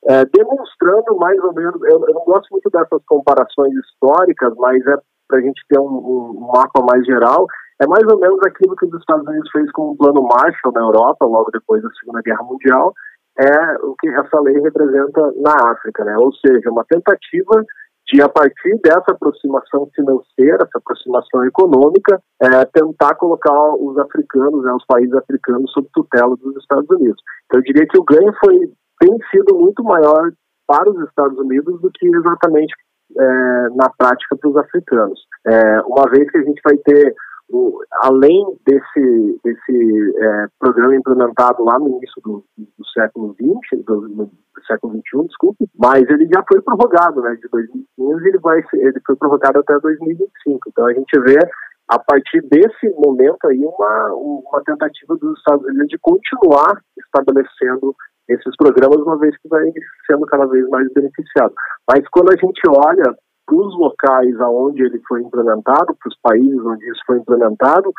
é, 0.07 0.23
demonstrando 0.25 1.17
mais 1.17 1.39
ou 1.43 1.53
menos, 1.53 1.81
eu, 1.81 2.05
eu, 2.07 2.13
não 2.13 2.23
gosto 2.25 2.47
muito 2.51 2.69
dessas 2.69 3.01
comparações 3.07 3.73
históricas, 3.73 4.53
mas 4.57 4.85
é 4.85 4.97
para 5.27 5.39
a 5.39 5.41
gente 5.41 5.59
ter 5.67 5.79
um, 5.79 5.85
um, 5.87 6.47
mapa 6.53 6.85
mais 6.87 7.03
geral, 7.05 7.47
é 7.81 7.87
mais 7.87 8.05
ou 8.05 8.19
menos 8.19 8.39
aquilo 8.45 8.75
que 8.75 8.85
os 8.85 8.99
Estados 8.99 9.27
Unidos 9.27 9.49
fez 9.51 9.71
com 9.71 9.89
o 9.89 9.97
Plano 9.97 10.21
Marshall 10.21 10.73
na 10.73 10.81
Europa, 10.81 11.25
logo 11.25 11.49
depois 11.51 11.81
da 11.81 11.89
Segunda 11.99 12.21
Guerra 12.21 12.43
Mundial, 12.43 12.93
é 13.37 13.77
o 13.83 13.95
que 13.99 14.07
essa 14.07 14.39
lei 14.41 14.59
representa 14.61 15.33
na 15.37 15.71
África, 15.71 16.05
né? 16.05 16.15
ou 16.17 16.31
seja, 16.35 16.69
uma 16.69 16.85
tentativa 16.85 17.65
de, 18.07 18.21
a 18.21 18.29
partir 18.29 18.79
dessa 18.83 19.11
aproximação 19.11 19.89
financeira, 19.95 20.63
essa 20.63 20.77
aproximação 20.77 21.45
econômica, 21.45 22.21
é, 22.41 22.65
tentar 22.65 23.15
colocar 23.15 23.73
os 23.75 23.97
africanos, 23.97 24.63
né, 24.63 24.71
os 24.73 24.85
países 24.85 25.13
africanos, 25.13 25.71
sob 25.71 25.87
tutela 25.93 26.35
dos 26.37 26.55
Estados 26.57 26.89
Unidos. 26.89 27.21
Então, 27.45 27.59
eu 27.59 27.63
diria 27.63 27.87
que 27.87 27.97
o 27.97 28.03
ganho 28.03 28.31
foi, 28.39 28.55
tem 28.99 29.17
sido 29.31 29.55
muito 29.55 29.83
maior 29.83 30.31
para 30.67 30.89
os 30.89 30.99
Estados 31.07 31.37
Unidos 31.39 31.81
do 31.81 31.91
que 31.91 32.07
exatamente 32.07 32.73
é, 33.17 33.69
na 33.75 33.89
prática 33.97 34.35
para 34.35 34.49
os 34.49 34.57
africanos. 34.57 35.19
É, 35.47 35.81
uma 35.81 36.09
vez 36.09 36.29
que 36.29 36.37
a 36.37 36.43
gente 36.43 36.61
vai 36.63 36.77
ter 36.77 37.15
o, 37.49 37.79
além 38.03 38.57
desse, 38.65 39.39
desse 39.43 40.15
é, 40.17 40.47
programa 40.59 40.95
implementado 40.95 41.63
lá 41.63 41.77
no 41.79 41.89
início 41.89 42.21
do, 42.23 42.43
do 42.57 42.85
século 42.93 43.35
XX, 43.35 43.83
do, 43.83 44.07
do, 44.09 44.31
século 44.65 44.93
XXI, 44.93 45.27
desculpe, 45.27 45.69
mas 45.77 46.09
ele 46.09 46.27
já 46.33 46.43
foi 46.47 46.59
prorrogado, 46.61 47.21
né? 47.21 47.35
De 47.35 47.47
2015 47.49 48.27
ele 48.27 48.39
vai 48.39 48.63
ele 48.73 48.99
foi 49.05 49.15
prorrogado 49.15 49.59
até 49.59 49.77
2025. 49.79 50.69
Então 50.69 50.87
a 50.87 50.93
gente 50.93 51.19
vê 51.19 51.37
a 51.87 51.99
partir 51.99 52.41
desse 52.49 52.89
momento 52.97 53.45
aí 53.45 53.63
uma, 53.63 54.13
uma 54.15 54.63
tentativa 54.65 55.15
dos 55.17 55.37
Estados 55.37 55.63
Unidos 55.65 55.87
de 55.87 55.99
continuar 55.99 56.81
estabelecendo 56.97 57.95
esses 58.27 58.55
programas, 58.57 58.97
uma 58.97 59.19
vez 59.19 59.37
que 59.37 59.47
vai 59.47 59.63
sendo 60.07 60.25
cada 60.25 60.47
vez 60.47 60.67
mais 60.69 60.91
beneficiado. 60.93 61.53
Mas 61.87 62.07
quando 62.09 62.31
a 62.31 62.35
gente 62.35 62.61
olha 62.67 63.15
para 63.45 63.55
os 63.55 63.77
locais 63.77 64.39
aonde 64.41 64.83
ele 64.83 64.99
foi 65.07 65.21
implementado, 65.21 65.95
para 65.95 66.09
os 66.09 66.17
países 66.21 66.59
onde 66.65 66.89
isso 66.89 67.01
foi 67.05 67.17
implementado, 67.17 67.91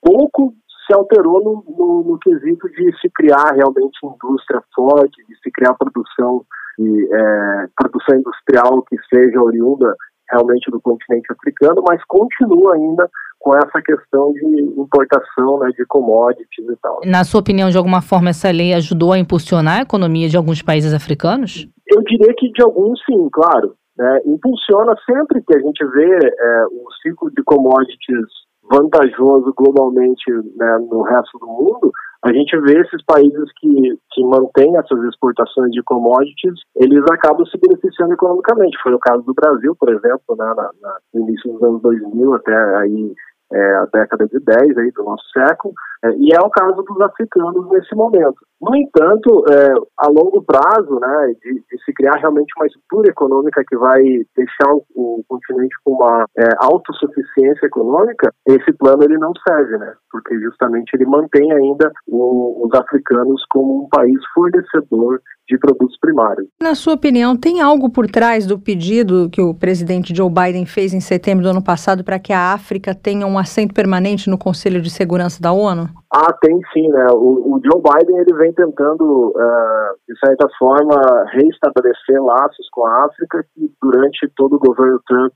pouco 0.00 0.54
se 0.86 0.94
alterou 0.94 1.42
no, 1.42 1.64
no, 1.76 2.04
no, 2.04 2.18
quesito 2.18 2.68
de 2.70 2.92
se 3.00 3.08
criar 3.14 3.52
realmente 3.54 3.98
indústria 4.04 4.62
forte, 4.74 5.24
de 5.26 5.36
se 5.38 5.50
criar 5.50 5.74
produção, 5.74 6.44
de, 6.78 7.08
é, 7.14 7.66
produção 7.76 8.18
industrial 8.18 8.82
que 8.82 8.96
seja 9.08 9.40
oriunda 9.40 9.94
realmente 10.30 10.70
do 10.70 10.80
continente 10.80 11.32
africano, 11.32 11.82
mas 11.86 12.02
continua 12.04 12.74
ainda 12.74 13.08
com 13.38 13.54
essa 13.56 13.80
questão 13.82 14.32
de 14.32 14.62
importação 14.78 15.58
né, 15.60 15.70
de 15.76 15.84
commodities 15.86 16.66
e 16.66 16.76
tal. 16.82 17.00
Na 17.04 17.24
sua 17.24 17.40
opinião, 17.40 17.70
de 17.70 17.76
alguma 17.76 18.00
forma, 18.00 18.30
essa 18.30 18.50
lei 18.50 18.72
ajudou 18.74 19.12
a 19.12 19.18
impulsionar 19.18 19.78
a 19.78 19.82
economia 19.82 20.28
de 20.28 20.36
alguns 20.36 20.62
países 20.62 20.94
africanos? 20.94 21.68
Eu 21.86 22.02
diria 22.02 22.34
que 22.36 22.50
de 22.50 22.62
alguns 22.62 22.98
sim, 23.04 23.28
claro 23.30 23.74
né, 23.96 24.20
impulsiona 24.26 24.94
sempre 25.06 25.42
que 25.42 25.56
a 25.56 25.60
gente 25.60 25.84
vê 25.86 26.18
é, 26.18 26.66
um 26.66 26.90
ciclo 27.02 27.30
de 27.30 27.42
commodities 27.44 28.26
vantajoso 28.70 29.52
globalmente 29.56 30.30
né, 30.56 30.78
no 30.90 31.02
resto 31.02 31.38
do 31.38 31.46
mundo, 31.46 31.92
a 32.24 32.32
gente 32.32 32.58
vê 32.60 32.80
esses 32.80 33.04
países 33.04 33.52
que, 33.58 33.98
que 34.12 34.24
mantêm 34.24 34.74
essas 34.78 34.98
exportações 35.04 35.70
de 35.72 35.82
commodities, 35.82 36.58
eles 36.76 37.04
acabam 37.12 37.44
se 37.44 37.58
beneficiando 37.58 38.14
economicamente. 38.14 38.78
Foi 38.82 38.94
o 38.94 38.98
caso 38.98 39.22
do 39.24 39.34
Brasil, 39.34 39.76
por 39.78 39.90
exemplo, 39.90 40.34
né, 40.38 40.46
na, 40.56 40.70
na, 40.80 40.96
no 41.12 41.20
início 41.20 41.52
dos 41.52 41.62
anos 41.62 41.82
2000 41.82 42.34
até 42.34 42.76
aí 42.78 43.14
é, 43.52 43.74
a 43.76 43.86
década 43.92 44.26
de 44.26 44.40
10 44.40 44.78
aí, 44.78 44.90
do 44.92 45.04
nosso 45.04 45.24
século, 45.32 45.74
é, 46.04 46.10
e 46.16 46.32
é 46.34 46.40
o 46.40 46.50
caso 46.50 46.82
dos 46.82 47.00
africanos 47.02 47.68
nesse 47.70 47.94
momento. 47.94 48.36
No 48.60 48.74
entanto, 48.74 49.44
é, 49.50 49.74
a 49.98 50.08
longo 50.08 50.42
prazo, 50.42 50.98
né, 51.00 51.34
de, 51.42 51.54
de, 51.54 51.84
se 51.84 51.92
criar 51.92 52.16
realmente 52.16 52.52
uma 52.56 52.66
estrutura 52.66 53.10
econômica 53.10 53.62
que 53.66 53.76
vai 53.76 54.02
deixar 54.36 54.72
o, 54.72 54.84
o 54.94 55.24
continente 55.28 55.74
com 55.84 55.92
uma 55.92 56.24
é, 56.38 56.48
autossuficiência 56.58 57.66
econômica, 57.66 58.32
esse 58.46 58.72
plano 58.72 59.02
ele 59.02 59.18
não 59.18 59.32
serve, 59.46 59.76
né, 59.76 59.94
porque 60.10 60.38
justamente 60.40 60.94
ele 60.94 61.04
mantém 61.04 61.52
ainda 61.52 61.92
o, 62.06 62.66
os 62.66 62.72
africanos 62.78 63.44
como 63.50 63.84
um 63.84 63.88
país 63.88 64.18
fornecedor 64.32 65.20
de 65.48 65.58
produtos 65.58 65.98
primários. 65.98 66.48
Na 66.60 66.74
sua 66.74 66.94
opinião, 66.94 67.36
tem 67.36 67.60
algo 67.60 67.90
por 67.90 68.06
trás 68.06 68.46
do 68.46 68.58
pedido 68.58 69.28
que 69.30 69.42
o 69.42 69.54
presidente 69.54 70.14
Joe 70.14 70.30
Biden 70.30 70.64
fez 70.64 70.94
em 70.94 71.00
setembro 71.00 71.44
do 71.44 71.50
ano 71.50 71.62
passado 71.62 72.02
para 72.02 72.18
que 72.18 72.32
a 72.32 72.52
África 72.54 72.94
tenha 72.94 73.26
um 73.26 73.38
assento 73.38 73.74
permanente 73.74 74.30
no 74.30 74.38
Conselho 74.38 74.80
de 74.80 74.90
Segurança 74.90 75.42
da 75.42 75.52
ONU? 75.52 75.88
Ah, 76.16 76.32
tem 76.40 76.60
sim, 76.72 76.88
né? 76.90 77.06
O, 77.10 77.56
o 77.56 77.60
Joe 77.64 77.82
Biden 77.82 78.18
ele 78.18 78.34
vem 78.34 78.52
tentando, 78.52 79.32
uh, 79.34 79.94
de 80.08 80.16
certa 80.24 80.46
forma, 80.56 80.94
reestabelecer 81.32 82.22
laços 82.22 82.68
com 82.70 82.86
a 82.86 83.06
África 83.06 83.44
que 83.52 83.68
durante 83.82 84.30
todo 84.36 84.54
o 84.54 84.60
governo 84.60 85.00
Trump 85.08 85.34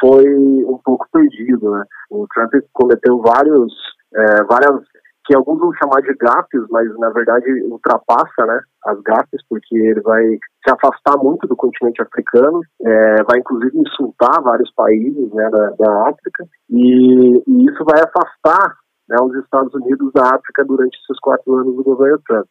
foi 0.00 0.24
um 0.64 0.80
pouco 0.84 1.06
perdido, 1.12 1.70
né? 1.70 1.84
O 2.10 2.26
Trump 2.34 2.50
cometeu 2.72 3.22
vários, 3.22 3.72
é, 4.16 4.42
várias 4.44 4.80
que 5.26 5.36
alguns 5.36 5.60
vão 5.60 5.72
chamar 5.74 6.00
de 6.02 6.14
gafes, 6.14 6.62
mas 6.70 6.88
na 6.98 7.10
verdade 7.10 7.50
ultrapassa 7.64 8.46
né, 8.46 8.60
as 8.86 9.00
gafes, 9.02 9.42
porque 9.48 9.76
ele 9.76 10.00
vai 10.00 10.22
se 10.22 10.72
afastar 10.72 11.16
muito 11.18 11.46
do 11.48 11.56
continente 11.56 12.00
africano, 12.00 12.60
é, 12.84 13.22
vai 13.24 13.38
inclusive 13.38 13.76
insultar 13.76 14.40
vários 14.42 14.72
países 14.74 15.32
né, 15.32 15.50
da, 15.50 15.70
da 15.70 16.08
África, 16.08 16.44
e, 16.70 17.42
e, 17.46 17.66
isso 17.66 17.84
vai 17.84 18.00
afastar 18.00 18.76
né, 19.08 19.16
os 19.22 19.34
Estados 19.36 19.72
Unidos 19.74 20.12
da 20.12 20.34
África 20.34 20.64
durante 20.64 20.98
esses 20.98 21.18
quatro 21.20 21.54
anos 21.54 21.76
do 21.76 21.84
governo 21.84 22.20
Trump. 22.26 22.46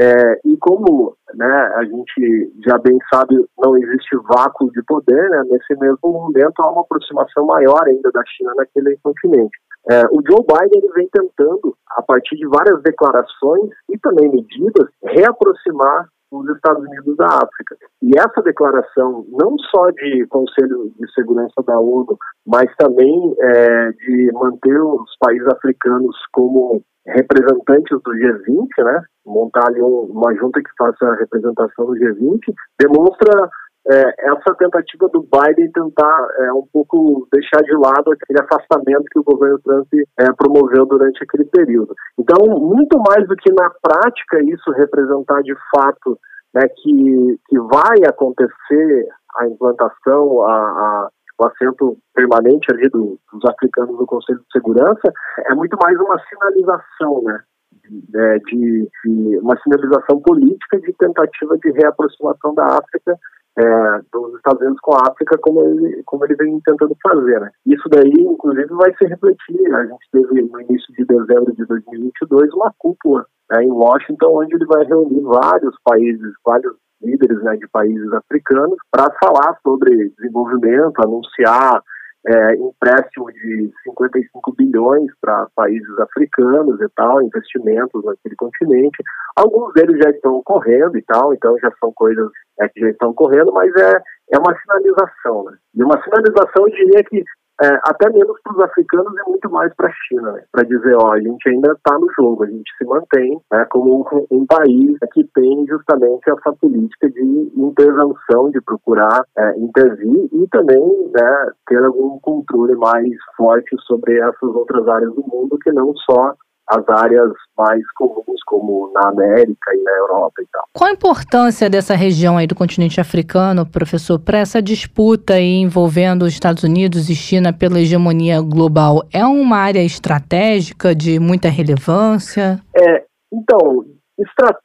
É, 0.00 0.40
e 0.44 0.56
como 0.58 1.16
né, 1.34 1.72
a 1.76 1.84
gente 1.84 2.52
já 2.66 2.76
bem 2.78 2.98
sabe, 3.12 3.36
não 3.58 3.76
existe 3.76 4.16
vácuo 4.28 4.70
de 4.72 4.82
poder, 4.82 5.30
né, 5.30 5.42
nesse 5.48 5.78
mesmo 5.78 5.98
momento 6.02 6.60
há 6.60 6.70
uma 6.70 6.80
aproximação 6.80 7.46
maior 7.46 7.80
ainda 7.86 8.10
da 8.10 8.22
China 8.26 8.52
naquele 8.56 8.98
continente. 9.04 9.56
É, 9.88 10.02
o 10.10 10.20
Joe 10.26 10.44
Biden 10.48 10.82
ele 10.82 10.92
vem 10.94 11.08
tentando, 11.12 11.76
a 11.96 12.02
partir 12.02 12.36
de 12.36 12.46
várias 12.48 12.82
declarações 12.82 13.70
e 13.88 13.98
também 13.98 14.30
medidas, 14.30 14.88
reaproximar 15.04 16.08
os 16.38 16.48
Estados 16.54 16.82
Unidos 16.84 17.16
da 17.16 17.26
África. 17.26 17.76
E 18.02 18.10
essa 18.18 18.42
declaração, 18.42 19.24
não 19.30 19.56
só 19.70 19.90
de 19.90 20.26
Conselho 20.28 20.92
de 20.98 21.12
Segurança 21.12 21.62
da 21.66 21.78
ONU, 21.78 22.16
mas 22.46 22.66
também 22.76 23.34
é, 23.40 23.92
de 23.92 24.30
manter 24.32 24.80
os 24.80 25.16
países 25.20 25.46
africanos 25.48 26.16
como 26.32 26.82
representantes 27.06 27.98
do 28.02 28.12
G20, 28.12 28.68
né, 28.78 29.02
montar 29.26 29.66
ali 29.68 29.82
um, 29.82 30.06
uma 30.10 30.34
junta 30.34 30.60
que 30.60 30.70
faça 30.78 31.06
a 31.06 31.16
representação 31.16 31.86
do 31.86 31.92
G20, 31.92 32.40
demonstra 32.80 33.48
é, 33.90 34.30
essa 34.30 34.54
tentativa 34.58 35.08
do 35.08 35.22
Biden 35.22 35.70
tentar 35.72 36.28
é, 36.38 36.52
um 36.52 36.66
pouco 36.72 37.28
deixar 37.32 37.60
de 37.62 37.72
lado 37.72 38.12
aquele 38.12 38.40
afastamento 38.40 39.04
que 39.10 39.18
o 39.18 39.24
governo 39.24 39.58
Trump 39.60 39.88
é, 39.92 40.32
promoveu 40.32 40.86
durante 40.86 41.22
aquele 41.22 41.44
período. 41.44 41.94
Então, 42.18 42.58
muito 42.58 42.98
mais 42.98 43.26
do 43.28 43.36
que 43.36 43.52
na 43.52 43.70
prática 43.82 44.42
isso 44.44 44.70
representar 44.72 45.42
de 45.42 45.54
fato 45.74 46.18
né, 46.54 46.62
que, 46.68 47.38
que 47.48 47.58
vai 47.58 47.98
acontecer 48.08 49.08
a 49.36 49.46
implantação, 49.46 50.42
a, 50.42 50.52
a 50.52 51.08
o 51.36 51.46
assento 51.46 51.98
permanente 52.14 52.66
ali 52.72 52.88
do, 52.90 53.18
dos 53.32 53.44
africanos 53.50 53.98
no 53.98 54.06
Conselho 54.06 54.38
de 54.38 54.52
Segurança, 54.52 55.12
é 55.50 55.54
muito 55.54 55.76
mais 55.82 55.98
uma 55.98 56.16
sinalização, 56.28 57.22
né? 57.24 57.40
De, 57.84 58.38
de, 58.46 58.88
de, 59.04 59.38
uma 59.38 59.58
sinalização 59.60 60.20
política 60.20 60.80
de 60.80 60.92
tentativa 60.94 61.58
de 61.58 61.70
reaproximação 61.72 62.54
da 62.54 62.64
África 62.64 63.18
é, 63.58 64.00
dos 64.12 64.34
Estados 64.36 64.60
Unidos 64.60 64.80
com 64.82 64.94
a 64.94 65.10
África 65.10 65.38
como 65.38 65.62
ele, 65.62 66.02
como 66.04 66.24
ele 66.24 66.34
vem 66.34 66.60
tentando 66.60 66.96
fazer. 67.02 67.40
Né? 67.40 67.50
Isso 67.66 67.88
daí, 67.88 68.10
inclusive, 68.10 68.68
vai 68.74 68.94
se 68.96 69.06
refletir. 69.06 69.74
A 69.74 69.86
gente 69.86 70.08
teve 70.12 70.42
no 70.42 70.60
início 70.60 70.92
de 70.94 71.04
dezembro 71.04 71.54
de 71.54 71.64
2022 71.64 72.52
uma 72.54 72.72
cúpula 72.78 73.24
né, 73.50 73.62
em 73.62 73.70
Washington, 73.70 74.42
onde 74.42 74.54
ele 74.54 74.66
vai 74.66 74.84
reunir 74.84 75.20
vários 75.22 75.74
países, 75.84 76.32
vários 76.44 76.74
líderes 77.02 77.42
né, 77.42 77.56
de 77.56 77.68
países 77.68 78.12
africanos 78.12 78.76
para 78.90 79.12
falar 79.22 79.58
sobre 79.62 80.10
desenvolvimento, 80.16 81.00
anunciar 81.00 81.82
é, 82.26 82.54
empréstimo 82.54 83.30
de 83.32 83.70
55 83.84 84.54
bilhões 84.56 85.10
para 85.20 85.46
países 85.54 85.98
africanos 85.98 86.80
e 86.80 86.88
tal, 86.96 87.22
investimentos 87.22 88.04
naquele 88.04 88.34
continente. 88.36 89.02
Alguns 89.36 89.72
deles 89.74 89.98
já 90.02 90.10
estão 90.10 90.36
ocorrendo 90.36 90.96
e 90.96 91.02
tal, 91.02 91.34
então 91.34 91.58
já 91.58 91.70
são 91.80 91.92
coisas 91.92 92.30
é, 92.60 92.68
que 92.68 92.80
já 92.80 92.90
estão 92.90 93.10
ocorrendo, 93.10 93.52
mas 93.52 93.70
é, 93.76 94.00
é 94.32 94.38
uma 94.38 94.58
sinalização, 94.58 95.44
né? 95.44 95.56
E 95.74 95.82
uma 95.82 96.02
sinalização, 96.02 96.66
eu 96.66 96.74
diria 96.74 97.04
que 97.04 97.22
é, 97.62 97.68
até 97.84 98.10
menos 98.10 98.36
para 98.42 98.52
os 98.52 98.60
africanos 98.60 99.12
e 99.14 99.30
muito 99.30 99.50
mais 99.50 99.72
para 99.74 99.88
a 99.88 99.92
China, 99.92 100.32
né? 100.32 100.42
para 100.50 100.64
dizer, 100.64 100.96
ó, 100.96 101.12
a 101.12 101.20
gente 101.20 101.48
ainda 101.48 101.72
está 101.72 101.96
no 101.98 102.06
jogo, 102.18 102.44
a 102.44 102.46
gente 102.46 102.70
se 102.76 102.84
mantém 102.84 103.40
né, 103.52 103.64
como 103.70 104.00
um, 104.00 104.26
um, 104.30 104.46
país 104.46 104.98
que 105.12 105.24
tem 105.34 105.64
justamente 105.66 106.28
essa 106.28 106.52
política 106.52 107.08
de 107.10 107.22
intervenção, 107.56 108.50
de 108.50 108.60
procurar 108.60 109.24
é, 109.38 109.58
intervir 109.58 110.28
e 110.32 110.48
também 110.48 110.82
né, 111.14 111.50
ter 111.68 111.82
algum 111.84 112.18
controle 112.20 112.74
mais 112.76 113.08
forte 113.36 113.76
sobre 113.86 114.18
essas 114.18 114.54
outras 114.54 114.86
áreas 114.88 115.14
do 115.14 115.24
mundo 115.26 115.56
que 115.62 115.70
não 115.72 115.94
só 115.96 116.34
as 116.68 116.88
áreas 116.88 117.30
mais 117.56 117.82
comuns, 117.92 118.42
como 118.46 118.90
na 118.94 119.08
América 119.08 119.74
e 119.74 119.82
na 119.82 119.90
Europa 119.92 120.42
e 120.42 120.46
tal. 120.50 120.64
Qual 120.72 120.88
a 120.88 120.92
importância 120.92 121.68
dessa 121.68 121.94
região 121.94 122.36
aí 122.36 122.46
do 122.46 122.54
continente 122.54 123.00
africano, 123.00 123.66
professor, 123.66 124.18
para 124.18 124.38
essa 124.38 124.62
disputa 124.62 125.34
aí 125.34 125.56
envolvendo 125.56 126.22
os 126.22 126.32
Estados 126.32 126.62
Unidos 126.62 127.10
e 127.10 127.14
China 127.14 127.52
pela 127.52 127.80
hegemonia 127.80 128.40
global? 128.40 129.02
É 129.12 129.24
uma 129.24 129.58
área 129.58 129.82
estratégica 129.82 130.94
de 130.94 131.18
muita 131.18 131.48
relevância? 131.48 132.60
É, 132.76 133.04
então, 133.32 133.84
estrate... 134.18 134.60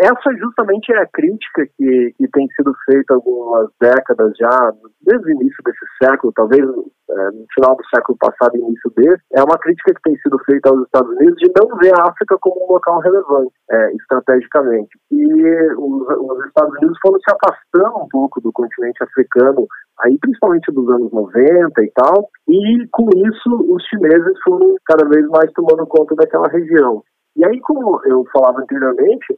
essa 0.00 0.36
justamente 0.36 0.92
é 0.92 0.98
a 0.98 1.08
crítica 1.08 1.66
que, 1.76 2.14
que 2.16 2.28
tem 2.28 2.46
sido 2.56 2.72
feita 2.84 3.14
algumas 3.14 3.68
décadas 3.80 4.32
já, 4.38 4.72
desde 5.02 5.26
o 5.26 5.32
início 5.32 5.62
desse 5.64 5.86
século, 6.02 6.32
talvez 6.34 6.62
é, 6.62 7.30
no 7.30 7.46
final 7.54 7.76
do 7.76 7.84
século 7.94 8.18
passado 8.18 8.56
início 8.56 8.90
desse, 8.96 9.22
é 9.32 9.42
uma 9.42 9.58
crítica 9.58 9.92
que 9.94 10.02
tem 10.02 10.16
sido 10.18 10.38
feita 10.44 10.70
aos 10.70 10.82
Estados 10.84 11.10
Unidos 11.16 11.36
de 11.38 11.50
não 11.56 11.76
ver 11.78 11.92
a 11.98 12.08
África 12.08 12.36
como 12.40 12.64
um 12.64 12.72
local 12.72 13.00
relevante 13.00 13.52
é, 13.70 13.92
estrategicamente. 13.94 14.98
E 15.10 15.72
os, 15.76 16.08
os, 16.08 16.46
Estados 16.46 16.74
Unidos 16.78 16.98
foram 17.02 17.18
se 17.20 17.34
afastando 17.34 18.04
um 18.04 18.08
pouco 18.08 18.40
do 18.40 18.52
continente 18.52 19.02
africano, 19.02 19.66
aí 20.00 20.16
principalmente 20.18 20.72
dos 20.72 20.88
anos 20.90 21.12
90 21.12 21.82
e 21.82 21.90
tal, 21.92 22.28
e 22.48 22.86
com 22.92 23.08
isso 23.16 23.74
os 23.74 23.82
chineses 23.84 24.38
foram 24.44 24.76
cada 24.86 25.08
vez 25.08 25.26
mais 25.28 25.50
tomando 25.52 25.86
conta 25.86 26.14
daquela 26.14 26.48
região. 26.48 27.02
E 27.36 27.44
aí, 27.44 27.60
como 27.60 28.00
eu 28.04 28.24
falava 28.32 28.60
anteriormente, 28.60 29.36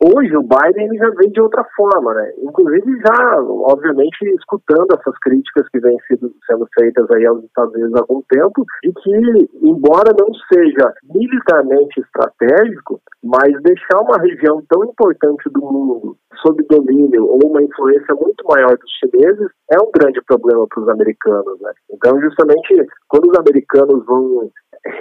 hoje 0.00 0.36
o 0.36 0.42
Biden 0.42 0.96
já 0.96 1.10
vem 1.10 1.30
de 1.30 1.40
outra 1.40 1.64
forma, 1.76 2.14
né? 2.14 2.32
Inclusive 2.42 3.00
já, 3.00 3.42
obviamente, 3.42 4.24
escutando 4.38 4.86
essas 4.92 5.18
críticas 5.18 5.68
que 5.68 5.80
vêm 5.80 5.96
sido, 6.06 6.32
sendo 6.46 6.66
feitas 6.78 7.10
aí 7.10 7.26
aos 7.26 7.44
Estados 7.44 7.74
Unidos 7.74 7.94
há 7.96 8.00
algum 8.00 8.22
tempo, 8.28 8.64
de 8.82 8.92
que, 8.92 9.50
embora 9.62 10.14
não 10.18 10.28
seja 10.52 10.92
militarmente 11.12 12.00
estratégico, 12.00 13.00
mas 13.22 13.50
deixar 13.62 13.98
uma 14.02 14.18
região 14.18 14.62
tão 14.68 14.84
importante 14.84 15.48
do 15.50 15.60
mundo 15.60 16.16
sob 16.42 16.62
domínio 16.70 17.26
ou 17.26 17.40
uma 17.44 17.62
influência 17.62 18.14
muito 18.14 18.44
maior 18.48 18.76
dos 18.76 18.90
chineses 19.00 19.48
é 19.72 19.76
um 19.80 19.90
grande 19.90 20.20
problema 20.22 20.66
para 20.68 20.82
os 20.82 20.88
americanos, 20.88 21.60
né? 21.60 21.72
Então, 21.90 22.20
justamente, 22.20 22.86
quando 23.08 23.30
os 23.30 23.38
americanos 23.38 24.04
vão 24.06 24.50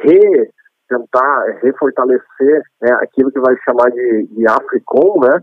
re 0.03 0.49
tentar 0.87 1.59
refortalecer 1.61 2.61
né, 2.81 2.91
aquilo 3.01 3.31
que 3.31 3.39
vai 3.39 3.55
chamar 3.63 3.89
de, 3.91 4.27
de 4.27 4.47
AFRICOM, 4.47 5.19
né, 5.21 5.41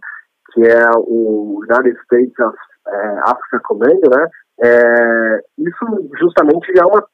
que 0.53 0.63
é 0.63 0.91
o 0.97 1.61
United 1.69 1.99
States 2.05 2.39
of, 2.39 2.57
é, 2.87 3.19
Africa 3.25 3.61
Command, 3.65 4.01
né, 4.15 4.29
é, 4.63 5.41
isso 5.59 6.09
justamente 6.19 6.71
é 6.79 6.85
uma, 6.85 7.05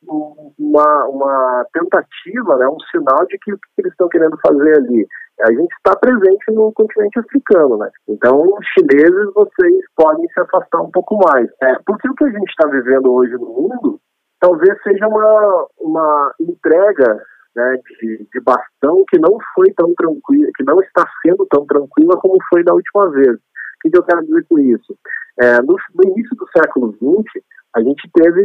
uma, 0.59 1.05
uma, 1.07 1.67
tentativa, 1.73 2.57
né, 2.59 2.69
um 2.69 2.81
sinal 2.91 3.27
de 3.27 3.39
que 3.39 3.53
o 3.53 3.57
que 3.57 3.63
eles 3.79 3.93
estão 3.93 4.09
querendo 4.09 4.37
fazer 4.47 4.77
ali. 4.77 5.07
A 5.41 5.51
gente 5.51 5.73
está 5.73 5.97
presente 5.97 6.45
no 6.51 6.71
continente 6.73 7.19
africano, 7.19 7.79
né? 7.79 7.89
Então, 8.07 8.43
os 8.43 8.67
chineses, 8.79 9.33
vocês 9.35 9.85
podem 9.97 10.29
se 10.29 10.41
afastar 10.41 10.83
um 10.83 10.91
pouco 10.91 11.17
mais. 11.17 11.49
É, 11.63 11.77
porque 11.87 12.11
o 12.11 12.15
que 12.15 12.25
a 12.25 12.31
gente 12.31 12.51
está 12.51 12.69
vivendo 12.69 13.11
hoje 13.11 13.33
no 13.33 13.47
mundo 13.47 13.99
talvez 14.41 14.83
seja 14.83 15.07
uma, 15.07 15.67
uma 15.79 16.35
entrega 16.41 17.23
né, 17.55 17.77
de, 18.01 18.27
de 18.33 18.41
bastão 18.41 19.05
que 19.09 19.19
não 19.19 19.37
foi 19.55 19.73
tão 19.75 19.93
tranquila, 19.95 20.51
que 20.57 20.65
não 20.65 20.81
está 20.81 21.05
sendo 21.23 21.47
tão 21.47 21.67
tranquila 21.67 22.17
como 22.21 22.37
foi 22.49 22.63
da 22.63 22.75
última 22.75 23.11
vez. 23.11 23.37
O 23.37 23.91
que, 23.91 23.97
eu 23.97 24.03
quero 24.03 24.25
dizer 24.27 24.45
com 24.49 24.59
isso? 24.59 24.97
É, 25.41 25.57
no, 25.63 25.75
no, 25.95 26.13
início 26.13 26.37
do 26.37 26.47
século 26.57 26.93
XX, 26.93 27.43
a 27.75 27.83
gente 27.83 28.11
teve 28.13 28.45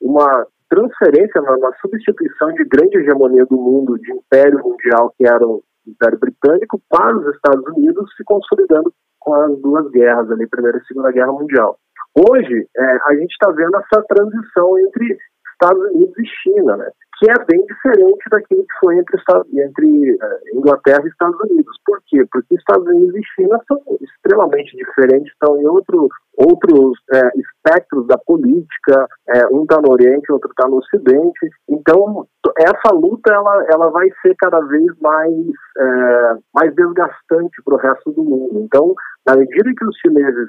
uma 0.00 0.46
transferência, 0.68 1.40
uma, 1.40 1.72
substituição 1.80 2.52
de 2.52 2.64
grande 2.64 2.98
hegemonia 2.98 3.46
do 3.46 3.56
mundo, 3.56 3.98
de 3.98 4.12
império 4.12 4.58
mundial 4.62 5.14
que 5.16 5.26
eram 5.26 5.62
Império 5.86 6.18
Britânico 6.18 6.80
para 6.88 7.16
os 7.16 7.34
Estados 7.34 7.64
Unidos, 7.76 8.10
se 8.16 8.24
consolidando 8.24 8.92
com 9.20 9.34
as 9.34 9.58
duas 9.60 9.90
guerras, 9.90 10.30
ali, 10.30 10.46
Primeira 10.46 10.78
e 10.78 10.86
Segunda 10.86 11.12
Guerra 11.12 11.32
Mundial. 11.32 11.78
Hoje, 12.14 12.68
é, 12.76 12.84
a 13.06 13.14
gente 13.16 13.32
está 13.32 13.50
vendo 13.50 13.76
essa 13.76 14.02
transição 14.08 14.78
entre 14.78 15.18
Estados 15.52 15.82
Unidos 15.92 16.14
e 16.18 16.26
China, 16.42 16.76
né? 16.76 16.90
Que 17.18 17.30
é 17.30 17.44
bem 17.46 17.64
diferente 17.66 18.24
daquilo 18.30 18.62
que 18.62 18.78
foi 18.80 18.98
entre, 18.98 19.18
entre 19.52 20.12
uh, 20.14 20.58
Inglaterra 20.58 21.02
e 21.04 21.08
Estados 21.08 21.38
Unidos. 21.48 21.76
Por 21.86 22.00
quê? 22.06 22.24
Porque 22.30 22.54
Estados 22.54 22.86
Unidos 22.86 23.14
e 23.14 23.22
China 23.34 23.58
são 23.68 23.80
extremamente 24.00 24.76
diferentes, 24.76 25.32
estão 25.32 25.56
em 25.60 25.66
outro, 25.66 26.08
outros 26.36 26.98
é, 27.12 27.20
espectros 27.36 28.06
da 28.06 28.18
política, 28.18 29.06
é, 29.28 29.46
um 29.52 29.62
está 29.62 29.80
no 29.80 29.92
Oriente, 29.92 30.32
outro 30.32 30.50
está 30.50 30.68
no 30.68 30.78
Ocidente. 30.78 31.50
Então, 31.68 32.26
essa 32.58 32.94
luta 32.94 33.32
ela, 33.32 33.66
ela 33.72 33.90
vai 33.90 34.08
ser 34.22 34.34
cada 34.38 34.60
vez 34.60 34.86
mais, 35.00 35.46
é, 35.78 36.36
mais 36.54 36.74
desgastante 36.74 37.62
para 37.64 37.74
o 37.74 37.78
resto 37.78 38.12
do 38.12 38.24
mundo. 38.24 38.60
Então, 38.60 38.94
na 39.26 39.36
medida 39.36 39.70
que 39.76 39.84
os 39.84 39.96
chineses 39.98 40.48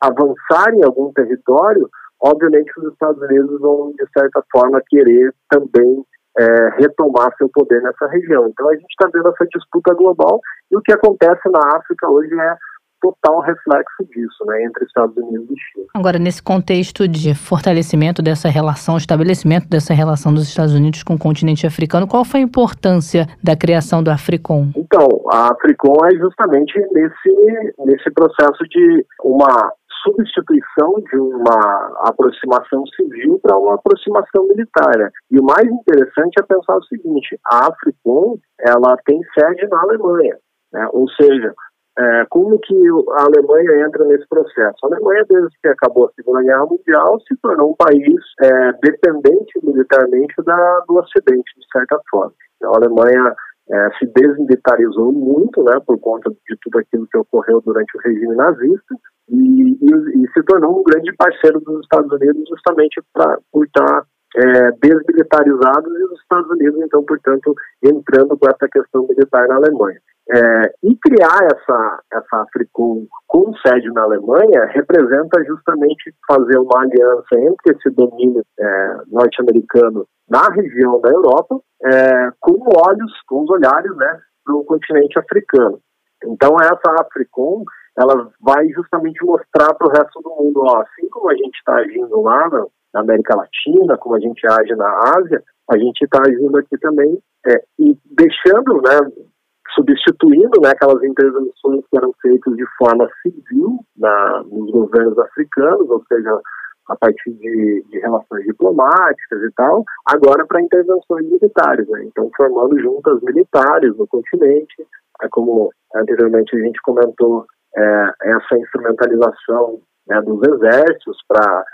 avançarem 0.00 0.78
em 0.78 0.84
algum 0.84 1.12
território, 1.12 1.90
obviamente 2.20 2.72
os 2.78 2.92
Estados 2.92 3.20
Unidos 3.22 3.60
vão, 3.60 3.92
de 3.92 4.06
certa 4.16 4.42
forma, 4.52 4.82
querer 4.88 5.32
também 5.50 6.04
é, 6.38 6.68
retomar 6.78 7.34
seu 7.38 7.48
poder 7.48 7.80
nessa 7.82 8.06
região. 8.08 8.48
Então 8.48 8.68
a 8.68 8.74
gente 8.74 8.86
está 8.90 9.08
vendo 9.12 9.28
essa 9.28 9.46
disputa 9.46 9.94
global 9.94 10.40
e 10.70 10.76
o 10.76 10.82
que 10.82 10.92
acontece 10.92 11.48
na 11.50 11.60
África 11.76 12.08
hoje 12.08 12.34
é 12.34 12.56
total 13.00 13.40
reflexo 13.40 14.04
disso, 14.10 14.44
né, 14.46 14.64
entre 14.64 14.84
Estados 14.84 15.16
Unidos 15.16 15.48
e 15.50 15.60
China. 15.60 15.86
Agora, 15.94 16.18
nesse 16.18 16.42
contexto 16.42 17.06
de 17.06 17.34
fortalecimento 17.34 18.22
dessa 18.22 18.48
relação, 18.48 18.96
estabelecimento 18.96 19.68
dessa 19.68 19.94
relação 19.94 20.32
dos 20.32 20.48
Estados 20.48 20.74
Unidos 20.74 21.02
com 21.02 21.14
o 21.14 21.18
continente 21.18 21.66
africano, 21.66 22.06
qual 22.06 22.24
foi 22.24 22.40
a 22.40 22.42
importância 22.42 23.26
da 23.42 23.56
criação 23.56 24.02
do 24.02 24.10
Africom? 24.10 24.70
Então, 24.76 25.08
a 25.30 25.52
Africom 25.52 26.04
é 26.06 26.16
justamente 26.16 26.78
nesse, 26.92 27.76
nesse 27.84 28.10
processo 28.10 28.64
de 28.70 29.04
uma 29.22 29.72
substituição 30.02 30.94
de 31.10 31.18
uma 31.18 31.92
aproximação 32.08 32.84
civil 32.94 33.38
para 33.42 33.56
uma 33.56 33.74
aproximação 33.74 34.46
militar. 34.48 34.96
Né? 34.98 35.10
E 35.30 35.38
o 35.38 35.44
mais 35.44 35.66
interessante 35.66 36.34
é 36.40 36.42
pensar 36.42 36.76
o 36.76 36.84
seguinte: 36.84 37.38
a 37.46 37.68
Africom 37.68 38.38
ela 38.60 38.96
tem 39.04 39.20
sede 39.38 39.66
na 39.68 39.80
Alemanha, 39.82 40.36
né? 40.72 40.88
ou 40.92 41.08
seja, 41.10 41.54
é, 41.98 42.26
como 42.28 42.58
que 42.58 42.74
a 43.18 43.22
Alemanha 43.22 43.86
entra 43.86 44.04
nesse 44.04 44.28
processo? 44.28 44.76
A 44.84 44.86
Alemanha, 44.86 45.24
desde 45.30 45.56
que 45.62 45.68
acabou 45.68 46.06
a 46.06 46.12
Segunda 46.12 46.42
Guerra 46.42 46.66
Mundial, 46.66 47.18
se 47.20 47.34
tornou 47.40 47.70
um 47.70 47.76
país 47.76 48.22
é, 48.42 48.72
dependente 48.82 49.58
militarmente 49.62 50.34
da, 50.44 50.84
do 50.86 50.96
Ocidente, 50.96 51.52
de 51.56 51.66
certa 51.72 51.98
forma. 52.10 52.34
Então, 52.56 52.72
a 52.74 52.76
Alemanha 52.76 53.34
é, 53.70 53.90
se 53.98 54.06
desmilitarizou 54.06 55.10
muito, 55.12 55.62
né, 55.64 55.80
por 55.86 55.98
conta 55.98 56.30
de 56.30 56.56
tudo 56.62 56.78
aquilo 56.78 57.06
que 57.06 57.18
ocorreu 57.18 57.62
durante 57.62 57.96
o 57.96 58.00
regime 58.00 58.34
nazista, 58.34 58.94
e, 59.28 59.72
e, 59.72 60.24
e 60.24 60.30
se 60.32 60.42
tornou 60.44 60.80
um 60.80 60.84
grande 60.84 61.12
parceiro 61.16 61.60
dos 61.60 61.80
Estados 61.82 62.10
Unidos 62.12 62.44
justamente 62.48 63.02
pra, 63.12 63.38
por 63.52 63.64
estar 63.66 64.04
é, 64.36 64.70
desmilitarizados 64.82 65.92
e 65.98 66.04
os 66.04 66.20
Estados 66.20 66.50
Unidos, 66.50 66.80
então, 66.82 67.04
portanto, 67.04 67.54
entrando 67.82 68.36
com 68.36 68.48
essa 68.48 68.68
questão 68.70 69.06
militar 69.06 69.48
na 69.48 69.56
Alemanha. 69.56 69.98
É, 70.28 70.72
e 70.82 70.96
criar 70.96 71.38
essa, 71.44 72.02
essa 72.12 72.42
Africom 72.42 73.06
com 73.28 73.54
sede 73.64 73.88
na 73.92 74.02
Alemanha 74.02 74.64
representa 74.74 75.44
justamente 75.44 76.12
fazer 76.26 76.58
uma 76.58 76.80
aliança 76.82 77.38
entre 77.38 77.76
esse 77.76 77.88
domínio 77.94 78.42
é, 78.58 78.96
norte-americano 79.06 80.04
na 80.28 80.48
região 80.48 81.00
da 81.00 81.10
Europa 81.10 81.60
é, 81.84 82.30
com 82.40 82.58
olhos, 82.76 83.12
com 83.28 83.44
os 83.44 83.50
olhares 83.50 83.96
né, 83.96 84.18
para 84.44 84.54
o 84.56 84.64
continente 84.64 85.16
africano. 85.16 85.78
Então 86.24 86.56
essa 86.60 87.02
Africom 87.02 87.62
ela 87.98 88.30
vai 88.40 88.66
justamente 88.68 89.24
mostrar 89.24 89.74
para 89.74 89.86
o 89.86 89.90
resto 89.90 90.20
do 90.20 90.30
mundo, 90.30 90.60
ó, 90.60 90.82
assim 90.82 91.08
como 91.08 91.30
a 91.30 91.34
gente 91.34 91.56
está 91.56 91.76
agindo 91.76 92.20
lá 92.20 92.48
na, 92.48 92.66
América 93.00 93.36
Latina, 93.36 93.98
como 93.98 94.14
a 94.14 94.20
gente 94.20 94.46
age 94.46 94.74
na 94.74 94.88
Ásia, 95.18 95.42
a 95.70 95.76
gente 95.76 96.02
está 96.02 96.18
agindo 96.26 96.56
aqui 96.56 96.78
também 96.78 97.18
é, 97.46 97.62
e 97.78 97.94
deixando, 98.06 98.80
né, 98.80 99.26
substituindo 99.74 100.60
né, 100.62 100.70
aquelas 100.70 101.02
intervenções 101.04 101.84
que 101.90 101.96
eram 101.96 102.10
feitas 102.22 102.56
de 102.56 102.64
forma 102.78 103.06
civil 103.20 103.80
na, 103.98 104.42
nos 104.44 104.70
governos 104.70 105.18
africanos, 105.18 105.90
ou 105.90 106.02
seja, 106.08 106.40
a 106.88 106.96
partir 106.96 107.32
de, 107.32 107.84
de 107.90 107.98
relações 107.98 108.44
diplomáticas 108.44 109.42
e 109.42 109.52
tal, 109.56 109.84
agora 110.06 110.46
para 110.46 110.62
intervenções 110.62 111.26
militares, 111.26 111.86
né? 111.88 112.04
então 112.04 112.30
formando 112.36 112.78
juntas 112.80 113.20
militares 113.22 113.96
no 113.96 114.06
continente, 114.06 114.86
é 115.22 115.28
como 115.28 115.70
anteriormente 115.94 116.56
a 116.56 116.60
gente 116.60 116.80
comentou, 116.82 117.44
é, 117.76 118.12
essa 118.22 118.58
instrumentalização 118.58 119.80
né, 120.06 120.20
dos 120.22 120.40
exércitos 120.48 121.18
para 121.28 121.64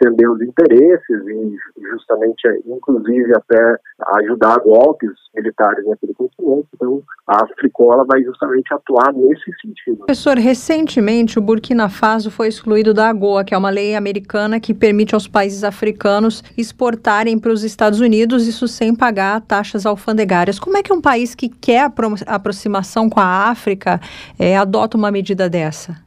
atender 0.00 0.28
os 0.28 0.40
interesses 0.40 1.26
e 1.26 1.56
justamente, 1.90 2.62
inclusive, 2.66 3.32
até 3.36 3.76
ajudar 4.18 4.58
golpes 4.60 5.10
militares 5.34 5.86
naquele 5.86 6.14
continente. 6.14 6.68
Então, 6.74 7.02
a 7.26 7.44
Africola 7.44 8.04
vai 8.04 8.22
justamente 8.22 8.72
atuar 8.72 9.12
nesse 9.12 9.50
sentido. 9.60 9.98
Professor, 9.98 10.36
recentemente 10.36 11.38
o 11.38 11.42
Burkina 11.42 11.88
Faso 11.88 12.30
foi 12.30 12.48
excluído 12.48 12.92
da 12.92 13.08
AGOA, 13.08 13.44
que 13.44 13.54
é 13.54 13.58
uma 13.58 13.70
lei 13.70 13.94
americana 13.94 14.60
que 14.60 14.74
permite 14.74 15.14
aos 15.14 15.26
países 15.26 15.64
africanos 15.64 16.42
exportarem 16.56 17.38
para 17.38 17.52
os 17.52 17.64
Estados 17.64 18.00
Unidos, 18.00 18.46
isso 18.46 18.68
sem 18.68 18.94
pagar 18.94 19.40
taxas 19.40 19.86
alfandegárias. 19.86 20.58
Como 20.58 20.76
é 20.76 20.82
que 20.82 20.92
um 20.92 21.00
país 21.00 21.34
que 21.34 21.48
quer 21.48 21.90
a 22.26 22.34
aproximação 22.34 23.08
com 23.08 23.20
a 23.20 23.48
África 23.48 24.00
é, 24.38 24.56
adota 24.56 24.96
uma 24.96 25.10
medida 25.10 25.48
dessa? 25.48 26.03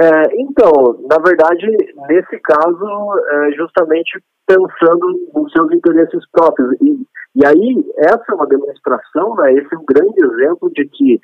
É, 0.00 0.40
então, 0.40 0.72
na 1.10 1.18
verdade, 1.18 1.66
nesse 2.08 2.38
caso, 2.40 2.86
é 3.32 3.52
justamente 3.52 4.18
pensando 4.46 5.28
nos 5.34 5.52
seus 5.52 5.70
interesses 5.72 6.24
próprios. 6.32 6.72
E, 6.80 7.06
e 7.36 7.46
aí, 7.46 7.84
essa 7.98 8.24
é 8.30 8.34
uma 8.34 8.46
demonstração, 8.46 9.36
né, 9.36 9.52
esse 9.52 9.74
é 9.74 9.78
um 9.78 9.84
grande 9.84 10.24
exemplo 10.24 10.70
de 10.72 10.88
que 10.88 11.20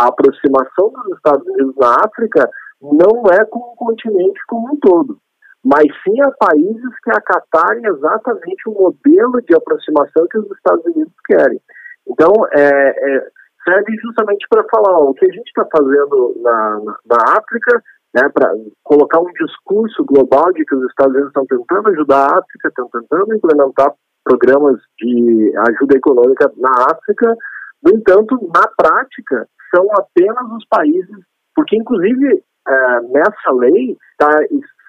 a 0.00 0.06
aproximação 0.06 0.90
dos 0.90 1.16
Estados 1.16 1.46
Unidos 1.46 1.76
na 1.76 1.96
África 2.02 2.48
não 2.80 3.24
é 3.30 3.44
com 3.44 3.58
o 3.58 3.76
continente 3.76 4.40
como 4.48 4.72
um 4.72 4.76
todo, 4.78 5.18
mas 5.62 5.84
sim 6.02 6.20
a 6.22 6.30
países 6.32 7.00
que 7.04 7.10
acatarem 7.10 7.86
exatamente 7.86 8.68
o 8.68 8.72
modelo 8.72 9.42
de 9.42 9.54
aproximação 9.54 10.26
que 10.30 10.38
os 10.38 10.50
Estados 10.50 10.84
Unidos 10.86 11.14
querem. 11.28 11.60
Então, 12.08 12.32
é, 12.52 12.68
é 12.68 13.28
serve 13.64 13.96
justamente 14.02 14.46
para 14.48 14.64
falar 14.64 14.98
ó, 14.98 15.10
o 15.10 15.14
que 15.14 15.24
a 15.24 15.32
gente 15.32 15.48
está 15.48 15.66
fazendo 15.74 16.34
na, 16.42 16.80
na, 16.80 16.98
na 17.06 17.38
África 17.38 17.82
né, 18.14 18.28
para 18.32 18.54
colocar 18.84 19.20
um 19.20 19.32
discurso 19.32 20.04
global 20.04 20.52
de 20.52 20.64
que 20.64 20.74
os 20.74 20.88
Estados 20.88 21.12
Unidos 21.12 21.28
estão 21.28 21.46
tentando 21.46 21.88
ajudar 21.88 22.18
a 22.18 22.38
África, 22.38 22.68
estão 22.68 22.88
tentando 22.88 23.34
implementar 23.34 23.92
programas 24.22 24.80
de 24.98 25.52
ajuda 25.68 25.96
econômica 25.96 26.50
na 26.56 26.70
África. 26.92 27.36
No 27.82 27.92
entanto, 27.92 28.38
na 28.54 28.66
prática, 28.76 29.48
são 29.74 29.86
apenas 29.98 30.50
os 30.52 30.66
países, 30.68 31.16
porque 31.54 31.76
inclusive 31.76 32.42
é, 32.66 33.00
nessa 33.02 33.52
lei 33.52 33.96
está 34.12 34.30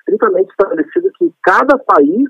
estritamente 0.07 0.51
estabelecido 0.51 1.11
que 1.17 1.33
cada 1.43 1.77
país 1.79 2.29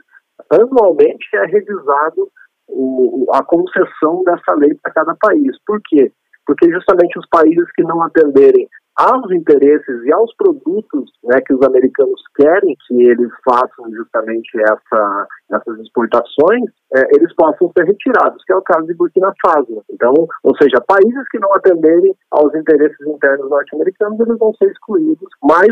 anualmente 0.49 1.27
é 1.35 1.45
revisado 1.45 2.29
o, 2.67 3.27
a 3.33 3.43
concessão 3.43 4.23
dessa 4.23 4.53
lei 4.55 4.73
para 4.81 4.93
cada 4.93 5.15
país. 5.19 5.55
Por 5.65 5.81
quê? 5.85 6.11
Porque 6.45 6.71
justamente 6.71 7.19
os 7.19 7.27
países 7.29 7.69
que 7.75 7.83
não 7.83 8.01
atenderem 8.01 8.67
aos 8.95 9.29
interesses 9.31 10.03
e 10.05 10.13
aos 10.13 10.33
produtos 10.35 11.11
né, 11.23 11.39
que 11.45 11.53
os 11.53 11.61
americanos 11.63 12.21
querem 12.35 12.75
que 12.87 12.93
eles 13.03 13.29
façam 13.43 13.91
justamente 13.91 14.57
essa, 14.61 15.27
essas 15.51 15.79
exportações, 15.79 16.63
é, 16.95 17.01
eles 17.15 17.33
possam 17.35 17.71
ser 17.77 17.85
retirados, 17.85 18.43
que 18.45 18.53
é 18.53 18.55
o 18.55 18.61
caso 18.61 18.87
de 18.87 18.93
Burkina 18.93 19.33
Faso. 19.45 19.83
Então, 19.91 20.13
ou 20.43 20.57
seja, 20.57 20.83
países 20.87 21.27
que 21.29 21.39
não 21.39 21.53
atenderem 21.53 22.15
aos 22.31 22.55
interesses 22.55 23.05
internos 23.05 23.49
norte-americanos, 23.49 24.19
eles 24.19 24.37
vão 24.37 24.53
ser 24.55 24.71
excluídos, 24.71 25.29
mas 25.43 25.67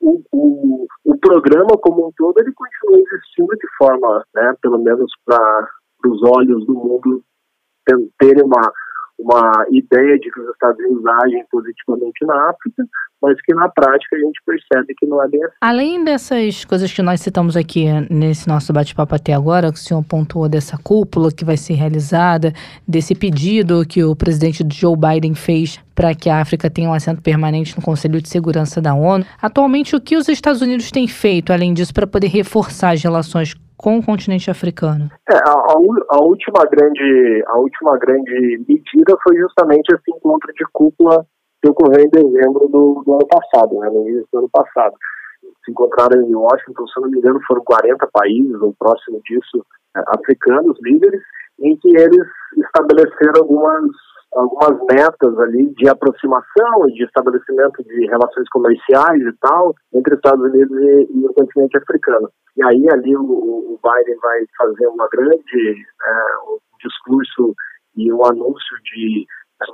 o, 0.00 0.22
o, 0.32 0.86
o, 1.04 1.18
programa 1.18 1.76
como 1.82 2.06
um 2.06 2.12
todo, 2.16 2.38
ele 2.38 2.52
continua 2.52 3.04
existindo 3.06 3.50
de 3.56 3.68
forma, 3.76 4.24
né, 4.34 4.54
pelo 4.62 4.78
menos 4.78 5.10
para 5.26 5.68
os 6.06 6.22
olhos 6.22 6.64
do 6.64 6.74
mundo, 6.74 7.22
terem 8.18 8.44
uma 8.44 8.72
uma 9.18 9.52
ideia 9.70 10.18
de 10.18 10.30
que 10.30 10.40
os 10.40 10.48
Estados 10.50 10.78
Unidos 10.78 11.04
agem 11.24 11.44
positivamente 11.50 12.24
na 12.24 12.50
África, 12.50 12.84
mas 13.20 13.36
que 13.42 13.52
na 13.52 13.68
prática 13.68 14.14
a 14.16 14.18
gente 14.20 14.40
percebe 14.46 14.94
que 14.96 15.06
não 15.06 15.22
é 15.22 15.28
bem 15.28 15.42
assim. 15.42 15.56
Além 15.60 16.04
dessas 16.04 16.64
coisas 16.64 16.92
que 16.92 17.02
nós 17.02 17.20
citamos 17.20 17.56
aqui 17.56 17.86
nesse 18.08 18.48
nosso 18.48 18.72
bate-papo 18.72 19.14
até 19.14 19.34
agora, 19.34 19.72
que 19.72 19.78
o 19.78 19.82
senhor 19.82 20.04
pontuou 20.04 20.48
dessa 20.48 20.78
cúpula 20.78 21.32
que 21.32 21.44
vai 21.44 21.56
ser 21.56 21.74
realizada, 21.74 22.52
desse 22.86 23.14
pedido 23.14 23.84
que 23.86 24.04
o 24.04 24.14
presidente 24.14 24.64
Joe 24.72 24.96
Biden 24.96 25.34
fez 25.34 25.80
para 25.94 26.14
que 26.14 26.30
a 26.30 26.40
África 26.40 26.70
tenha 26.70 26.88
um 26.88 26.94
assento 26.94 27.20
permanente 27.20 27.76
no 27.76 27.82
Conselho 27.82 28.22
de 28.22 28.28
Segurança 28.28 28.80
da 28.80 28.94
ONU, 28.94 29.26
atualmente 29.42 29.96
o 29.96 30.00
que 30.00 30.16
os 30.16 30.28
Estados 30.28 30.62
Unidos 30.62 30.92
têm 30.92 31.08
feito, 31.08 31.52
além 31.52 31.74
disso, 31.74 31.92
para 31.92 32.06
poder 32.06 32.28
reforçar 32.28 32.90
as 32.94 33.02
relações 33.02 33.56
com 33.78 33.98
o 33.98 34.04
continente 34.04 34.50
africano? 34.50 35.08
É, 35.30 35.36
a, 35.36 35.52
a, 35.52 36.18
última 36.20 36.64
grande, 36.70 37.44
a 37.46 37.58
última 37.58 37.96
grande 37.96 38.64
medida 38.68 39.16
foi 39.22 39.36
justamente 39.36 39.94
esse 39.94 40.10
encontro 40.10 40.52
de 40.52 40.64
cúpula 40.72 41.24
que 41.62 41.70
ocorreu 41.70 42.04
em 42.04 42.10
dezembro 42.10 42.68
do, 42.68 43.02
do 43.06 43.14
ano 43.14 43.26
passado, 43.28 43.78
né, 43.78 43.88
no 43.88 44.08
início 44.08 44.28
do 44.32 44.38
ano 44.40 44.50
passado. 44.52 44.94
Se 45.64 45.70
encontraram 45.70 46.20
em 46.20 46.34
Washington, 46.34 46.86
se 46.88 47.00
não 47.00 47.08
me 47.08 47.18
engano, 47.18 47.40
foram 47.46 47.62
40 47.64 48.08
países 48.12 48.60
ou 48.60 48.74
próximo 48.78 49.20
disso, 49.24 49.64
é, 49.96 50.00
africanos, 50.08 50.76
líderes, 50.82 51.22
em 51.60 51.76
que 51.76 51.96
eles 51.96 52.26
estabeleceram 52.56 53.40
algumas 53.40 53.84
algumas 54.34 54.78
metas 54.90 55.38
ali 55.40 55.72
de 55.74 55.88
aproximação 55.88 56.88
e 56.88 56.92
de 56.92 57.04
estabelecimento 57.04 57.82
de 57.84 58.06
relações 58.06 58.48
comerciais 58.50 59.22
e 59.22 59.32
tal 59.40 59.74
entre 59.94 60.14
Estados 60.14 60.44
Unidos 60.44 60.76
e, 60.78 61.08
e 61.14 61.26
o 61.26 61.34
continente 61.34 61.78
africano. 61.78 62.30
E 62.56 62.62
aí 62.64 62.88
ali 62.90 63.16
o, 63.16 63.22
o 63.22 63.80
Biden 63.82 64.18
vai 64.20 64.44
fazer 64.56 64.86
uma 64.88 65.08
grande 65.08 65.86
é, 66.04 66.38
um 66.48 66.58
discurso 66.82 67.54
e 67.96 68.12
um 68.12 68.24
anúncio 68.24 68.76
de 68.94 69.26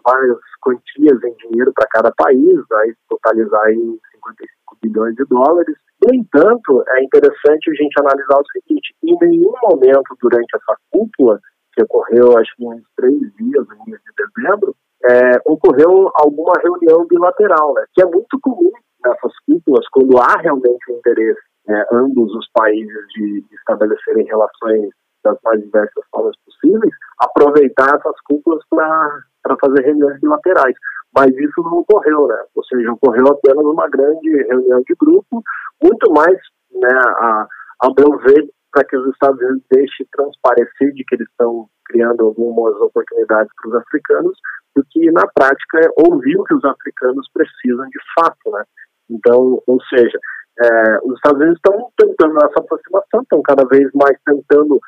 várias 0.05 0.39
quantias 0.63 1.23
em 1.23 1.35
dinheiro 1.49 1.73
para 1.75 1.89
cada 1.89 2.13
país, 2.17 2.59
vai 2.71 2.89
totalizar 3.09 3.71
em 3.71 3.99
55 4.13 4.77
bilhões 4.83 5.15
de 5.15 5.25
dólares. 5.27 5.77
No 6.03 6.15
entanto, 6.15 6.83
é 6.89 7.05
interessante 7.05 7.71
a 7.71 7.75
gente 7.75 8.01
analisar 8.01 8.39
o 8.39 8.47
seguinte: 8.53 8.95
em 9.03 9.17
nenhum 9.21 9.53
momento 9.63 10.17
durante 10.21 10.57
essa 10.57 10.77
cúpula 10.91 11.39
que 11.75 11.83
ocorreu 11.83 12.39
acho 12.39 12.55
que 12.57 12.64
em 12.64 12.83
três 12.97 13.20
dias, 13.35 13.66
no 13.68 13.75
início 13.87 14.01
de 14.16 14.43
dezembro, 14.43 14.75
é, 15.05 15.33
ocorreu 15.45 16.11
alguma 16.14 16.53
reunião 16.62 17.07
bilateral, 17.07 17.75
né, 17.75 17.85
que 17.93 18.03
é 18.03 18.07
muito 18.07 18.39
comum 18.41 18.72
nessas 19.05 19.33
cúpulas, 19.47 19.87
quando 19.91 20.18
há 20.18 20.41
realmente 20.41 20.91
interesse, 20.91 21.41
né, 21.66 21.85
ambos 21.93 22.35
os 22.35 22.49
países 22.53 23.07
de, 23.14 23.43
de 23.43 23.55
estabelecerem 23.57 24.27
relações 24.27 24.91
das 25.22 25.39
mais 25.43 25.61
diversas 25.61 26.05
formas 26.11 26.37
possíveis, 26.45 26.93
aproveitar 27.18 27.97
essas 27.97 28.20
cúpulas 28.29 28.62
para 28.70 29.57
fazer 29.61 29.83
reuniões 29.83 30.20
bilaterais. 30.20 30.77
Mas 31.16 31.31
isso 31.37 31.62
não 31.62 31.79
ocorreu, 31.79 32.27
né? 32.27 32.45
Ou 32.55 32.64
seja, 32.64 32.93
ocorreu 32.93 33.25
apenas 33.29 33.64
uma 33.64 33.89
grande 33.89 34.31
reunião 34.49 34.83
de 34.83 34.95
grupo, 35.01 35.43
muito 35.83 36.12
mais, 36.12 36.37
né, 36.72 36.91
a, 36.91 37.47
ao 37.81 37.95
meu 37.97 38.18
ver, 38.18 38.49
para 38.75 38.85
que 38.85 38.97
os 38.97 39.07
Estados 39.12 39.41
Unidos 39.41 39.62
deixem 39.70 40.05
transparecer 40.11 40.93
de 40.95 41.05
que 41.05 41.14
eles 41.14 41.29
estão 41.31 41.68
criando 41.87 42.27
algumas 42.27 42.75
oportunidades 42.81 43.53
para 43.57 43.68
os 43.70 43.77
africanos, 43.77 44.37
do 44.75 44.85
que 44.91 45.12
na 45.12 45.22
prática 45.33 45.79
ouvir 46.09 46.37
o 46.37 46.43
que 46.43 46.55
os 46.55 46.64
africanos 46.64 47.29
precisam 47.33 47.87
de 47.89 48.01
fato, 48.18 48.51
né? 48.51 48.64
Então, 49.09 49.62
ou 49.64 49.81
seja, 49.85 50.18
é, 50.61 50.99
os 51.05 51.14
Estados 51.14 51.41
Unidos 51.41 51.57
estão 51.57 51.89
tentando 51.97 52.37
essa 52.39 52.59
aproximação, 52.59 53.22
estão 53.22 53.43
cada 53.43 53.64
vez 53.68 53.89
mais 53.95 54.18
tentando 54.27 54.81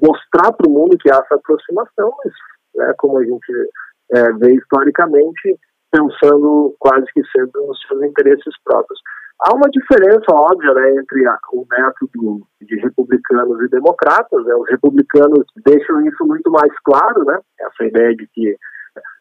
mostrar 0.00 0.52
para 0.52 0.68
o 0.68 0.72
mundo 0.72 0.96
que 0.98 1.10
há 1.10 1.16
essa 1.16 1.34
aproximação, 1.34 2.10
mas 2.24 2.32
né, 2.74 2.94
como 2.96 3.18
a 3.18 3.24
gente 3.24 3.52
é, 4.12 4.32
vê 4.34 4.54
historicamente, 4.54 5.58
pensando 5.90 6.74
quase 6.78 7.04
que 7.12 7.22
sempre 7.36 7.60
nos 7.66 7.78
seus 7.86 8.02
interesses 8.02 8.54
próprios. 8.64 8.98
Há 9.40 9.54
uma 9.54 9.68
diferença 9.70 10.24
óbvia 10.32 10.72
né, 10.72 10.90
entre 10.92 11.26
a, 11.26 11.38
o 11.52 11.66
método 11.70 12.46
de 12.62 12.76
republicanos 12.76 13.60
e 13.62 13.68
democratas. 13.68 14.44
Né? 14.44 14.54
Os 14.54 14.68
republicanos 14.70 15.44
deixam 15.64 16.00
isso 16.06 16.24
muito 16.26 16.50
mais 16.50 16.72
claro, 16.84 17.24
né? 17.24 17.38
essa 17.60 17.84
ideia 17.84 18.14
de 18.16 18.26
que 18.28 18.56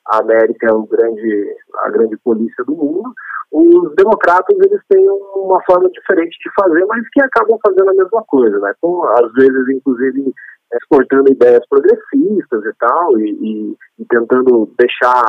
a 0.08 0.20
América 0.20 0.68
é 0.68 0.72
o 0.72 0.86
grande, 0.86 1.56
a 1.80 1.90
grande 1.90 2.18
polícia 2.18 2.64
do 2.64 2.76
mundo. 2.76 3.14
Os 3.52 3.96
democratas 3.96 4.58
eles 4.58 4.82
têm 4.90 5.06
uma 5.36 5.62
forma 5.64 5.90
diferente 5.90 6.38
de 6.44 6.52
fazer, 6.60 6.86
mas 6.86 7.08
que 7.10 7.22
acabam 7.22 7.58
fazendo 7.66 7.90
a 7.90 7.94
mesma 7.94 8.24
coisa, 8.28 8.60
né? 8.60 8.74
Com, 8.82 9.04
às 9.06 9.32
vezes, 9.34 9.70
inclusive, 9.70 10.34
exportando 10.74 11.32
ideias 11.32 11.66
progressistas 11.70 12.66
e 12.66 12.74
tal, 12.80 13.18
e, 13.20 13.32
e, 13.32 13.78
e 14.00 14.06
tentando 14.10 14.70
deixar 14.78 15.24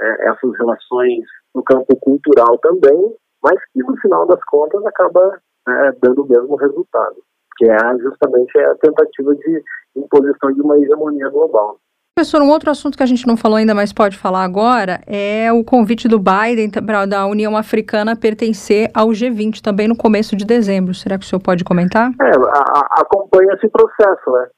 é, 0.00 0.28
essas 0.28 0.56
relações 0.58 1.24
no 1.54 1.62
campo 1.62 1.96
cultural 1.96 2.58
também, 2.58 3.14
mas 3.42 3.58
que 3.72 3.82
no 3.82 3.96
final 3.98 4.26
das 4.26 4.42
contas 4.44 4.84
acaba 4.86 5.38
né, 5.66 5.92
dando 6.02 6.22
o 6.22 6.28
mesmo 6.28 6.56
resultado, 6.56 7.16
que 7.56 7.68
é 7.68 7.98
justamente 7.98 8.58
a 8.58 8.74
tentativa 8.76 9.34
de 9.34 9.62
imposição 9.96 10.52
de 10.52 10.60
uma 10.60 10.78
hegemonia 10.78 11.28
global. 11.30 11.78
Professor, 12.18 12.42
um 12.42 12.50
outro 12.50 12.68
assunto 12.68 12.96
que 12.96 13.02
a 13.04 13.06
gente 13.06 13.24
não 13.28 13.36
falou 13.36 13.58
ainda, 13.58 13.76
mas 13.76 13.92
pode 13.92 14.18
falar 14.18 14.42
agora, 14.42 15.00
é 15.06 15.52
o 15.52 15.62
convite 15.62 16.08
do 16.08 16.18
Biden 16.18 16.68
para 16.68 17.06
da 17.06 17.24
União 17.26 17.56
Africana 17.56 18.16
pertencer 18.16 18.90
ao 18.92 19.10
G20 19.10 19.60
também 19.60 19.86
no 19.86 19.96
começo 19.96 20.34
de 20.34 20.44
dezembro. 20.44 20.92
Será 20.92 21.16
que 21.16 21.24
o 21.24 21.28
senhor 21.28 21.40
pode 21.40 21.62
comentar? 21.62 22.10
É, 22.20 23.00
acompanha 23.00 23.54
esse 23.54 23.68
processo, 23.68 24.32
né? 24.32 24.48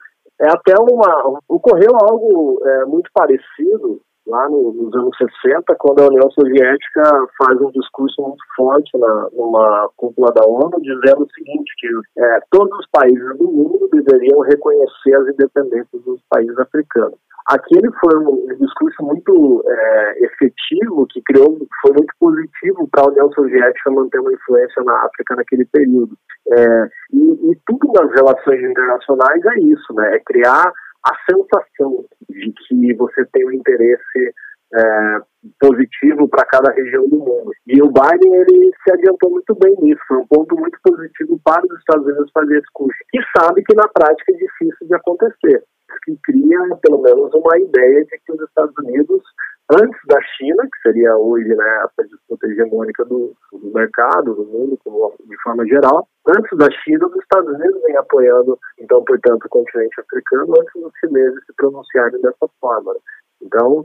É 0.41 0.47
até 0.49 0.73
uma. 0.81 1.39
Ocorreu 1.47 1.91
algo 2.01 2.59
é, 2.65 2.85
muito 2.85 3.11
parecido 3.13 4.01
lá 4.31 4.49
no, 4.49 4.73
nos 4.73 4.95
anos 4.95 5.15
60, 5.43 5.75
quando 5.77 6.01
a 6.01 6.07
União 6.07 6.31
Soviética 6.31 7.03
faz 7.37 7.59
um 7.59 7.69
discurso 7.71 8.21
muito 8.21 8.43
forte 8.55 8.97
na, 8.97 9.29
numa 9.33 9.89
cúpula 9.97 10.31
da 10.31 10.41
ONU, 10.47 10.71
dizendo 10.81 11.23
o 11.23 11.31
seguinte, 11.35 11.73
que 11.77 11.87
é, 12.17 12.39
todos 12.49 12.71
os 12.79 12.87
países 12.91 13.37
do 13.37 13.51
mundo 13.51 13.89
deveriam 13.91 14.39
reconhecer 14.39 15.13
as 15.15 15.27
independências 15.27 16.01
dos 16.03 16.21
países 16.29 16.57
africanos. 16.57 17.19
Aquele 17.47 17.89
foi 17.99 18.17
um 18.17 18.47
discurso 18.59 19.03
muito 19.03 19.63
é, 19.67 20.25
efetivo, 20.25 21.07
que 21.09 21.21
criou, 21.23 21.57
foi 21.81 21.91
muito 21.91 22.13
positivo 22.19 22.87
para 22.89 23.03
a 23.03 23.09
União 23.09 23.29
Soviética 23.33 23.91
manter 23.91 24.19
uma 24.19 24.31
influência 24.31 24.81
na 24.83 24.93
África 25.03 25.35
naquele 25.35 25.65
período. 25.65 26.15
É, 26.49 26.87
e, 27.13 27.51
e 27.51 27.57
tudo 27.65 27.91
nas 27.93 28.11
relações 28.13 28.61
internacionais 28.61 29.45
é 29.45 29.59
isso, 29.59 29.93
né? 29.93 30.15
É 30.15 30.19
criar 30.19 30.71
a 31.03 31.13
sensação 31.29 32.05
de 32.29 32.53
que 32.67 32.93
você 32.93 33.25
tem 33.33 33.45
um 33.47 33.51
interesse 33.51 34.33
é, 34.73 35.17
positivo 35.59 36.27
para 36.29 36.45
cada 36.45 36.71
região 36.71 37.07
do 37.09 37.17
mundo. 37.17 37.51
E 37.67 37.81
o 37.81 37.91
Biden 37.91 38.35
ele 38.35 38.71
se 38.83 38.93
adiantou 38.93 39.31
muito 39.31 39.55
bem 39.55 39.75
nisso, 39.81 40.01
foi 40.07 40.17
um 40.17 40.27
ponto 40.27 40.55
muito 40.55 40.77
positivo 40.83 41.39
para 41.43 41.65
os 41.65 41.79
Estados 41.79 42.05
Unidos 42.05 42.31
fazer 42.33 42.57
esse 42.57 42.71
curso, 42.73 42.97
e 43.13 43.19
sabe 43.37 43.63
que 43.63 43.75
na 43.75 43.87
prática 43.87 44.31
é 44.31 44.35
difícil 44.35 44.87
de 44.87 44.95
acontecer, 44.95 45.63
que 46.05 46.17
cria 46.23 46.59
pelo 46.81 47.01
menos 47.01 47.33
uma 47.33 47.59
ideia 47.59 48.05
de 48.05 48.19
que 48.25 48.31
os 48.31 48.41
Estados 48.41 48.73
Unidos 48.79 49.21
antes 49.71 49.99
da 50.07 50.21
China, 50.37 50.63
que 50.63 50.81
seria 50.81 51.15
hoje 51.15 51.47
né, 51.55 51.83
essa 51.85 52.07
disputa 52.07 52.47
hegemônica 52.47 53.05
do, 53.05 53.33
do 53.51 53.73
mercado, 53.73 54.35
do 54.35 54.45
mundo 54.45 54.77
de 55.25 55.41
forma 55.41 55.65
geral, 55.65 56.07
antes 56.27 56.57
da 56.57 56.69
China, 56.83 57.07
os 57.07 57.15
Estados 57.15 57.49
Unidos 57.53 57.81
vem 57.83 57.95
apoiando, 57.95 58.57
então, 58.79 59.03
portanto, 59.03 59.45
o 59.45 59.49
continente 59.49 59.99
africano 59.99 60.53
antes 60.59 60.81
dos 60.81 60.91
chineses 60.99 61.39
se 61.45 61.53
pronunciarem 61.55 62.21
dessa 62.21 62.47
forma. 62.59 62.95
Então, 63.41 63.83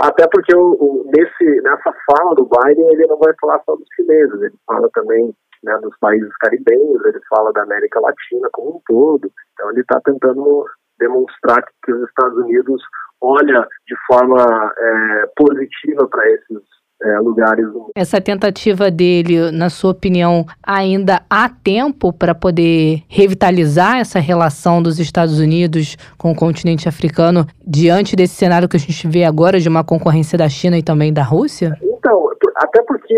até 0.00 0.26
porque 0.28 0.54
o, 0.54 0.72
o, 0.72 1.10
nesse, 1.14 1.62
nessa 1.62 1.92
fala 2.06 2.34
do 2.34 2.48
Biden, 2.48 2.92
ele 2.92 3.06
não 3.06 3.18
vai 3.18 3.32
falar 3.40 3.62
só 3.64 3.76
dos 3.76 3.88
chineses, 3.94 4.42
ele 4.42 4.54
fala 4.66 4.88
também 4.92 5.34
né, 5.62 5.78
dos 5.82 5.96
países 5.98 6.34
caribenhos, 6.38 7.04
ele 7.04 7.20
fala 7.28 7.52
da 7.52 7.62
América 7.62 8.00
Latina 8.00 8.48
como 8.52 8.76
um 8.76 8.80
todo. 8.86 9.30
Então, 9.52 9.70
ele 9.70 9.80
está 9.80 10.00
tentando 10.04 10.66
demonstrar 10.98 11.64
que 11.84 11.92
os 11.92 12.08
Estados 12.08 12.36
Unidos 12.38 12.82
olha 13.20 13.66
de 13.86 13.94
forma 14.06 14.72
é, 14.78 15.26
positiva 15.36 16.08
para 16.08 16.30
esses 16.30 16.62
é, 17.02 17.18
lugares. 17.18 17.66
Essa 17.94 18.20
tentativa 18.20 18.90
dele, 18.90 19.50
na 19.50 19.70
sua 19.70 19.90
opinião, 19.92 20.44
ainda 20.62 21.22
há 21.30 21.48
tempo 21.48 22.12
para 22.12 22.34
poder 22.34 23.02
revitalizar 23.08 23.98
essa 23.98 24.18
relação 24.18 24.82
dos 24.82 24.98
Estados 24.98 25.40
Unidos 25.40 25.96
com 26.18 26.30
o 26.30 26.36
continente 26.36 26.88
africano 26.88 27.46
diante 27.66 28.14
desse 28.14 28.34
cenário 28.34 28.68
que 28.68 28.76
a 28.76 28.80
gente 28.80 29.08
vê 29.08 29.24
agora 29.24 29.58
de 29.58 29.68
uma 29.68 29.84
concorrência 29.84 30.36
da 30.36 30.48
China 30.48 30.78
e 30.78 30.82
também 30.82 31.12
da 31.12 31.22
Rússia? 31.22 31.74
Então, 31.82 32.28
até 32.56 32.82
porque 32.82 33.14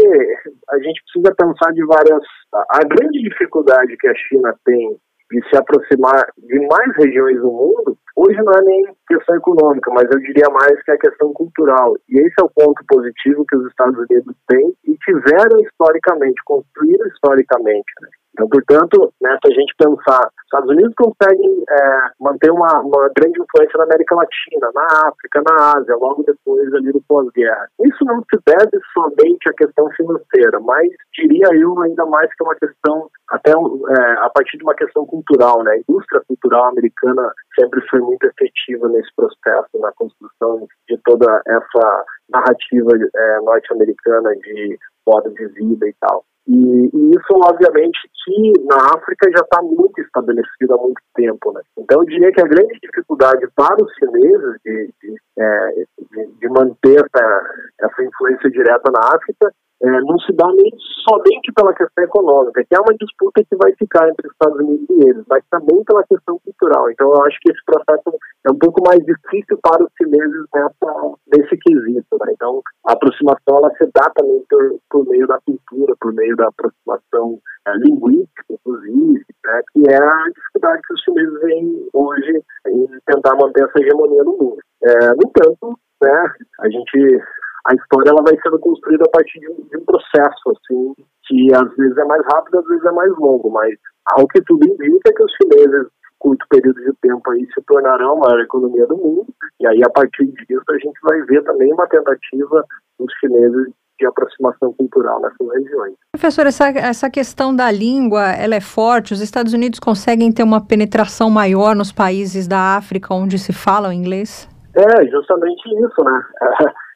a 0.70 0.78
gente 0.78 1.02
precisa 1.04 1.34
pensar 1.36 1.72
de 1.72 1.84
várias. 1.84 2.22
A 2.70 2.84
grande 2.84 3.22
dificuldade 3.22 3.96
que 3.98 4.08
a 4.08 4.14
China 4.14 4.54
tem 4.64 4.96
de 5.32 5.40
se 5.48 5.56
aproximar 5.56 6.28
de 6.36 6.60
mais 6.68 6.94
regiões 6.96 7.40
do 7.40 7.50
mundo, 7.50 7.96
hoje 8.14 8.36
não 8.42 8.52
é 8.52 8.60
nem 8.60 8.84
questão 9.08 9.34
econômica, 9.36 9.90
mas 9.90 10.04
eu 10.12 10.20
diria 10.20 10.48
mais 10.50 10.82
que 10.82 10.90
é 10.90 10.96
questão 10.98 11.32
cultural. 11.32 11.96
E 12.08 12.20
esse 12.20 12.34
é 12.38 12.44
o 12.44 12.50
ponto 12.54 12.84
positivo 12.86 13.46
que 13.48 13.56
os 13.56 13.66
Estados 13.68 13.96
Unidos 13.96 14.36
têm 14.46 14.74
e 14.84 14.94
tiveram 14.98 15.58
historicamente, 15.60 16.36
construíram 16.44 17.06
historicamente. 17.08 17.92
Né? 18.02 18.08
Então, 18.32 18.48
portanto, 18.48 19.12
né, 19.20 19.38
se 19.44 19.52
a 19.52 19.54
gente 19.54 19.74
pensar, 19.76 20.24
os 20.24 20.44
Estados 20.44 20.70
Unidos 20.70 20.94
conseguem 20.96 21.64
é, 21.68 21.98
manter 22.18 22.50
uma, 22.50 22.80
uma, 22.80 23.10
grande 23.14 23.38
influência 23.40 23.76
na 23.76 23.84
América 23.84 24.14
Latina, 24.14 24.70
na 24.74 25.08
África, 25.08 25.42
na 25.46 25.72
Ásia, 25.76 25.96
logo 25.96 26.22
depois 26.22 26.72
ali 26.74 26.92
do 26.92 27.02
pós-guerra. 27.06 27.68
Isso 27.84 28.04
não 28.04 28.20
se 28.20 28.40
deve 28.46 28.80
somente 28.94 29.48
à 29.48 29.52
questão 29.52 29.88
financeira, 29.90 30.60
mas 30.60 30.88
diria 31.12 31.48
eu 31.52 31.78
ainda 31.82 32.06
mais 32.06 32.28
que 32.34 32.42
é 32.42 32.46
uma 32.46 32.56
questão, 32.56 33.10
até 33.30 33.50
é, 33.50 34.12
a 34.24 34.30
partir 34.30 34.56
de 34.56 34.64
uma 34.64 34.74
questão 34.74 35.04
cultural, 35.04 35.62
né? 35.62 35.72
A 35.72 35.78
indústria 35.78 36.22
cultural 36.26 36.70
americana 36.70 37.32
sempre 37.58 37.86
foi 37.88 38.00
muito 38.00 38.24
efetiva 38.24 38.88
nesse 38.88 39.14
processo, 39.14 39.68
na 39.78 39.92
construção 39.92 40.66
de 40.88 40.98
toda 41.04 41.42
essa 41.46 42.04
narrativa 42.30 42.90
é, 43.14 43.40
norte-americana 43.40 44.34
de 44.36 44.78
modo 45.06 45.30
de 45.34 45.46
vida 45.48 45.86
e 45.86 45.94
tal. 46.00 46.24
E, 46.48 46.54
e, 46.54 47.10
isso, 47.16 47.32
obviamente, 47.34 47.98
que 48.24 48.52
na 48.66 48.76
África 48.96 49.30
já 49.30 49.44
está 49.44 49.62
muito 49.62 50.00
estabelecido 50.00 50.74
há 50.74 50.76
muito 50.76 51.00
tempo. 51.14 51.52
Né? 51.52 51.60
Então, 51.78 52.00
eu 52.00 52.06
diria 52.06 52.32
que 52.32 52.40
a 52.40 52.48
grande 52.48 52.78
dificuldade 52.82 53.46
para 53.54 53.76
os 53.82 53.92
chineses 53.94 54.56
de, 54.64 54.94
de, 55.02 55.16
é, 55.38 55.70
de, 56.10 56.26
de 56.40 56.48
manter 56.48 56.96
essa, 56.96 57.54
essa 57.80 58.04
influência 58.04 58.50
direta 58.50 58.90
na 58.90 59.16
África 59.16 59.52
é, 59.82 60.00
não 60.02 60.18
se 60.20 60.32
dá 60.32 60.46
nem 60.46 60.70
somente 61.02 61.52
pela 61.52 61.74
questão 61.74 62.04
econômica, 62.04 62.64
que 62.64 62.74
é 62.74 62.78
uma 62.78 62.94
disputa 62.94 63.42
que 63.42 63.56
vai 63.56 63.72
ficar 63.74 64.08
entre 64.08 64.28
os 64.28 64.32
Estados 64.32 64.58
Unidos 64.60 64.86
e 64.88 65.08
eles, 65.08 65.24
mas 65.28 65.42
também 65.50 65.82
pela 65.84 66.04
questão 66.04 66.38
cultural. 66.38 66.90
Então, 66.90 67.08
eu 67.08 67.22
acho 67.24 67.36
que 67.40 67.50
esse 67.50 67.64
processo 67.64 68.16
é 68.46 68.52
um 68.52 68.58
pouco 68.58 68.80
mais 68.86 69.00
difícil 69.04 69.58
para 69.60 69.82
os 69.82 69.90
chineses 69.98 70.46
nessa, 70.54 71.14
nesse 71.34 71.56
quesito. 71.58 72.16
Né? 72.20 72.32
Então, 72.32 72.62
a 72.86 72.92
aproximação 72.92 73.58
ela 73.58 73.70
se 73.76 73.90
dá 73.92 74.08
também 74.14 74.44
por, 74.48 74.78
por 74.88 75.08
meio 75.08 75.26
da 75.26 75.38
cultura, 75.44 75.94
por 76.00 76.12
meio 76.14 76.36
da 76.36 76.46
aproximação 76.46 77.38
é, 77.66 77.72
linguística, 77.78 78.44
inclusive, 78.50 79.24
né? 79.44 79.62
que 79.72 79.82
é 79.90 79.96
a 79.96 80.24
dificuldade 80.32 80.82
que 80.86 80.94
os 80.94 81.02
chineses 81.02 81.40
têm 81.40 81.88
hoje 81.92 82.42
em 82.68 82.86
tentar 83.06 83.34
manter 83.34 83.64
essa 83.64 83.80
hegemonia 83.80 84.22
no 84.22 84.32
mundo. 84.32 84.58
É, 84.84 85.08
no 85.14 85.22
entanto, 85.26 85.78
né, 86.02 86.32
a 86.60 86.68
gente 86.68 87.22
a 87.66 87.74
história 87.74 88.10
ela 88.10 88.22
vai 88.22 88.36
sendo 88.42 88.58
construída 88.58 89.04
a 89.04 89.10
partir 89.10 89.38
de 89.38 89.48
um, 89.50 89.66
de 89.68 89.76
um, 89.76 89.84
processo, 89.84 90.50
assim, 90.50 90.94
que 91.26 91.54
às 91.54 91.76
vezes 91.76 91.96
é 91.96 92.04
mais 92.04 92.22
rápido, 92.32 92.58
às 92.58 92.66
vezes 92.66 92.84
é 92.84 92.92
mais 92.92 93.10
longo, 93.18 93.50
mas 93.50 93.74
ao 94.16 94.26
que 94.26 94.40
tudo 94.42 94.66
indica 94.66 95.10
é 95.10 95.12
que 95.12 95.22
os 95.22 95.32
chineses, 95.40 95.86
curto 96.18 96.44
período 96.50 96.80
de 96.80 96.92
tempo 97.00 97.30
aí, 97.30 97.46
se 97.54 97.62
tornarão 97.66 98.12
a 98.12 98.28
maior 98.28 98.40
economia 98.40 98.86
do 98.86 98.96
mundo, 98.96 99.26
e 99.60 99.66
aí 99.66 99.80
a 99.84 99.90
partir 99.90 100.26
disso 100.26 100.64
a 100.70 100.78
gente 100.78 100.98
vai 101.02 101.20
ver 101.22 101.42
também 101.44 101.72
uma 101.72 101.86
tentativa 101.86 102.64
dos 102.98 103.12
chineses 103.20 103.72
de 103.98 104.06
aproximação 104.06 104.72
cultural 104.72 105.20
nessas 105.20 105.48
regiões. 105.54 105.94
Professor, 106.12 106.46
essa, 106.46 106.68
essa 106.70 107.10
questão 107.10 107.54
da 107.54 107.70
língua, 107.70 108.32
ela 108.32 108.56
é 108.56 108.60
forte? 108.60 109.12
Os 109.12 109.20
Estados 109.20 109.52
Unidos 109.52 109.78
conseguem 109.78 110.32
ter 110.32 110.42
uma 110.42 110.60
penetração 110.60 111.30
maior 111.30 111.76
nos 111.76 111.92
países 111.92 112.48
da 112.48 112.76
África 112.76 113.14
onde 113.14 113.38
se 113.38 113.52
fala 113.52 113.90
o 113.90 113.92
inglês? 113.92 114.48
É, 114.74 115.06
justamente 115.06 115.62
isso, 115.68 116.04
né? 116.04 116.22
É, 116.42 116.72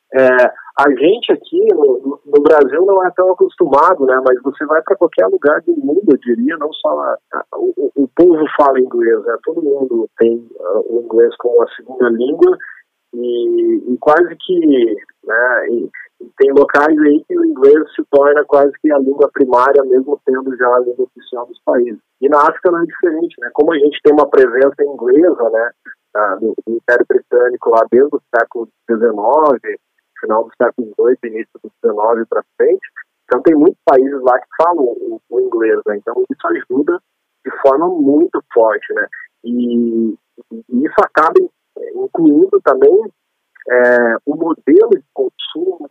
a 0.79 0.91
gente 0.91 1.33
aqui 1.33 1.59
no, 1.75 2.21
no, 2.25 2.43
Brasil 2.43 2.85
não 2.85 3.05
é 3.05 3.11
tão 3.17 3.31
acostumado, 3.33 4.05
né? 4.05 4.21
Mas 4.27 4.41
você 4.43 4.64
vai 4.67 4.83
para 4.83 4.97
qualquer 4.97 5.27
lugar 5.27 5.61
do 5.62 5.73
mundo, 5.77 6.05
eu 6.09 6.19
diria, 6.19 6.57
não 6.59 6.73
só 6.73 6.89
a, 7.01 7.19
a, 7.33 7.45
o, 7.55 7.91
o, 7.95 8.09
povo 8.14 8.45
fala 8.57 8.81
inglês, 8.81 9.25
né? 9.25 9.37
Todo 9.45 9.62
mundo 9.62 10.09
tem 10.19 10.37
uh, 10.37 10.97
o 10.97 11.03
inglês 11.03 11.35
como 11.39 11.62
a 11.62 11.69
segunda 11.75 12.09
língua 12.11 12.59
e, 13.14 13.93
e 13.93 13.99
quase 13.99 14.37
que, 14.37 14.97
né? 15.25 15.67
E, 15.71 15.91
tem 16.39 16.51
locais 16.51 16.99
aí 16.99 17.25
que 17.29 17.39
o 17.39 17.45
inglês 17.45 17.95
se 17.95 18.03
torna 18.11 18.43
quase 18.47 18.73
que 18.81 18.91
a 18.91 18.99
língua 18.99 19.31
primária, 19.35 19.83
mesmo 19.85 20.19
sendo 20.27 20.57
já 20.57 20.67
a 20.67 20.81
língua 20.81 21.05
oficial 21.05 21.47
dos 21.47 21.61
países. 21.62 22.01
E 22.23 22.29
na 22.29 22.41
África 22.41 22.71
não 22.71 22.79
é 22.81 22.87
diferente, 22.87 23.35
né? 23.41 23.51
Como 23.53 23.73
a 23.73 23.79
gente 23.79 24.01
tem 24.03 24.14
uma 24.14 24.29
presença 24.29 24.83
inglesa, 24.83 25.51
né? 25.51 25.71
do, 26.41 26.55
do 26.67 26.77
Império 26.77 27.07
Britânico 27.09 27.71
lá 27.71 27.85
desde 27.91 28.17
o 28.17 28.23
século 28.35 28.69
XIX, 28.91 29.79
final 30.21 30.45
do 30.45 30.51
século 30.57 30.93
XVIII, 30.99 31.33
início 31.33 31.61
do 31.62 31.71
XIX 31.85 32.29
para 32.29 32.45
frente. 32.57 32.87
Então 33.25 33.43
tem 33.43 33.55
muitos 33.55 33.81
países 33.85 34.21
lá 34.23 34.39
que 34.39 34.47
falam 34.62 34.85
o, 34.85 35.21
o 35.29 35.41
inglês, 35.41 35.81
né? 35.87 35.97
Então 35.97 36.14
isso 36.31 36.47
ajuda 36.47 37.01
de 37.45 37.51
forma 37.61 37.89
muito 37.89 38.43
forte, 38.53 38.93
né? 38.95 39.07
E, 39.45 40.14
e 40.53 40.85
isso 40.85 40.95
acaba 40.99 41.35
incluindo 41.95 42.61
também 42.64 43.12
é, 43.69 44.17
o 44.27 44.37
modelo 44.37 44.91
de 44.91 45.05
consumo, 45.12 45.89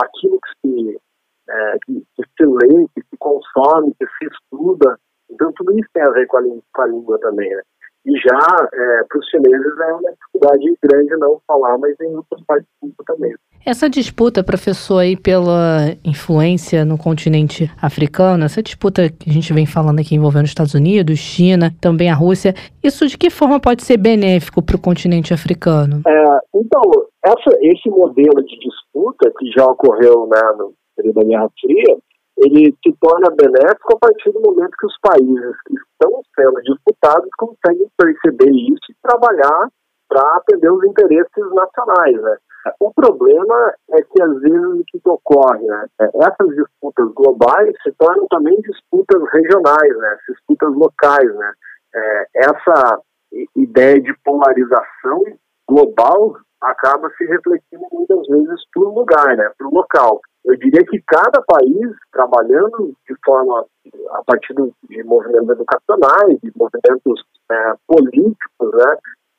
aquilo 0.00 0.38
que 0.40 0.68
se, 0.68 1.00
é, 1.48 1.78
que, 1.84 2.06
que, 2.16 2.22
se 2.22 2.46
lê, 2.46 2.86
que 2.94 3.02
se 3.02 3.16
consome, 3.18 3.94
que 3.98 4.06
se 4.06 4.26
estuda. 4.26 4.98
Então 5.30 5.52
tudo 5.52 5.72
isso 5.78 5.88
tem 5.92 6.02
a 6.02 6.10
ver 6.10 6.26
com 6.26 6.38
a, 6.38 6.42
com 6.42 6.82
a 6.82 6.86
língua 6.86 7.18
também, 7.20 7.48
né? 7.50 7.62
E 8.04 8.12
já 8.18 8.68
é, 8.72 9.04
para 9.08 9.18
os 9.18 9.28
chineses 9.28 9.78
é 9.78 9.92
uma 9.92 10.12
dificuldade 10.12 10.78
grande 10.82 11.16
não 11.18 11.40
falar, 11.46 11.78
mas 11.78 11.98
em 12.00 12.16
outras 12.16 12.44
partes 12.44 12.66
do 12.80 12.88
mundo 12.88 12.96
também. 13.06 13.32
Essa 13.64 13.88
disputa, 13.88 14.42
professor, 14.42 14.98
aí 14.98 15.16
pela 15.16 15.94
influência 16.04 16.84
no 16.84 16.98
continente 16.98 17.70
africano, 17.80 18.44
essa 18.44 18.60
disputa 18.60 19.08
que 19.08 19.30
a 19.30 19.32
gente 19.32 19.52
vem 19.52 19.66
falando 19.66 20.00
aqui 20.00 20.16
envolvendo 20.16 20.44
os 20.44 20.50
Estados 20.50 20.74
Unidos, 20.74 21.20
China, 21.20 21.72
também 21.80 22.10
a 22.10 22.14
Rússia, 22.14 22.54
isso 22.82 23.06
de 23.06 23.16
que 23.16 23.30
forma 23.30 23.60
pode 23.60 23.84
ser 23.84 23.98
benéfico 23.98 24.60
para 24.60 24.74
o 24.74 24.80
continente 24.80 25.32
africano? 25.32 26.02
É, 26.04 26.38
então, 26.56 26.82
essa, 27.24 27.56
esse 27.60 27.88
modelo 27.88 28.44
de 28.44 28.58
disputa 28.58 29.32
que 29.38 29.48
já 29.52 29.64
ocorreu 29.64 30.26
né, 30.26 30.40
no 30.58 30.74
período 30.96 31.20
da 31.20 31.24
Guerra 31.24 31.48
Fria, 31.60 31.96
ele 32.44 32.76
se 32.82 32.92
torna 33.00 33.30
benéfico 33.36 33.94
a 33.94 33.98
partir 34.00 34.32
do 34.32 34.40
momento 34.40 34.76
que 34.78 34.86
os 34.86 34.98
países 35.00 35.56
que 35.66 35.74
estão 35.74 36.20
sendo 36.34 36.60
disputados 36.62 37.30
conseguem 37.38 37.88
perceber 37.96 38.50
isso 38.50 38.90
e 38.90 38.96
trabalhar 39.02 39.68
para 40.08 40.36
atender 40.36 40.70
os 40.70 40.84
interesses 40.84 41.54
nacionais, 41.54 42.20
né? 42.20 42.36
O 42.78 42.92
problema 42.92 43.74
é 43.90 44.02
que, 44.02 44.22
às 44.22 44.40
vezes, 44.40 44.64
o 44.64 44.84
que 44.86 45.00
ocorre, 45.08 45.64
né? 45.66 45.86
É, 46.00 46.04
essas 46.04 46.48
disputas 46.54 47.12
globais 47.14 47.74
se 47.82 47.92
tornam 47.92 48.26
também 48.28 48.54
disputas 48.60 49.22
regionais, 49.32 49.96
né? 49.96 50.18
Disputas 50.28 50.72
locais, 50.74 51.34
né? 51.34 51.52
É, 51.94 52.26
essa 52.36 53.00
ideia 53.56 54.00
de 54.00 54.14
polarização 54.24 55.22
global 55.68 56.36
acaba 56.60 57.10
se 57.16 57.24
refletindo 57.24 57.84
muitas 57.90 58.26
vezes 58.28 58.60
para 58.72 58.82
o 58.82 58.94
lugar, 58.94 59.36
né? 59.36 59.50
O 59.60 59.74
local. 59.74 60.20
Eu 60.44 60.56
diria 60.56 60.84
que 60.84 61.00
cada 61.06 61.40
país, 61.42 61.90
trabalhando 62.12 62.94
de 63.08 63.14
forma, 63.24 63.64
a 64.10 64.24
partir 64.24 64.54
de 64.54 65.04
movimentos 65.04 65.50
educacionais, 65.50 66.38
de 66.42 66.52
movimentos 66.56 67.24
é, 67.50 67.74
políticos, 67.86 68.70
né? 68.74 68.96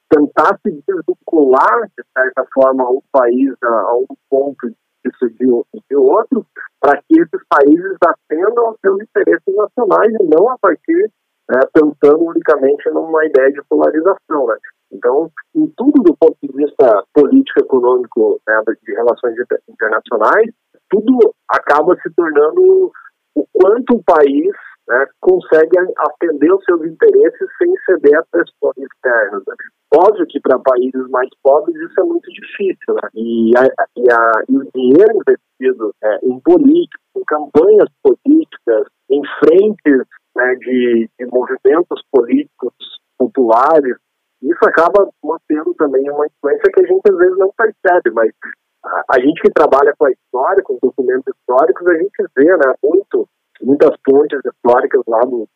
tentar 0.10 0.58
se 0.62 0.84
desvincular, 0.88 1.89
de 1.97 2.04
certa 2.16 2.45
forma, 2.54 2.89
um 2.89 3.01
país 3.12 3.54
a, 3.64 3.68
a 3.68 3.97
um 3.97 4.06
ponto 4.30 4.68
disso 5.04 5.30
de, 5.39 5.82
de 5.89 5.95
outro, 5.95 6.45
para 6.80 7.01
que 7.01 7.20
esses 7.20 7.41
países 7.49 7.97
atendam 8.06 8.68
aos 8.68 8.78
seus 8.80 9.01
interesses 9.01 9.56
nacionais 9.56 10.14
e 10.14 10.24
não 10.24 10.49
a 10.49 10.58
partir, 10.60 11.12
né, 11.49 11.60
pensando 11.74 12.24
unicamente 12.24 12.89
numa 12.89 13.26
ideia 13.26 13.51
de 13.51 13.62
polarização. 13.68 14.47
Né? 14.47 14.58
Então, 14.91 15.32
em 15.56 15.68
tudo 15.76 16.04
do 16.04 16.16
ponto 16.16 16.38
de 16.41 16.56
vista 16.56 17.04
político, 17.14 17.60
econômico, 17.60 18.39
né, 18.47 18.62
de 18.84 18.93
relações 18.93 19.36
internacionais, 19.68 20.49
tudo 20.94 21.34
acaba 21.50 21.96
se 22.02 22.14
tornando 22.16 22.91
o 23.36 23.48
quanto 23.52 23.96
o 23.96 24.04
país 24.04 24.52
né, 24.88 25.06
consegue 25.20 25.78
atender 25.98 26.54
os 26.54 26.64
seus 26.66 26.86
interesses 26.86 27.50
sem 27.58 27.74
ceder 27.86 28.20
a 28.20 28.26
pressões 28.30 28.78
externas. 28.78 29.44
Né? 29.48 29.56
Óbvio 29.96 30.28
que 30.28 30.39
para 30.39 30.60
países 30.60 31.10
mais 31.10 31.30
pobres 31.41 31.76
isso 31.76 32.00
é 32.00 32.04
muito 32.04 32.30
difícil, 32.32 32.94
né? 32.96 33.10
E, 33.16 33.52
a, 33.58 33.64
e, 33.98 34.12
a, 34.12 34.44
e 34.50 34.58
o 34.58 34.72
dinheiro 34.74 35.14
investido 35.16 35.94
é, 36.04 36.20
em 36.24 36.39
política, 36.41 37.00
em 37.16 37.24
campanhas 37.26 37.89
políticas, 38.04 38.88
em 39.10 39.22
frentes 39.39 40.08
né, 40.36 40.56
de, 40.56 41.10
de 41.20 41.26
movimentos 41.28 42.04
políticos 42.12 42.74
populares, 43.18 43.96
isso 44.41 44.60
acaba 44.64 45.08
mantendo 45.24 45.74
também 45.76 46.10
uma 46.10 46.26
influência 46.28 46.72
que 46.74 46.82
a 46.82 46.88
gente 46.88 47.02
às 47.10 47.18
vezes 47.18 47.38
não 47.38 47.52
percebe, 47.56 48.12
mas 48.12 48.32
a, 49.10 49.20
gente 49.20 49.41
que 49.41 49.52
trabalha 49.52 49.94
com 49.98 50.06
a 50.06 50.12
história, 50.12 50.64
com 50.64 50.78
documentos 50.82 51.34
históricos, 51.36 51.88
a 51.88 51.98
gente 51.98 52.24
vê 52.36 52.46
né, 52.46 52.74
muito, 52.84 53.28
muitas 53.62 53.96
fontes 54.06 54.39
históricas 54.46 55.02
lá 55.08 55.22
no, 55.26 55.48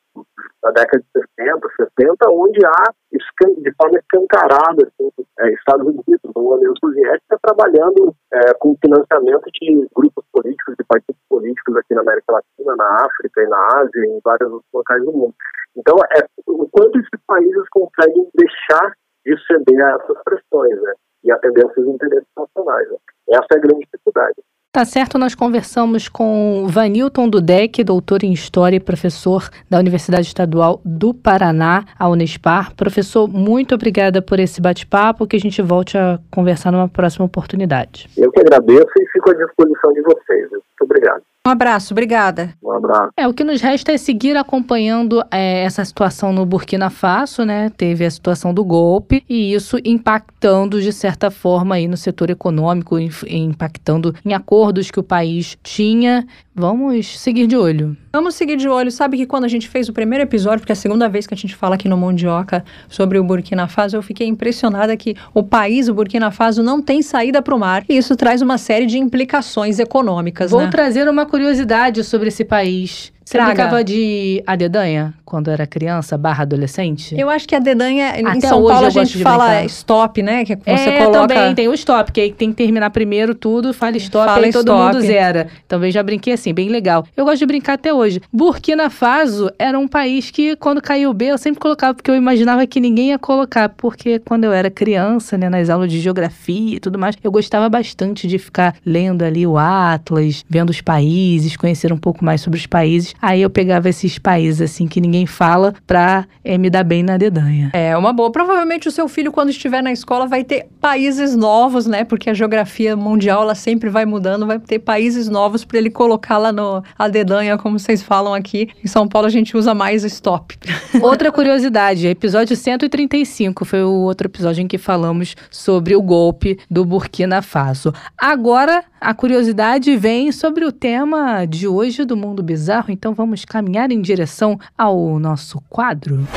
na 0.64 0.72
década 0.72 1.04
de 1.04 1.22
60, 1.38 1.68
70, 1.98 2.30
onde 2.32 2.66
há, 2.66 2.94
de 3.12 3.74
forma 3.76 4.00
escancarada, 4.00 4.88
assim, 4.88 5.10
é, 5.40 5.50
Estados 5.54 5.88
Unidos, 5.88 6.20
a 6.36 6.40
União 6.40 6.74
Soviética, 6.80 7.40
trabalhando 7.42 8.16
é, 8.34 8.54
com 8.56 8.78
financiamento 8.84 9.46
de 9.54 9.88
grupos 9.96 10.26
políticos, 10.32 10.76
de 10.78 10.84
partidos 10.86 11.22
políticos 11.30 11.76
aqui 11.78 11.94
na 11.94 12.02
América 12.02 12.34
Latina, 12.34 12.76
na 12.76 13.06
África 13.06 13.42
e 13.42 13.48
na 13.48 13.68
Ásia, 13.78 14.06
em 14.06 14.20
vários 14.24 14.52
outros 14.52 14.72
locais 14.74 15.04
do 15.04 15.12
mundo. 15.12 15.36
Então, 15.76 15.96
é, 16.12 16.26
o 16.48 16.68
quanto 16.70 16.98
esses 17.00 17.22
países 17.28 17.70
conseguem 17.70 18.28
deixar 18.34 18.94
de 19.26 19.38
ceder 19.46 19.86
a 19.86 19.98
essas 20.02 20.18
pressões, 20.24 20.82
né? 20.82 20.94
E 21.24 21.32
atender 21.32 21.64
aos 21.64 21.74
seus 21.74 21.88
interesses 21.88 22.28
nacionais. 22.36 22.90
Né? 22.90 22.98
Essa 23.30 23.48
é 23.54 23.58
a 23.58 23.60
grande 23.60 23.86
dificuldade. 23.86 24.36
Tá 24.72 24.86
certo, 24.86 25.18
nós 25.18 25.34
conversamos 25.34 26.08
com 26.08 26.68
Vanilton 26.68 27.28
Dudek, 27.28 27.84
doutor 27.84 28.24
em 28.24 28.32
História 28.32 28.76
e 28.78 28.80
professor 28.80 29.50
da 29.68 29.80
Universidade 29.80 30.28
Estadual 30.28 30.80
do 30.86 31.16
Paraná, 31.16 31.84
a 31.98 32.08
Unespar. 32.08 32.76
Professor, 32.76 33.28
muito 33.28 33.74
obrigada 33.74 34.22
por 34.22 34.40
esse 34.40 34.62
bate-papo, 34.62 35.26
que 35.26 35.36
a 35.36 35.40
gente 35.40 35.64
volte 35.64 35.98
a 35.98 36.20
conversar 36.30 36.72
numa 36.72 36.88
próxima 36.88 37.26
oportunidade. 37.26 38.08
Eu 38.16 38.32
que 38.32 38.40
agradeço 38.40 38.92
e 39.00 39.08
fico 39.12 39.32
à 39.32 39.34
disposição 39.34 39.92
de 39.94 40.02
vocês. 40.04 40.52
Muito 40.52 40.84
obrigado. 40.84 41.24
Um 41.48 41.50
abraço, 41.50 41.94
obrigada. 41.94 42.54
Um 42.62 42.74
abraço. 42.74 43.12
É, 43.16 43.26
o 43.26 43.34
que 43.34 43.42
nos 43.42 43.62
resta 43.62 43.94
é 43.94 43.98
seguir 43.98 44.36
acompanhando 44.36 45.24
é, 45.32 45.64
essa 45.64 45.86
situação 45.86 46.34
no 46.34 46.46
Burkina 46.46 46.90
Faso, 46.90 47.46
né? 47.46 47.70
Teve 47.70 48.04
a 48.04 48.12
situação 48.12 48.54
do 48.54 48.66
golpe 48.66 49.24
e 49.30 49.54
isso 49.54 49.78
impactando 49.86 50.82
de 50.82 50.92
certa 50.92 51.32
forma 51.32 51.76
aí 51.76 51.88
no 51.88 51.96
setor 51.96 52.30
econômico, 52.30 53.00
impactando 53.00 54.14
em 54.26 54.34
acordos 54.34 54.92
que 54.92 55.00
o 55.00 55.04
país 55.04 55.58
tinha. 55.64 56.28
Vamos 56.60 57.20
seguir 57.20 57.46
de 57.46 57.56
olho. 57.56 57.96
Vamos 58.12 58.34
seguir 58.34 58.56
de 58.56 58.68
olho. 58.68 58.90
Sabe 58.90 59.16
que 59.16 59.28
quando 59.28 59.44
a 59.44 59.48
gente 59.48 59.70
fez 59.70 59.88
o 59.90 59.94
primeiro 59.94 60.24
episódio, 60.24 60.62
porque 60.62 60.72
é 60.72 60.74
a 60.74 60.76
segunda 60.76 61.08
vez 61.08 61.28
que 61.28 61.34
a 61.36 61.38
gente 61.38 61.56
fala 61.56 61.76
aqui 61.76 61.88
no 61.88 61.96
Mondioca 61.96 62.66
sobre 62.90 63.20
o 63.20 63.24
Burkina 63.24 63.68
Faso, 63.68 63.96
eu 63.96 64.02
fiquei 64.02 64.26
impressionada 64.26 64.98
que 64.98 65.16
o 65.36 65.44
país, 65.44 65.88
o 65.88 65.94
Burkina 65.94 66.32
Faso, 66.32 66.64
não 66.64 66.82
tem 66.82 67.04
saída 67.04 67.44
para 67.44 67.54
o 67.54 67.60
mar. 67.60 67.86
E 67.88 67.96
isso 67.96 68.16
traz 68.16 68.42
uma 68.42 68.58
série 68.58 68.88
de 68.88 68.98
implicações 68.98 69.78
econômicas. 69.78 70.50
Vou 70.50 70.62
né? 70.62 70.70
trazer 70.72 71.08
uma 71.08 71.28
curiosidade 71.28 72.04
sobre 72.04 72.30
esse 72.30 72.44
país. 72.44 73.14
Você 73.28 73.38
Traga. 73.38 73.54
brincava 73.54 73.84
de 73.84 74.42
adedanha 74.48 75.14
quando 75.26 75.52
era 75.52 75.68
criança, 75.68 76.18
barra 76.18 76.44
adolescente? 76.44 77.14
Eu 77.20 77.30
acho 77.30 77.46
que 77.46 77.54
a 77.54 77.60
dedanha, 77.60 78.22
em 78.22 78.40
São 78.40 78.64
Paulo, 78.64 78.86
a 78.86 78.90
gente 78.90 79.22
fala 79.22 79.48
brincar. 79.50 79.66
stop, 79.66 80.24
né? 80.24 80.46
Que 80.46 80.56
você 80.56 80.90
é, 80.90 81.04
coloca. 81.04 81.28
também 81.28 81.54
tem 81.54 81.68
o 81.68 81.74
stop, 81.74 82.14
que 82.14 82.22
aí 82.22 82.32
tem 82.32 82.52
que 82.52 82.56
terminar 82.56 82.90
primeiro 82.90 83.36
tudo, 83.36 83.74
fala 83.74 83.98
stop, 83.98 84.26
Fala 84.26 84.46
aí 84.46 84.54
todo 84.54 84.70
stop. 84.72 84.96
mundo 84.96 85.06
zera. 85.06 85.48
Também 85.68 85.92
já 85.92 86.02
brinquei 86.02 86.32
assim, 86.32 86.54
bem 86.54 86.70
legal. 86.70 87.06
Eu 87.18 87.26
gosto 87.26 87.40
de 87.40 87.46
brincar 87.46 87.74
até 87.74 87.94
hoje. 87.94 88.22
Burkina 88.32 88.90
Faso 88.90 89.52
era 89.60 89.78
um 89.78 89.90
país 89.90 90.32
que, 90.32 90.56
quando 90.56 90.82
caiu 90.82 91.10
o 91.10 91.14
B, 91.14 91.26
eu 91.26 91.38
sempre 91.38 91.60
colocava, 91.60 91.96
porque 91.96 92.10
eu 92.10 92.16
imaginava 92.16 92.66
que 92.66 92.80
ninguém 92.80 93.10
ia 93.10 93.20
colocar, 93.20 93.68
porque 93.68 94.20
quando 94.20 94.46
eu 94.46 94.54
era 94.54 94.72
criança, 94.72 95.38
né, 95.38 95.50
nas 95.50 95.70
aulas 95.70 95.92
de 95.92 96.00
geografia 96.00 96.78
e 96.78 96.80
tudo 96.80 96.98
mais, 96.98 97.18
eu 97.22 97.30
gostava 97.30 97.68
bastante 97.68 98.26
de 98.26 98.40
ficar 98.40 98.74
lendo 98.86 99.24
ali 99.24 99.46
o 99.46 99.58
Atlas, 99.58 100.46
vendo 100.50 100.70
os 100.70 100.80
países, 100.80 101.58
conhecer 101.58 101.92
um 101.92 101.98
pouco 101.98 102.24
mais 102.24 102.40
sobre 102.40 102.58
os 102.58 102.66
países. 102.66 103.17
Aí 103.22 103.42
eu 103.42 103.50
pegava 103.50 103.90
esses 103.90 104.18
países, 104.18 104.62
assim, 104.62 104.88
que 104.88 105.02
ninguém 105.02 105.26
fala, 105.26 105.74
pra 105.86 106.26
eh, 106.44 106.58
me 106.58 106.70
dar 106.70 106.84
bem 106.84 107.04
na 107.04 107.18
dedanha. 107.18 107.70
É 107.74 107.96
uma 107.98 108.14
boa. 108.14 108.32
Provavelmente 108.32 108.88
o 108.88 108.92
seu 108.92 109.08
filho, 109.08 109.32
quando 109.32 109.50
estiver 109.50 109.82
na 109.82 109.92
escola, 109.92 110.28
vai 110.28 110.44
ter 110.44 110.68
países 110.80 111.36
novos, 111.36 111.86
né? 111.86 112.04
Porque 112.04 112.30
a 112.30 112.34
geografia 112.34 112.96
mundial, 112.96 113.44
ela 113.44 113.56
sempre 113.56 113.90
vai 113.90 114.06
mudando, 114.06 114.46
vai 114.46 114.60
ter 114.60 114.80
países 114.80 115.30
novos 115.30 115.66
para 115.66 115.78
ele 115.78 115.90
colocar 115.90 116.38
lá 116.38 116.52
no 116.52 116.84
a 116.98 117.08
dedanha, 117.08 117.58
como 117.58 117.80
vocês 117.80 118.02
falam 118.02 118.34
aqui. 118.34 118.70
Em 118.84 118.88
São 118.88 119.08
Paulo 119.08 119.28
a 119.28 119.32
gente 119.32 119.56
usa 119.58 119.74
mais 119.74 120.04
stop. 120.04 120.58
Outra 121.02 121.32
curiosidade, 121.32 122.08
episódio 122.08 122.56
135 122.56 123.66
foi 123.66 123.84
o 123.84 123.92
outro 123.92 124.28
episódio 124.28 124.62
em 124.62 124.68
que 124.68 124.78
falamos 124.78 125.36
sobre 125.50 125.96
o 125.96 126.02
golpe 126.02 126.58
do 126.70 126.86
Burkina 126.86 127.42
Faso. 127.42 127.94
Agora, 128.18 128.84
a 129.00 129.14
curiosidade 129.14 129.96
vem 129.96 130.32
sobre 130.32 130.66
o 130.66 130.72
tema 130.72 131.46
de 131.46 131.68
hoje 131.68 132.04
do 132.04 132.18
Mundo 132.18 132.42
Bizarro, 132.42 132.92
então 132.92 133.14
vamos 133.14 133.46
caminhar 133.46 133.92
em 133.92 134.02
direção 134.02 134.60
ao 134.78 135.20
nosso 135.20 135.62
quadro. 135.70 136.28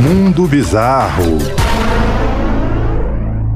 Mundo 0.00 0.48
Bizarro. 0.48 1.38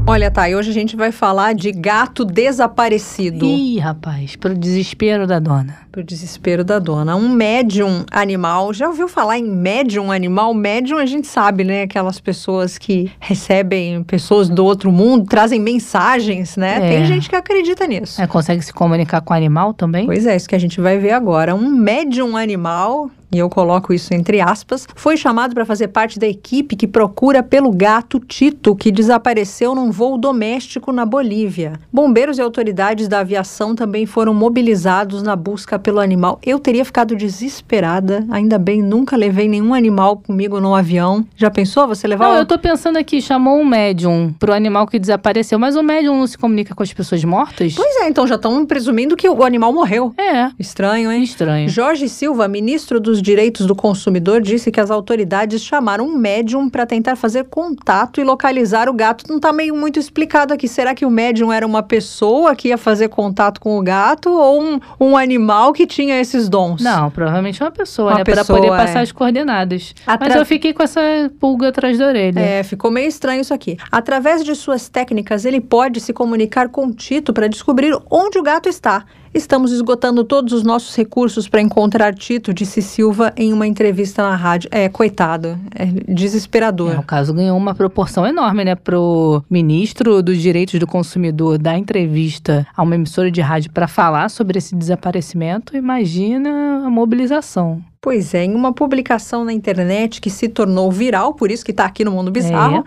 Olha, 0.08 0.30
tá, 0.30 0.48
e 0.48 0.54
hoje 0.54 0.70
a 0.70 0.72
gente 0.72 0.94
vai 0.94 1.10
falar 1.10 1.52
de 1.52 1.72
gato 1.72 2.24
desaparecido. 2.24 3.44
Ih, 3.44 3.80
rapaz, 3.80 4.36
pro 4.36 4.54
desespero 4.54 5.26
da 5.26 5.40
dona. 5.40 5.78
Pro 5.90 6.04
desespero 6.04 6.62
da 6.62 6.78
dona. 6.78 7.16
Um 7.16 7.28
médium 7.28 8.04
animal. 8.12 8.72
Já 8.72 8.86
ouviu 8.86 9.08
falar 9.08 9.36
em 9.36 9.44
médium 9.44 10.12
animal? 10.12 10.54
Médium 10.54 10.98
a 10.98 11.06
gente 11.06 11.26
sabe, 11.26 11.64
né? 11.64 11.82
Aquelas 11.82 12.20
pessoas 12.20 12.78
que 12.78 13.10
recebem 13.18 14.04
pessoas 14.04 14.48
do 14.48 14.64
outro 14.64 14.92
mundo, 14.92 15.26
trazem 15.26 15.60
mensagens, 15.60 16.56
né? 16.56 16.76
É. 16.76 16.88
Tem 16.88 17.04
gente 17.06 17.28
que 17.28 17.34
acredita 17.34 17.84
nisso. 17.84 18.22
É, 18.22 18.28
consegue 18.28 18.62
se 18.62 18.72
comunicar 18.72 19.20
com 19.22 19.34
o 19.34 19.36
animal 19.36 19.74
também? 19.74 20.06
Pois 20.06 20.24
é, 20.24 20.36
isso 20.36 20.48
que 20.48 20.54
a 20.54 20.60
gente 20.60 20.80
vai 20.80 20.98
ver 20.98 21.10
agora. 21.10 21.52
Um 21.52 21.68
médium 21.68 22.36
animal, 22.36 23.10
e 23.32 23.38
eu 23.38 23.48
coloco 23.48 23.92
isso 23.92 24.14
entre 24.14 24.40
aspas, 24.40 24.86
foi 24.94 25.16
chamado 25.16 25.54
para 25.54 25.64
fazer 25.64 25.88
parte 25.88 26.18
da 26.18 26.26
equipe 26.26 26.76
que 26.76 26.86
procura 26.86 27.42
pelo 27.42 27.70
gato 27.70 28.18
Tito, 28.20 28.74
que 28.74 28.90
desapareceu 28.90 29.74
num 29.74 29.90
voo 29.90 30.16
doméstico 30.18 30.92
na 30.92 31.04
Bolívia. 31.04 31.74
Bombeiros 31.92 32.38
e 32.38 32.42
autoridades 32.42 33.08
da 33.08 33.20
aviação 33.20 33.74
também 33.74 34.06
foram 34.06 34.32
mobilizados 34.34 35.22
na 35.22 35.34
busca 35.36 35.78
pelo 35.78 36.00
animal. 36.00 36.38
Eu 36.44 36.58
teria 36.58 36.84
ficado 36.84 37.14
desesperada, 37.50 38.24
ainda 38.30 38.58
bem, 38.58 38.82
nunca 38.82 39.16
levei 39.16 39.48
nenhum 39.48 39.72
animal 39.74 40.16
comigo 40.18 40.60
no 40.60 40.74
avião. 40.74 41.24
Já 41.36 41.50
pensou 41.50 41.86
você 41.86 42.06
levar 42.06 42.28
Não, 42.28 42.34
um- 42.34 42.38
eu 42.38 42.46
tô 42.46 42.58
pensando 42.58 42.96
aqui, 42.96 43.20
chamou 43.22 43.58
um 43.60 43.64
médium 43.64 44.32
pro 44.38 44.52
animal 44.52 44.86
que 44.86 44.98
desapareceu, 44.98 45.58
mas 45.58 45.76
o 45.76 45.82
médium 45.82 46.18
não 46.18 46.26
se 46.26 46.36
comunica 46.36 46.74
com 46.74 46.82
as 46.82 46.92
pessoas 46.92 47.22
mortas? 47.24 47.74
Pois 47.74 47.96
é, 48.02 48.08
então 48.08 48.26
já 48.26 48.34
estão 48.36 48.64
presumindo 48.66 49.16
que 49.16 49.28
o 49.28 49.42
animal 49.44 49.72
morreu. 49.72 50.12
É, 50.18 50.50
Estranho, 50.58 51.10
hein? 51.10 51.22
estranho. 51.22 51.68
Jorge 51.68 52.08
Silva, 52.08 52.48
ministro 52.48 53.00
dos 53.00 53.15
Direitos 53.22 53.66
do 53.66 53.74
Consumidor, 53.74 54.40
disse 54.40 54.70
que 54.70 54.80
as 54.80 54.90
autoridades 54.90 55.62
chamaram 55.62 56.06
um 56.06 56.16
médium 56.16 56.68
para 56.68 56.86
tentar 56.86 57.16
fazer 57.16 57.44
contato 57.44 58.20
e 58.20 58.24
localizar 58.24 58.88
o 58.88 58.92
gato. 58.92 59.24
Não 59.28 59.36
está 59.36 59.52
meio 59.52 59.74
muito 59.76 59.98
explicado 59.98 60.52
aqui. 60.52 60.66
Será 60.68 60.94
que 60.94 61.04
o 61.04 61.10
médium 61.10 61.52
era 61.52 61.66
uma 61.66 61.82
pessoa 61.82 62.54
que 62.54 62.68
ia 62.68 62.78
fazer 62.78 63.08
contato 63.08 63.60
com 63.60 63.78
o 63.78 63.82
gato 63.82 64.30
ou 64.30 64.62
um, 64.62 64.80
um 65.00 65.16
animal 65.16 65.72
que 65.72 65.86
tinha 65.86 66.20
esses 66.20 66.48
dons? 66.48 66.82
Não, 66.82 67.10
provavelmente 67.10 67.62
uma 67.62 67.70
pessoa, 67.70 68.10
Uma 68.10 68.18
né? 68.18 68.24
Pessoa, 68.24 68.58
poder 68.58 68.72
é. 68.72 68.76
passar 68.76 69.00
as 69.00 69.12
coordenadas. 69.12 69.94
Atra- 70.06 70.28
Mas 70.28 70.36
eu 70.38 70.46
fiquei 70.46 70.72
com 70.72 70.82
essa 70.82 71.00
pulga 71.40 71.68
atrás 71.68 71.98
da 71.98 72.06
orelha. 72.06 72.40
É, 72.40 72.62
ficou 72.62 72.90
meio 72.90 73.08
estranho 73.08 73.40
isso 73.40 73.54
aqui. 73.54 73.76
Através 73.90 74.44
de 74.44 74.54
suas 74.54 74.88
técnicas, 74.88 75.44
ele 75.44 75.60
pode 75.60 76.00
se 76.00 76.12
comunicar 76.12 76.68
com 76.68 76.92
Tito 76.92 77.32
para 77.32 77.48
descobrir 77.48 77.96
onde 78.10 78.38
o 78.38 78.42
gato 78.42 78.68
está. 78.68 79.04
Estamos 79.36 79.70
esgotando 79.70 80.24
todos 80.24 80.54
os 80.54 80.62
nossos 80.62 80.96
recursos 80.96 81.46
para 81.46 81.60
encontrar 81.60 82.14
Tito, 82.14 82.54
disse 82.54 82.80
Silva 82.80 83.34
em 83.36 83.52
uma 83.52 83.66
entrevista 83.66 84.22
na 84.22 84.34
rádio. 84.34 84.70
É, 84.72 84.88
coitado, 84.88 85.58
é 85.74 85.84
desesperador. 86.10 86.94
É, 86.94 86.98
o 86.98 87.02
caso 87.02 87.34
ganhou 87.34 87.54
uma 87.54 87.74
proporção 87.74 88.26
enorme, 88.26 88.64
né? 88.64 88.74
Pro 88.74 89.44
ministro 89.50 90.22
dos 90.22 90.40
Direitos 90.40 90.80
do 90.80 90.86
Consumidor 90.86 91.58
dar 91.58 91.76
entrevista 91.76 92.66
a 92.74 92.82
uma 92.82 92.94
emissora 92.94 93.30
de 93.30 93.42
rádio 93.42 93.70
para 93.72 93.86
falar 93.86 94.30
sobre 94.30 94.56
esse 94.56 94.74
desaparecimento. 94.74 95.76
Imagina 95.76 96.86
a 96.86 96.88
mobilização. 96.88 97.84
Pois 98.00 98.32
é, 98.32 98.44
em 98.44 98.54
uma 98.54 98.72
publicação 98.72 99.44
na 99.44 99.52
internet 99.52 100.18
que 100.20 100.30
se 100.30 100.48
tornou 100.48 100.90
viral, 100.90 101.34
por 101.34 101.50
isso 101.50 101.64
que 101.64 101.72
está 101.72 101.84
aqui 101.84 102.04
no 102.04 102.12
Mundo 102.12 102.30
Bizarro, 102.30 102.84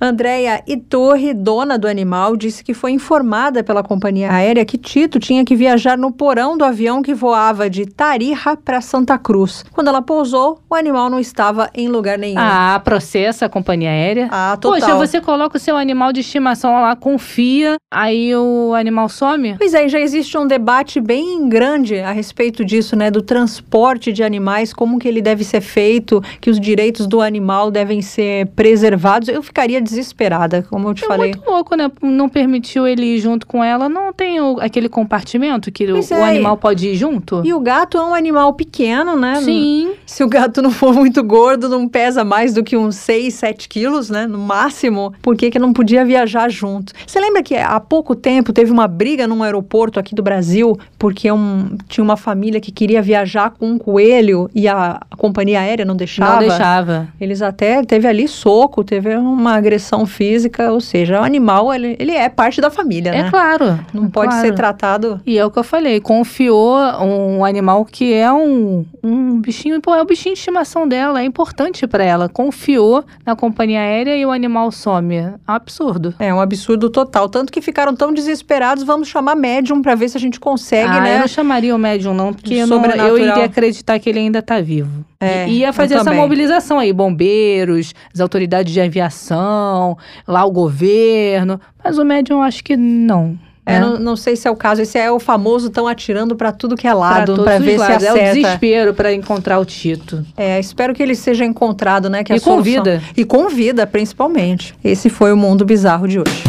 Andréia 0.00 0.62
Itorre, 0.66 1.34
dona 1.34 1.76
do 1.76 1.88
animal, 1.88 2.36
disse 2.36 2.62
que 2.62 2.72
foi 2.72 2.92
informada 2.92 3.64
pela 3.64 3.82
companhia 3.82 4.32
aérea 4.32 4.64
que 4.64 4.78
Tito 4.78 5.18
tinha 5.18 5.44
que 5.44 5.56
viajar 5.56 5.98
no 5.98 6.12
porão 6.12 6.56
do 6.56 6.64
avião 6.64 7.02
que 7.02 7.12
voava 7.12 7.68
de 7.68 7.84
Tarija 7.84 8.56
para 8.56 8.80
Santa 8.80 9.18
Cruz. 9.18 9.64
Quando 9.72 9.88
ela 9.88 10.00
pousou, 10.00 10.60
o 10.70 10.74
animal 10.74 11.10
não 11.10 11.18
estava 11.18 11.68
em 11.74 11.88
lugar 11.88 12.16
nenhum. 12.16 12.38
Ah, 12.38 12.80
processa 12.84 13.46
a 13.46 13.48
companhia 13.48 13.90
aérea. 13.90 14.28
Ah, 14.30 14.56
total. 14.60 14.80
Poxa, 14.80 14.94
você 14.94 15.20
coloca 15.20 15.56
o 15.56 15.60
seu 15.60 15.76
animal 15.76 16.12
de 16.12 16.20
estimação 16.20 16.72
lá, 16.80 16.94
confia, 16.94 17.76
aí 17.92 18.34
o 18.36 18.74
animal 18.74 19.08
some? 19.08 19.56
Pois 19.58 19.74
é, 19.74 19.86
e 19.86 19.88
já 19.88 19.98
existe 19.98 20.38
um 20.38 20.46
debate 20.46 21.00
bem 21.00 21.48
grande 21.48 21.98
a 21.98 22.12
respeito 22.12 22.64
disso, 22.64 22.94
né? 22.94 23.10
Do 23.10 23.22
transporte 23.22 24.12
de 24.12 24.22
animais, 24.22 24.72
como 24.72 24.98
que 24.98 25.08
ele 25.08 25.20
deve 25.20 25.42
ser 25.42 25.60
feito, 25.60 26.22
que 26.40 26.50
os 26.50 26.60
direitos 26.60 27.06
do 27.06 27.20
animal 27.20 27.70
devem 27.70 28.00
ser 28.00 28.46
preservados. 28.48 29.28
Eu 29.28 29.42
ficaria 29.42 29.80
desesperada, 29.88 30.64
como 30.68 30.88
eu 30.88 30.94
te 30.94 31.04
É 31.04 31.06
falei. 31.06 31.30
muito 31.34 31.48
louco, 31.50 31.74
né? 31.76 31.90
Não 32.02 32.28
permitiu 32.28 32.86
ele 32.86 33.04
ir 33.16 33.18
junto 33.18 33.46
com 33.46 33.62
ela. 33.62 33.88
Não 33.88 34.12
tem 34.12 34.40
o- 34.40 34.58
aquele 34.60 34.88
compartimento 34.88 35.70
que 35.72 35.84
o, 35.86 35.92
Pois 35.94 36.10
o 36.10 36.14
é, 36.14 36.28
animal 36.30 36.56
pode 36.56 36.88
ir 36.88 36.94
junto? 36.96 37.42
E 37.44 37.52
o 37.54 37.60
gato 37.60 37.96
é 37.98 38.02
um 38.04 38.14
animal 38.14 38.52
pequeno, 38.54 39.16
né? 39.16 39.36
Sim. 39.42 39.92
Se 40.06 40.22
o 40.22 40.28
gato 40.28 40.60
não 40.62 40.70
for 40.70 40.92
muito 40.94 41.22
gordo, 41.22 41.68
não 41.68 41.88
pesa 41.88 42.24
mais 42.24 42.52
do 42.54 42.62
que 42.62 42.76
uns 42.76 42.96
6, 42.96 43.34
7 43.34 43.68
quilos, 43.68 44.10
né? 44.10 44.26
No 44.26 44.38
máximo. 44.38 45.12
Por 45.22 45.36
que, 45.36 45.50
que 45.50 45.58
não 45.58 45.72
podia 45.72 46.04
viajar 46.04 46.48
junto? 46.50 46.92
Você 47.06 47.18
lembra 47.20 47.42
que 47.42 47.54
há 47.56 47.78
pouco 47.80 48.14
tempo 48.14 48.52
teve 48.52 48.70
uma 48.70 48.86
briga 48.88 49.26
num 49.26 49.42
aeroporto 49.42 49.98
aqui 49.98 50.14
do 50.14 50.22
Brasil, 50.22 50.78
porque 50.98 51.30
um, 51.30 51.76
tinha 51.88 52.04
uma 52.04 52.16
família 52.16 52.60
que 52.60 52.70
queria 52.72 53.00
viajar 53.02 53.50
com 53.50 53.66
um 53.70 53.78
coelho 53.78 54.50
e 54.54 54.66
a, 54.68 55.00
a 55.10 55.16
companhia 55.16 55.60
aérea 55.60 55.84
não 55.84 55.96
deixava? 55.96 56.32
Não 56.32 56.38
deixava. 56.48 57.08
Eles 57.20 57.40
até 57.42 57.82
teve 57.84 58.06
ali 58.06 58.26
soco, 58.28 58.82
teve 58.84 59.14
uma 59.16 59.54
agressão 59.54 59.77
física, 60.06 60.72
ou 60.72 60.80
seja, 60.80 61.20
o 61.20 61.24
animal 61.24 61.72
ele, 61.74 61.96
ele 61.98 62.12
é 62.12 62.28
parte 62.28 62.60
da 62.60 62.70
família, 62.70 63.10
É 63.10 63.22
né? 63.24 63.30
claro. 63.30 63.78
Não 63.92 64.06
é 64.06 64.08
pode 64.08 64.30
claro. 64.30 64.46
ser 64.46 64.54
tratado. 64.54 65.20
E 65.26 65.38
é 65.38 65.44
o 65.44 65.50
que 65.50 65.58
eu 65.58 65.64
falei, 65.64 66.00
confiou 66.00 66.76
um 67.00 67.44
animal 67.44 67.84
que 67.84 68.12
é 68.12 68.32
um, 68.32 68.84
um 69.02 69.40
bichinho, 69.40 69.80
é 69.86 70.02
o 70.02 70.04
bichinho 70.04 70.34
de 70.34 70.40
estimação 70.40 70.86
dela, 70.86 71.20
é 71.20 71.24
importante 71.24 71.86
pra 71.86 72.04
ela. 72.04 72.28
Confiou 72.28 73.04
na 73.24 73.34
companhia 73.34 73.80
aérea 73.80 74.16
e 74.16 74.24
o 74.24 74.30
animal 74.30 74.70
some. 74.70 75.14
É 75.16 75.34
um 75.48 75.52
absurdo. 75.52 76.14
É 76.18 76.32
um 76.32 76.40
absurdo 76.40 76.90
total. 76.90 77.28
Tanto 77.28 77.52
que 77.52 77.60
ficaram 77.60 77.94
tão 77.94 78.12
desesperados, 78.12 78.84
vamos 78.84 79.08
chamar 79.08 79.34
médium 79.34 79.82
pra 79.82 79.94
ver 79.94 80.08
se 80.08 80.16
a 80.16 80.20
gente 80.20 80.38
consegue, 80.40 80.90
ah, 80.90 81.00
né? 81.00 81.16
eu 81.16 81.20
não 81.20 81.28
chamaria 81.28 81.74
o 81.74 81.78
médium 81.78 82.14
não, 82.14 82.32
porque 82.32 82.54
eu, 82.54 82.66
não, 82.66 82.84
eu 82.84 83.18
iria 83.18 83.44
acreditar 83.44 83.98
que 83.98 84.08
ele 84.08 84.18
ainda 84.18 84.42
tá 84.42 84.60
vivo. 84.60 85.04
É, 85.20 85.48
E 85.48 85.58
ia 85.58 85.72
fazer 85.72 85.94
essa 85.94 86.12
mobilização 86.12 86.78
aí, 86.78 86.92
bombeiros, 86.92 87.92
as 88.14 88.20
autoridades 88.20 88.72
de 88.72 88.80
aviação, 88.80 89.98
lá 90.26 90.44
o 90.44 90.50
governo. 90.50 91.60
Mas 91.82 91.98
o 91.98 92.04
médium 92.04 92.36
eu 92.38 92.42
acho 92.42 92.62
que 92.62 92.76
não. 92.76 93.36
É, 93.66 93.72
né? 93.72 93.80
não, 93.80 93.98
não 93.98 94.16
sei 94.16 94.34
se 94.36 94.46
é 94.48 94.50
o 94.50 94.56
caso. 94.56 94.80
Esse 94.80 94.96
é 94.96 95.10
o 95.10 95.18
famoso 95.18 95.66
estão 95.66 95.86
atirando 95.86 96.34
pra 96.36 96.52
tudo 96.52 96.74
que 96.76 96.86
é 96.86 96.94
lado, 96.94 97.32
os 97.32 97.44
ver 97.44 97.72
se 97.72 97.76
lados. 97.76 98.04
É 98.04 98.12
o 98.12 98.14
acerta. 98.14 98.34
desespero 98.34 98.94
pra 98.94 99.12
encontrar 99.12 99.58
o 99.58 99.64
Tito. 99.64 100.24
É, 100.36 100.58
espero 100.58 100.94
que 100.94 101.02
ele 101.02 101.14
seja 101.14 101.44
encontrado, 101.44 102.08
né? 102.08 102.22
Que 102.24 102.32
E 102.32 102.36
a 102.36 102.38
solução- 102.38 102.56
convida. 102.56 103.02
E 103.16 103.24
convida, 103.24 103.86
principalmente. 103.86 104.74
Esse 104.82 105.10
foi 105.10 105.32
o 105.32 105.36
Mundo 105.36 105.64
Bizarro 105.66 106.06
de 106.08 106.18
hoje. 106.20 106.44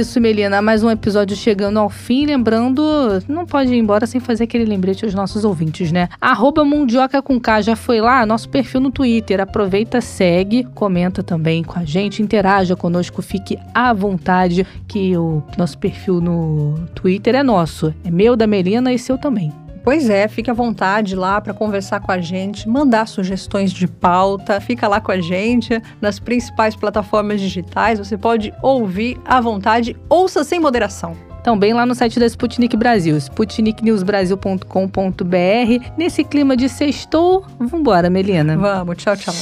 Isso, 0.00 0.20
Melina. 0.20 0.62
Mais 0.62 0.82
um 0.82 0.90
episódio 0.90 1.36
chegando 1.36 1.78
ao 1.78 1.90
fim. 1.90 2.24
Lembrando, 2.24 2.82
não 3.28 3.44
pode 3.44 3.72
ir 3.72 3.78
embora 3.78 4.06
sem 4.06 4.20
fazer 4.20 4.44
aquele 4.44 4.64
lembrete 4.64 5.04
aos 5.04 5.14
nossos 5.14 5.44
ouvintes, 5.44 5.92
né? 5.92 6.08
Arroba 6.20 6.64
Mundioca 6.64 7.20
com 7.20 7.38
K 7.38 7.60
já 7.60 7.76
foi 7.76 8.00
lá, 8.00 8.24
nosso 8.24 8.48
perfil 8.48 8.80
no 8.80 8.90
Twitter. 8.90 9.40
Aproveita, 9.40 10.00
segue, 10.00 10.64
comenta 10.74 11.22
também 11.22 11.62
com 11.62 11.78
a 11.78 11.84
gente, 11.84 12.22
interaja 12.22 12.74
conosco, 12.74 13.20
fique 13.20 13.58
à 13.74 13.92
vontade, 13.92 14.66
que 14.88 15.16
o 15.16 15.42
nosso 15.56 15.76
perfil 15.78 16.20
no 16.20 16.74
Twitter 16.94 17.34
é 17.34 17.42
nosso. 17.42 17.94
É 18.02 18.10
meu, 18.10 18.34
da 18.34 18.46
Melina 18.46 18.92
e 18.92 18.98
seu 18.98 19.18
também. 19.18 19.52
Pois 19.82 20.10
é, 20.10 20.28
fique 20.28 20.50
à 20.50 20.54
vontade 20.54 21.14
lá 21.14 21.40
para 21.40 21.54
conversar 21.54 22.00
com 22.00 22.12
a 22.12 22.20
gente, 22.20 22.68
mandar 22.68 23.06
sugestões 23.06 23.72
de 23.72 23.86
pauta, 23.86 24.60
fica 24.60 24.86
lá 24.86 25.00
com 25.00 25.10
a 25.10 25.18
gente 25.20 25.80
nas 26.00 26.18
principais 26.18 26.76
plataformas 26.76 27.40
digitais. 27.40 27.98
Você 27.98 28.18
pode 28.18 28.52
ouvir 28.62 29.18
à 29.24 29.40
vontade, 29.40 29.96
ouça 30.08 30.44
sem 30.44 30.60
moderação. 30.60 31.16
Também 31.42 31.72
lá 31.72 31.86
no 31.86 31.94
site 31.94 32.20
da 32.20 32.26
Sputnik 32.26 32.76
Brasil, 32.76 33.16
sputniknewsbrasil.com.br. 33.16 35.92
Nesse 35.96 36.22
clima 36.22 36.54
de 36.54 36.68
sextou, 36.68 37.46
vambora, 37.58 38.10
Melina. 38.10 38.58
Vamos, 38.58 38.98
tchau, 38.98 39.16
tchau. 39.16 39.32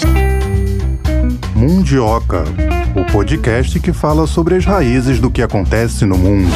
Mundioca, 1.57 2.45
o 2.95 3.05
podcast 3.11 3.80
que 3.80 3.93
fala 3.93 4.28
sobre 4.28 4.55
as 4.55 4.64
raízes 4.64 5.18
do 5.18 5.28
que 5.28 5.43
acontece 5.43 6.07
no 6.07 6.16
mundo. 6.16 6.53